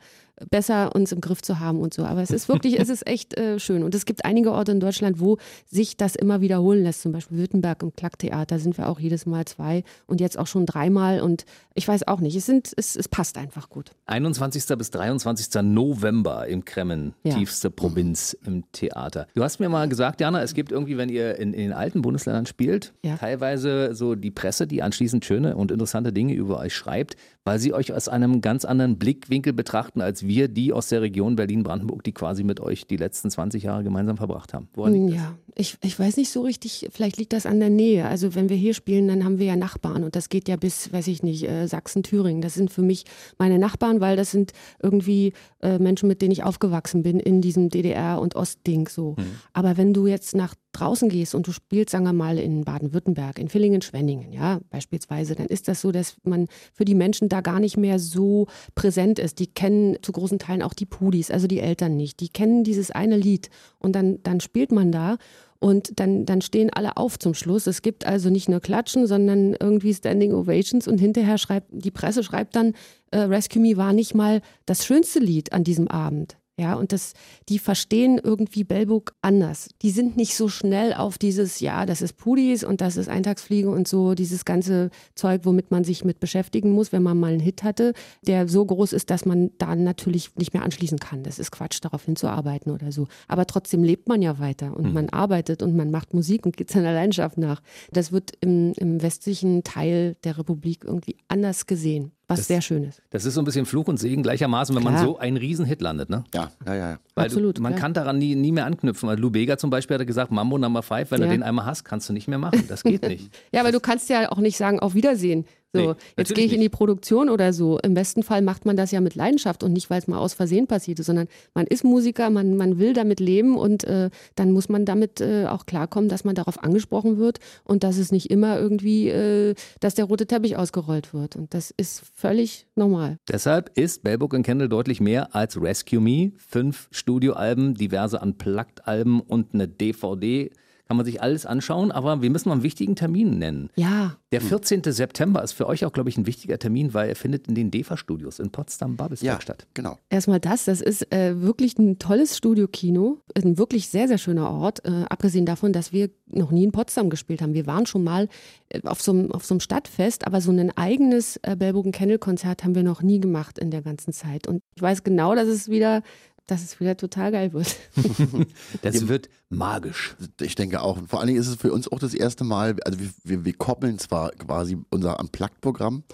besser 0.50 0.94
uns 0.94 1.12
im 1.12 1.20
Griff 1.20 1.42
zu 1.42 1.60
haben 1.60 1.80
und 1.80 1.92
so. 1.94 2.04
Aber 2.04 2.22
es 2.22 2.30
ist 2.30 2.48
wirklich, 2.48 2.78
es 2.80 2.88
ist 2.88 3.06
echt 3.06 3.36
äh, 3.36 3.58
schön. 3.58 3.82
Und 3.82 3.94
es 3.94 4.04
gibt 4.06 4.24
einige 4.24 4.52
Orte 4.52 4.72
in 4.72 4.80
Deutschland, 4.80 5.20
wo 5.20 5.38
sich 5.66 5.96
das 5.96 6.14
immer 6.16 6.40
wiederholen 6.40 6.82
lässt. 6.82 7.02
Zum 7.02 7.12
Beispiel 7.12 7.38
Württemberg 7.38 7.82
im 7.82 7.92
Klacktheater 7.94 8.58
sind 8.58 8.78
wir 8.78 8.88
auch 8.88 9.00
jedes 9.00 9.26
Mal 9.26 9.44
zwei 9.44 9.84
und 10.06 10.20
jetzt 10.20 10.38
auch 10.38 10.46
schon 10.46 10.66
dreimal. 10.66 11.20
Und 11.20 11.44
ich 11.74 11.86
weiß 11.86 12.06
auch 12.08 12.20
nicht, 12.20 12.36
es, 12.36 12.46
sind, 12.46 12.72
es, 12.76 12.96
es 12.96 13.08
passt 13.08 13.38
einfach 13.38 13.68
gut. 13.68 13.92
21. 14.06 14.64
bis 14.76 14.90
23. 14.90 15.62
November 15.62 16.46
in 16.46 16.64
Kremmen, 16.64 17.14
Ja. 17.24 17.34
tiefste 17.34 17.70
Provinz 17.70 18.36
im 18.46 18.64
Theater. 18.72 19.26
Du 19.34 19.42
hast 19.42 19.60
mir 19.60 19.68
mal 19.68 19.88
gesagt, 19.88 20.20
Jana, 20.20 20.42
es 20.42 20.54
gibt 20.54 20.72
irgendwie, 20.72 20.96
wenn 20.96 21.08
ihr 21.08 21.36
in, 21.38 21.52
in 21.52 21.60
den 21.60 21.72
alten 21.72 22.02
Bundesländern 22.02 22.46
spielt, 22.46 22.92
Ja. 23.04 23.16
teilweise 23.16 23.94
so 23.94 24.14
die 24.14 24.30
Presse, 24.30 24.66
die 24.66 24.82
anschließend 24.82 25.24
schöne 25.24 25.56
und 25.56 25.70
interessante 25.70 26.12
Dinge 26.12 26.34
über 26.34 26.58
euch 26.58 26.74
schreibt, 26.74 27.16
weil 27.48 27.58
sie 27.58 27.72
euch 27.72 27.94
aus 27.94 28.08
einem 28.08 28.42
ganz 28.42 28.66
anderen 28.66 28.98
Blickwinkel 28.98 29.54
betrachten, 29.54 30.02
als 30.02 30.26
wir, 30.26 30.48
die 30.48 30.74
aus 30.74 30.88
der 30.88 31.00
Region 31.00 31.34
Berlin-Brandenburg, 31.34 32.04
die 32.04 32.12
quasi 32.12 32.44
mit 32.44 32.60
euch 32.60 32.86
die 32.86 32.98
letzten 32.98 33.30
20 33.30 33.62
Jahre 33.62 33.82
gemeinsam 33.82 34.18
verbracht 34.18 34.52
haben. 34.52 34.68
Woran 34.74 34.92
liegt 34.92 35.14
das? 35.14 35.16
Ja, 35.16 35.38
ich, 35.54 35.78
ich 35.82 35.98
weiß 35.98 36.18
nicht 36.18 36.30
so 36.30 36.42
richtig, 36.42 36.90
vielleicht 36.92 37.16
liegt 37.16 37.32
das 37.32 37.46
an 37.46 37.58
der 37.58 37.70
Nähe. 37.70 38.06
Also 38.06 38.34
wenn 38.34 38.50
wir 38.50 38.56
hier 38.56 38.74
spielen, 38.74 39.08
dann 39.08 39.24
haben 39.24 39.38
wir 39.38 39.46
ja 39.46 39.56
Nachbarn 39.56 40.04
und 40.04 40.14
das 40.14 40.28
geht 40.28 40.46
ja 40.46 40.56
bis, 40.56 40.92
weiß 40.92 41.06
ich 41.08 41.22
nicht, 41.22 41.48
äh, 41.48 41.66
Sachsen, 41.66 42.02
Thüringen. 42.02 42.42
Das 42.42 42.52
sind 42.52 42.70
für 42.70 42.82
mich 42.82 43.04
meine 43.38 43.58
Nachbarn, 43.58 44.02
weil 44.02 44.16
das 44.16 44.30
sind 44.30 44.52
irgendwie 44.82 45.32
äh, 45.62 45.78
Menschen, 45.78 46.06
mit 46.06 46.20
denen 46.20 46.32
ich 46.32 46.44
aufgewachsen 46.44 47.02
bin 47.02 47.18
in 47.18 47.40
diesem 47.40 47.70
DDR- 47.70 48.18
und 48.18 48.36
Ostding 48.36 48.88
so. 48.88 49.16
Aber 49.54 49.78
wenn 49.78 49.94
du 49.94 50.06
jetzt 50.06 50.36
nach 50.36 50.54
draußen 50.72 51.08
gehst 51.08 51.34
und 51.34 51.46
du 51.46 51.52
spielst, 51.52 51.90
sagen 51.90 52.04
wir 52.04 52.12
mal, 52.12 52.38
in 52.38 52.64
Baden-Württemberg, 52.64 53.38
in 53.38 53.48
Villingen-Schwenningen, 53.48 54.32
ja, 54.32 54.60
beispielsweise, 54.70 55.34
dann 55.34 55.46
ist 55.46 55.66
das 55.66 55.80
so, 55.80 55.90
dass 55.90 56.16
man 56.22 56.46
für 56.72 56.84
die 56.84 56.94
Menschen 56.94 57.28
da 57.28 57.37
gar 57.40 57.60
nicht 57.60 57.76
mehr 57.76 57.98
so 57.98 58.46
präsent 58.74 59.18
ist. 59.18 59.38
Die 59.38 59.46
kennen 59.46 59.96
zu 60.02 60.12
großen 60.12 60.38
Teilen 60.38 60.62
auch 60.62 60.74
die 60.74 60.86
Pudis, 60.86 61.30
also 61.30 61.46
die 61.46 61.60
Eltern 61.60 61.96
nicht. 61.96 62.20
Die 62.20 62.28
kennen 62.28 62.64
dieses 62.64 62.90
eine 62.90 63.16
Lied 63.16 63.50
und 63.78 63.94
dann, 63.94 64.22
dann 64.22 64.40
spielt 64.40 64.72
man 64.72 64.92
da 64.92 65.16
und 65.60 65.98
dann, 65.98 66.24
dann 66.24 66.40
stehen 66.40 66.70
alle 66.72 66.96
auf 66.96 67.18
zum 67.18 67.34
Schluss. 67.34 67.66
Es 67.66 67.82
gibt 67.82 68.06
also 68.06 68.30
nicht 68.30 68.48
nur 68.48 68.60
Klatschen, 68.60 69.06
sondern 69.06 69.54
irgendwie 69.58 69.92
Standing 69.92 70.32
Ovations 70.32 70.86
und 70.86 70.98
hinterher 70.98 71.38
schreibt, 71.38 71.68
die 71.70 71.90
Presse 71.90 72.22
schreibt 72.22 72.54
dann, 72.56 72.74
äh, 73.10 73.18
Rescue 73.18 73.60
Me 73.60 73.76
war 73.76 73.92
nicht 73.92 74.14
mal 74.14 74.40
das 74.66 74.86
schönste 74.86 75.18
Lied 75.18 75.52
an 75.52 75.64
diesem 75.64 75.88
Abend. 75.88 76.36
Ja, 76.58 76.74
und 76.74 76.90
das, 76.92 77.14
die 77.48 77.60
verstehen 77.60 78.20
irgendwie 78.22 78.64
Bellburg 78.64 79.14
anders. 79.22 79.68
Die 79.82 79.90
sind 79.90 80.16
nicht 80.16 80.34
so 80.34 80.48
schnell 80.48 80.92
auf 80.92 81.16
dieses, 81.16 81.60
ja, 81.60 81.86
das 81.86 82.02
ist 82.02 82.16
Pudis 82.16 82.64
und 82.64 82.80
das 82.80 82.96
ist 82.96 83.08
Eintagsfliege 83.08 83.70
und 83.70 83.86
so, 83.86 84.14
dieses 84.14 84.44
ganze 84.44 84.90
Zeug, 85.14 85.42
womit 85.44 85.70
man 85.70 85.84
sich 85.84 86.04
mit 86.04 86.18
beschäftigen 86.18 86.72
muss, 86.72 86.90
wenn 86.90 87.04
man 87.04 87.16
mal 87.16 87.30
einen 87.30 87.40
Hit 87.40 87.62
hatte, 87.62 87.92
der 88.26 88.48
so 88.48 88.66
groß 88.66 88.92
ist, 88.92 89.10
dass 89.10 89.24
man 89.24 89.50
da 89.58 89.76
natürlich 89.76 90.34
nicht 90.34 90.52
mehr 90.52 90.64
anschließen 90.64 90.98
kann. 90.98 91.22
Das 91.22 91.38
ist 91.38 91.52
Quatsch, 91.52 91.78
darauf 91.80 92.04
hinzuarbeiten 92.04 92.72
oder 92.72 92.90
so. 92.90 93.06
Aber 93.28 93.46
trotzdem 93.46 93.84
lebt 93.84 94.08
man 94.08 94.20
ja 94.20 94.40
weiter 94.40 94.76
und 94.76 94.92
man 94.92 95.08
arbeitet 95.10 95.62
und 95.62 95.76
man 95.76 95.92
macht 95.92 96.12
Musik 96.12 96.44
und 96.44 96.56
geht 96.56 96.70
seiner 96.70 96.92
Leidenschaft 96.92 97.38
nach. 97.38 97.62
Das 97.92 98.10
wird 98.10 98.32
im, 98.40 98.72
im 98.76 99.00
westlichen 99.00 99.62
Teil 99.62 100.16
der 100.24 100.38
Republik 100.38 100.84
irgendwie 100.84 101.16
anders 101.28 101.66
gesehen, 101.66 102.10
was 102.28 102.38
Das- 102.40 102.46
sehr 102.46 102.60
schön 102.60 102.84
ist. 102.84 103.02
Das 103.10 103.24
ist 103.24 103.34
so 103.34 103.40
ein 103.40 103.44
bisschen 103.44 103.66
Fluch 103.66 103.88
und 103.88 103.98
Segen 103.98 104.22
gleichermaßen, 104.22 104.76
wenn 104.76 104.82
man 104.82 104.94
Klar. 104.94 105.04
so 105.06 105.18
einen 105.18 105.36
Riesenhit 105.38 105.80
landet, 105.80 106.10
ne? 106.10 106.24
Ja, 106.34 106.50
ja, 106.66 106.74
ja. 106.74 106.98
Weil 107.18 107.26
Absolut, 107.26 107.58
Du, 107.58 107.62
man 107.62 107.72
ja. 107.72 107.78
kann 107.78 107.94
daran 107.94 108.18
nie, 108.18 108.34
nie 108.34 108.52
mehr 108.52 108.66
anknüpfen. 108.66 109.08
Weil 109.08 109.18
Lou 109.18 109.30
Bega 109.30 109.58
zum 109.58 109.70
Beispiel 109.70 109.98
hat 109.98 110.06
gesagt, 110.06 110.30
Mambo 110.32 110.56
Number 110.58 110.82
Five, 110.82 111.10
wenn 111.10 111.20
du 111.20 111.26
Ja. 111.26 111.32
den 111.32 111.42
einmal 111.42 111.66
hast, 111.66 111.84
kannst 111.84 112.08
du 112.08 112.12
nicht 112.12 112.28
mehr 112.28 112.38
machen. 112.38 112.64
Das 112.68 112.82
geht 112.82 113.02
nicht. 113.06 113.30
Ja, 113.52 113.60
aber 113.60 113.72
du 113.72 113.80
kannst 113.80 114.08
ja 114.10 114.30
auch 114.32 114.38
nicht 114.38 114.56
sagen, 114.56 114.78
auf 114.80 114.94
Wiedersehen. 114.94 115.44
So, 115.74 115.90
Nee, 115.92 115.94
jetzt 116.16 116.34
gehe 116.34 116.46
ich 116.46 116.54
in 116.54 116.62
die 116.62 116.70
Produktion 116.70 117.28
oder 117.28 117.52
so. 117.52 117.78
Im 117.80 117.92
besten 117.92 118.22
Fall 118.22 118.40
macht 118.40 118.64
man 118.64 118.74
das 118.76 118.90
ja 118.90 119.02
mit 119.02 119.14
Leidenschaft 119.14 119.62
und 119.62 119.74
nicht, 119.74 119.90
weil 119.90 119.98
es 119.98 120.06
mal 120.08 120.16
aus 120.18 120.32
Versehen 120.32 120.66
passiert 120.66 120.98
ist, 120.98 121.04
sondern 121.06 121.28
man 121.52 121.66
ist 121.66 121.84
Musiker, 121.84 122.30
man, 122.30 122.56
man 122.56 122.78
will 122.78 122.94
damit 122.94 123.20
leben 123.20 123.54
und 123.58 123.84
äh, 123.84 124.08
dann 124.34 124.52
muss 124.52 124.70
man 124.70 124.86
damit 124.86 125.20
äh, 125.20 125.44
auch 125.44 125.66
klarkommen, 125.66 126.08
dass 126.08 126.24
man 126.24 126.34
darauf 126.34 126.64
angesprochen 126.64 127.18
wird 127.18 127.38
und 127.64 127.84
dass 127.84 127.98
es 127.98 128.12
nicht 128.12 128.30
immer 128.30 128.58
irgendwie, 128.58 129.08
äh, 129.10 129.54
dass 129.80 129.94
der 129.94 130.06
rote 130.06 130.26
Teppich 130.26 130.56
ausgerollt 130.56 131.12
wird. 131.12 131.36
Und 131.36 131.52
das 131.52 131.70
ist 131.76 132.02
völlig 132.14 132.66
normal. 132.74 133.18
Deshalb 133.28 133.70
ist 133.78 134.02
Bellbook 134.02 134.32
and 134.34 134.46
Candle 134.46 134.70
deutlich 134.70 135.02
mehr 135.02 135.34
als 135.34 135.60
Rescue 135.60 136.00
Me. 136.00 136.32
Fünf 136.38 136.88
Studioalben, 137.08 137.72
diverse 137.72 138.18
Unplugged-Alben 138.20 139.20
und 139.20 139.54
eine 139.54 139.66
DVD. 139.66 140.50
Kann 140.88 140.96
man 140.96 141.04
sich 141.04 141.20
alles 141.20 141.44
anschauen, 141.44 141.90
aber 141.92 142.22
wir 142.22 142.30
müssen 142.30 142.48
noch 142.48 142.54
einen 142.54 142.62
wichtigen 142.62 142.96
Termin 142.96 143.38
nennen. 143.38 143.68
Ja, 143.76 144.16
Der 144.32 144.40
14. 144.40 144.82
September 144.84 145.42
ist 145.42 145.52
für 145.52 145.66
euch 145.66 145.84
auch, 145.84 145.92
glaube 145.92 146.08
ich, 146.08 146.16
ein 146.16 146.26
wichtiger 146.26 146.58
Termin, 146.58 146.94
weil 146.94 147.10
er 147.10 147.14
findet 147.16 147.46
in 147.46 147.54
den 147.54 147.70
DEFA-Studios 147.70 148.38
in 148.38 148.50
Potsdam-Babelsberg 148.50 149.34
Ja, 149.34 149.38
statt. 149.38 149.66
genau. 149.74 149.98
Erstmal 150.08 150.40
das, 150.40 150.64
das 150.64 150.80
ist 150.80 151.12
äh, 151.12 151.42
wirklich 151.42 151.78
ein 151.78 151.98
tolles 151.98 152.38
Studiokino, 152.38 153.18
ein 153.36 153.58
wirklich 153.58 153.88
sehr, 153.90 154.08
sehr 154.08 154.16
schöner 154.16 154.50
Ort, 154.50 154.82
äh, 154.86 155.04
abgesehen 155.10 155.44
davon, 155.44 155.74
dass 155.74 155.92
wir 155.92 156.08
noch 156.26 156.50
nie 156.52 156.64
in 156.64 156.72
Potsdam 156.72 157.10
gespielt 157.10 157.42
haben. 157.42 157.52
Wir 157.52 157.66
waren 157.66 157.84
schon 157.84 158.02
mal 158.04 158.28
äh, 158.70 158.80
auf 158.84 159.02
so 159.02 159.12
einem 159.12 159.30
auf 159.32 159.44
so 159.44 159.52
einem 159.54 159.60
Stadtfest, 159.60 160.26
aber 160.26 160.40
so 160.40 160.52
ein 160.52 160.70
eigenes 160.78 161.38
äh, 161.42 161.54
Bellbogen 161.54 161.92
Kennel 161.92 162.18
Konzert 162.18 162.64
haben 162.64 162.74
wir 162.74 162.82
noch 162.82 163.02
nie 163.02 163.20
gemacht 163.20 163.58
in 163.58 163.70
der 163.70 163.82
ganzen 163.82 164.14
Zeit. 164.14 164.46
Und 164.46 164.62
ich 164.74 164.80
weiß 164.80 165.04
genau, 165.04 165.34
dass 165.34 165.48
es 165.48 165.68
wieder, 165.68 166.02
dass 166.48 166.64
es 166.64 166.80
wieder 166.80 166.96
total 166.96 167.30
geil 167.30 167.52
wird. 167.52 167.76
Das 168.82 169.06
wird 169.06 169.28
magisch. 169.50 170.16
Ich 170.40 170.54
denke 170.54 170.80
auch. 170.80 170.96
Und 170.96 171.08
vor 171.08 171.20
allen 171.20 171.28
Dingen 171.28 171.40
ist 171.40 171.48
es 171.48 171.56
für 171.56 171.72
uns 171.72 171.90
auch 171.90 171.98
das 171.98 172.14
erste 172.14 172.44
Mal, 172.44 172.76
also 172.84 172.98
wir, 172.98 173.10
wir, 173.22 173.44
wir 173.44 173.52
koppeln 173.52 173.98
zwar 173.98 174.30
quasi 174.30 174.78
unser 174.90 175.20
Unplugged-Programm 175.20 176.04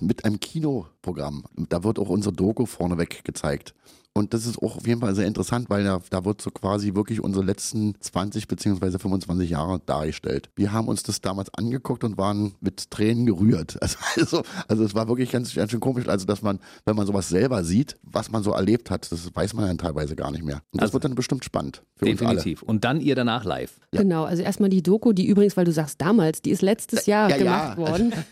mit 0.00 0.24
einem 0.24 0.40
Kinoprogramm. 0.40 1.44
Da 1.68 1.84
wird 1.84 1.98
auch 1.98 2.08
unsere 2.08 2.34
Doku 2.34 2.66
vorneweg 2.66 3.24
gezeigt. 3.24 3.74
Und 4.16 4.32
das 4.32 4.46
ist 4.46 4.58
auch 4.62 4.76
auf 4.76 4.86
jeden 4.86 5.00
Fall 5.00 5.12
sehr 5.16 5.26
interessant, 5.26 5.68
weil 5.70 5.82
da, 5.82 6.00
da 6.08 6.24
wird 6.24 6.40
so 6.40 6.52
quasi 6.52 6.94
wirklich 6.94 7.20
unsere 7.20 7.44
letzten 7.44 7.94
20 8.00 8.46
beziehungsweise 8.46 9.00
25 9.00 9.50
Jahre 9.50 9.80
dargestellt. 9.84 10.50
Wir 10.54 10.70
haben 10.72 10.86
uns 10.86 11.02
das 11.02 11.20
damals 11.20 11.52
angeguckt 11.52 12.04
und 12.04 12.16
waren 12.16 12.54
mit 12.60 12.90
Tränen 12.92 13.26
gerührt. 13.26 13.76
Also, 13.84 13.98
also, 14.16 14.42
also 14.68 14.84
es 14.84 14.94
war 14.94 15.08
wirklich 15.08 15.32
ganz, 15.32 15.52
ganz 15.54 15.70
schön 15.72 15.80
komisch, 15.80 16.06
also 16.08 16.26
dass 16.26 16.42
man, 16.42 16.60
wenn 16.84 16.94
man 16.94 17.06
sowas 17.08 17.28
selber 17.28 17.64
sieht, 17.64 17.96
was 18.02 18.30
man 18.30 18.44
so 18.44 18.52
erlebt 18.52 18.88
hat, 18.90 19.10
das 19.10 19.34
weiß 19.34 19.52
man 19.54 19.66
dann 19.66 19.78
teilweise 19.78 20.14
gar 20.14 20.30
nicht 20.30 20.44
mehr. 20.44 20.56
Und 20.72 20.80
das 20.80 20.82
Also- 20.82 20.92
wird 20.94 21.04
dann 21.06 21.14
bestimmt 21.16 21.44
spannend 21.44 21.82
für 21.96 22.06
uns 22.06 22.20
alle. 22.22 22.36
Definitiv. 22.36 22.62
Und 22.62 22.84
dann 22.84 23.00
ihr 23.00 23.16
danach 23.16 23.44
live. 23.44 23.72
Ja. 23.92 24.02
Genau, 24.02 24.24
also 24.24 24.42
erstmal 24.44 24.70
die 24.70 24.82
Doku, 24.82 25.12
die 25.12 25.26
übrigens, 25.26 25.56
weil 25.56 25.64
du 25.64 25.72
sagst 25.72 26.00
damals, 26.00 26.40
die 26.40 26.50
ist 26.50 26.62
letztes 26.62 27.06
Jahr 27.06 27.28
Ja, 27.30 27.36
ja. 27.36 27.42
gemacht 27.42 27.78
worden. 27.78 28.12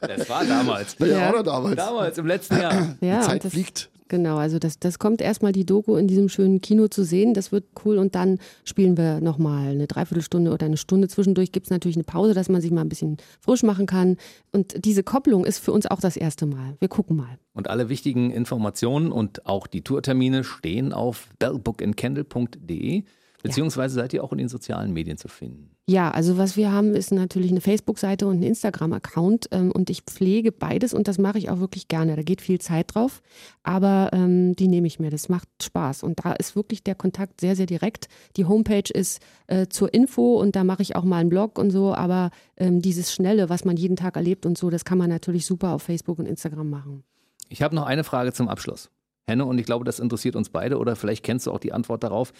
Es 0.00 0.28
war 0.28 0.44
damals. 0.44 0.98
Naja, 0.98 1.18
Ja. 1.18 1.30
oder 1.30 1.42
damals. 1.42 1.76
Damals, 1.76 2.18
im 2.18 2.26
letzten 2.26 2.56
Jahr. 2.60 2.96
Ja, 3.00 3.20
Die 3.20 3.26
Zeit 3.26 3.44
das, 3.44 3.52
fliegt. 3.52 3.90
Genau, 4.14 4.36
also 4.36 4.60
das, 4.60 4.78
das 4.78 5.00
kommt 5.00 5.20
erstmal 5.20 5.50
die 5.50 5.66
Doku 5.66 5.96
in 5.96 6.06
diesem 6.06 6.28
schönen 6.28 6.60
Kino 6.60 6.86
zu 6.86 7.02
sehen. 7.02 7.34
Das 7.34 7.50
wird 7.50 7.64
cool. 7.84 7.98
Und 7.98 8.14
dann 8.14 8.38
spielen 8.64 8.96
wir 8.96 9.20
nochmal 9.20 9.70
eine 9.70 9.88
Dreiviertelstunde 9.88 10.52
oder 10.52 10.66
eine 10.66 10.76
Stunde. 10.76 11.08
Zwischendurch 11.08 11.50
gibt 11.50 11.66
es 11.66 11.70
natürlich 11.70 11.96
eine 11.96 12.04
Pause, 12.04 12.32
dass 12.32 12.48
man 12.48 12.60
sich 12.60 12.70
mal 12.70 12.82
ein 12.82 12.88
bisschen 12.88 13.16
frisch 13.40 13.64
machen 13.64 13.86
kann. 13.86 14.16
Und 14.52 14.84
diese 14.84 15.02
Kopplung 15.02 15.44
ist 15.44 15.58
für 15.58 15.72
uns 15.72 15.86
auch 15.86 15.98
das 15.98 16.16
erste 16.16 16.46
Mal. 16.46 16.76
Wir 16.78 16.86
gucken 16.86 17.16
mal. 17.16 17.40
Und 17.54 17.68
alle 17.68 17.88
wichtigen 17.88 18.30
Informationen 18.30 19.10
und 19.10 19.46
auch 19.46 19.66
die 19.66 19.82
Tourtermine 19.82 20.44
stehen 20.44 20.92
auf 20.92 21.26
bellbookandcandle.de, 21.40 23.02
beziehungsweise 23.42 23.96
seid 23.96 24.12
ihr 24.12 24.22
auch 24.22 24.30
in 24.30 24.38
den 24.38 24.48
sozialen 24.48 24.92
Medien 24.92 25.18
zu 25.18 25.26
finden. 25.26 25.73
Ja, 25.86 26.10
also 26.10 26.38
was 26.38 26.56
wir 26.56 26.72
haben, 26.72 26.94
ist 26.94 27.12
natürlich 27.12 27.50
eine 27.50 27.60
Facebook-Seite 27.60 28.26
und 28.26 28.40
ein 28.40 28.42
Instagram-Account 28.42 29.48
ähm, 29.50 29.70
und 29.70 29.90
ich 29.90 30.02
pflege 30.02 30.50
beides 30.50 30.94
und 30.94 31.08
das 31.08 31.18
mache 31.18 31.36
ich 31.36 31.50
auch 31.50 31.60
wirklich 31.60 31.88
gerne. 31.88 32.16
Da 32.16 32.22
geht 32.22 32.40
viel 32.40 32.58
Zeit 32.58 32.94
drauf, 32.94 33.20
aber 33.62 34.08
ähm, 34.14 34.56
die 34.56 34.66
nehme 34.66 34.86
ich 34.86 34.98
mir. 34.98 35.10
Das 35.10 35.28
macht 35.28 35.46
Spaß 35.62 36.02
und 36.02 36.24
da 36.24 36.32
ist 36.32 36.56
wirklich 36.56 36.84
der 36.84 36.94
Kontakt 36.94 37.42
sehr, 37.42 37.54
sehr 37.54 37.66
direkt. 37.66 38.08
Die 38.38 38.46
Homepage 38.46 38.90
ist 38.94 39.20
äh, 39.46 39.66
zur 39.66 39.92
Info 39.92 40.40
und 40.40 40.56
da 40.56 40.64
mache 40.64 40.80
ich 40.80 40.96
auch 40.96 41.04
mal 41.04 41.18
einen 41.18 41.28
Blog 41.28 41.58
und 41.58 41.70
so, 41.70 41.94
aber 41.94 42.30
ähm, 42.56 42.80
dieses 42.80 43.12
Schnelle, 43.12 43.50
was 43.50 43.66
man 43.66 43.76
jeden 43.76 43.96
Tag 43.96 44.16
erlebt 44.16 44.46
und 44.46 44.56
so, 44.56 44.70
das 44.70 44.86
kann 44.86 44.96
man 44.96 45.10
natürlich 45.10 45.44
super 45.44 45.74
auf 45.74 45.82
Facebook 45.82 46.18
und 46.18 46.24
Instagram 46.24 46.70
machen. 46.70 47.04
Ich 47.50 47.60
habe 47.60 47.74
noch 47.74 47.84
eine 47.84 48.04
Frage 48.04 48.32
zum 48.32 48.48
Abschluss. 48.48 48.90
Henne, 49.26 49.46
und 49.46 49.58
ich 49.58 49.64
glaube, 49.64 49.86
das 49.86 50.00
interessiert 50.00 50.36
uns 50.36 50.50
beide 50.50 50.76
oder 50.78 50.96
vielleicht 50.96 51.24
kennst 51.24 51.46
du 51.46 51.52
auch 51.52 51.58
die 51.58 51.72
Antwort 51.72 52.04
darauf. 52.04 52.32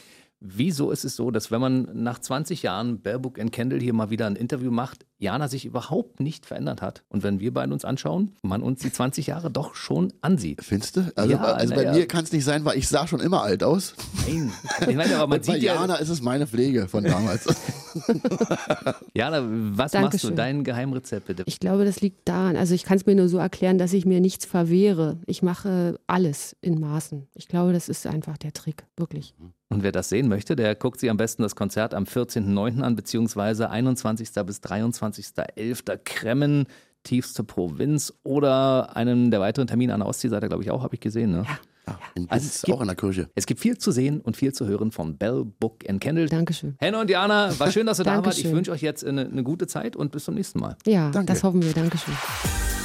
Wieso 0.47 0.91
ist 0.91 1.07
es 1.07 1.17
so, 1.17 1.31
dass 1.31 1.51
wenn 1.51 1.61
man 1.63 1.89
nach 1.95 2.19
20 2.19 2.63
Jahren 2.63 3.01
Baerbock 3.01 3.39
and 3.39 3.51
Kendall 3.51 3.81
hier 3.81 3.95
mal 3.95 4.11
wieder 4.11 4.27
ein 4.27 4.37
Interview 4.37 4.71
macht, 4.71 5.07
Jana 5.17 5.49
sich 5.49 5.65
überhaupt 5.65 6.21
nicht 6.21 6.45
verändert 6.45 6.83
hat? 6.83 7.03
Und 7.09 7.23
wenn 7.23 7.41
wir 7.41 7.55
beide 7.55 7.73
uns 7.73 7.87
anschauen, 7.87 8.37
man 8.43 8.63
uns 8.63 8.83
die 8.83 8.93
20 8.93 9.27
Jahre 9.27 9.51
doch 9.51 9.75
schon 9.75 10.13
ansieht. 10.21 10.63
Findest 10.63 10.97
du? 10.97 11.13
Also, 11.17 11.33
Ja, 11.33 11.39
also 11.41 11.75
bei 11.75 11.85
ja. 11.85 11.93
mir 11.93 12.07
kann 12.07 12.25
es 12.25 12.33
nicht 12.33 12.45
sein, 12.45 12.63
weil 12.67 12.77
ich 12.77 12.89
sah 12.89 13.07
schon 13.07 13.21
immer 13.21 13.43
alt 13.43 13.63
aus. 13.63 13.95
Nein. 14.27 14.53
Ich 14.87 14.97
meine, 14.97 15.17
aber 15.17 15.29
man 15.29 15.39
Und 15.39 15.47
bei 15.47 15.55
sieht 15.55 15.63
ja, 15.63 15.77
Jana 15.77 15.95
ist 15.95 16.11
es 16.11 16.21
meine 16.21 16.47
Pflege 16.47 16.89
von 16.89 17.05
damals. 17.05 17.47
Jana, 19.15 19.43
was 19.47 19.95
machst 19.95 19.95
du? 19.95 19.99
Dankeschön. 19.99 20.37
Dein 20.37 20.65
Geheimrezept 20.65 21.27
bitte. 21.27 21.45
Ich 21.47 21.59
glaube, 21.59 21.87
das 21.87 22.03
liegt 22.03 22.29
daran, 22.29 22.57
also 22.57 22.75
ich 22.75 22.85
kann 22.85 22.99
es 22.99 23.07
mir 23.07 23.15
nur 23.15 23.31
so 23.31 23.39
erklären, 23.39 23.79
dass 23.79 23.95
ich 23.95 24.05
mir 24.05 24.21
nichts 24.21 24.45
verwehre. 24.45 25.17
Ich 25.25 25.43
mache 25.43 25.99
alles 26.07 26.55
in 26.61 26.79
Maßen. 26.79 27.29
Ich 27.35 27.49
glaube, 27.49 27.73
das 27.73 27.89
ist 27.89 28.07
einfach 28.07 28.37
der 28.37 28.53
Trick, 28.53 28.85
wirklich. 28.99 29.35
Und 29.71 29.83
wer 29.83 29.93
das 29.93 30.09
sehen 30.09 30.29
möchte, 30.29 30.57
der 30.57 30.75
guckt 30.75 31.01
sich 31.01 31.11
am 31.11 31.17
besten 31.17 31.43
das 31.43 31.57
Konzert 31.57 31.95
am 31.95 32.05
14.09. 32.05 32.83
an, 32.83 32.97
beziehungsweise 32.97 33.71
21. 33.71 34.31
bis 34.47 34.61
23.11. 34.61 35.99
Kremmen, 36.05 36.67
tiefste 37.03 37.45
Provinz 37.45 38.13
oder 38.23 38.97
einen 38.97 39.31
der 39.31 39.41
weiteren 39.41 39.67
Termine 39.67 39.95
an 39.95 40.01
der 40.01 40.09
Ostseeseite, 40.09 40.49
glaube 40.49 40.63
ich 40.63 40.71
auch, 40.71 40.83
habe 40.83 40.95
ich 40.95 41.01
gesehen. 41.01 41.33
Ne? 41.33 41.45
Ja, 41.87 41.99
in 42.15 42.31
Also 42.31 42.45
Linz, 42.45 42.57
es 42.57 42.63
gibt- 42.63 42.77
auch 42.79 42.81
in 42.83 42.87
der 42.87 42.97
Kirche. 42.97 43.29
Es 43.35 43.47
gibt 43.47 43.61
viel 43.61 43.77
zu 43.77 43.91
sehen 43.91 44.21
und 44.21 44.37
viel 44.37 44.53
zu 44.53 44.67
hören 44.67 44.93
von 44.93 45.17
Bell, 45.19 45.45
Book 45.45 45.89
and 45.89 46.01
Candle. 46.01 46.27
Dankeschön. 46.27 46.77
Henne 46.79 46.99
und 46.99 47.11
Diana, 47.11 47.59
war 47.59 47.71
schön, 47.71 47.87
dass 47.87 48.01
ihr 48.01 48.05
da 48.05 48.25
wart. 48.25 48.39
Ich 48.39 48.51
wünsche 48.51 48.71
euch 48.71 48.81
jetzt 48.83 49.05
eine, 49.05 49.27
eine 49.27 49.43
gute 49.43 49.67
Zeit 49.67 49.97
und 49.97 50.13
bis 50.13 50.25
zum 50.25 50.35
nächsten 50.35 50.61
Mal. 50.61 50.77
Ja, 50.87 51.11
Danke. 51.11 51.33
das 51.33 51.43
hoffen 51.43 51.63
wir. 51.63 51.73
Dankeschön. 51.73 52.15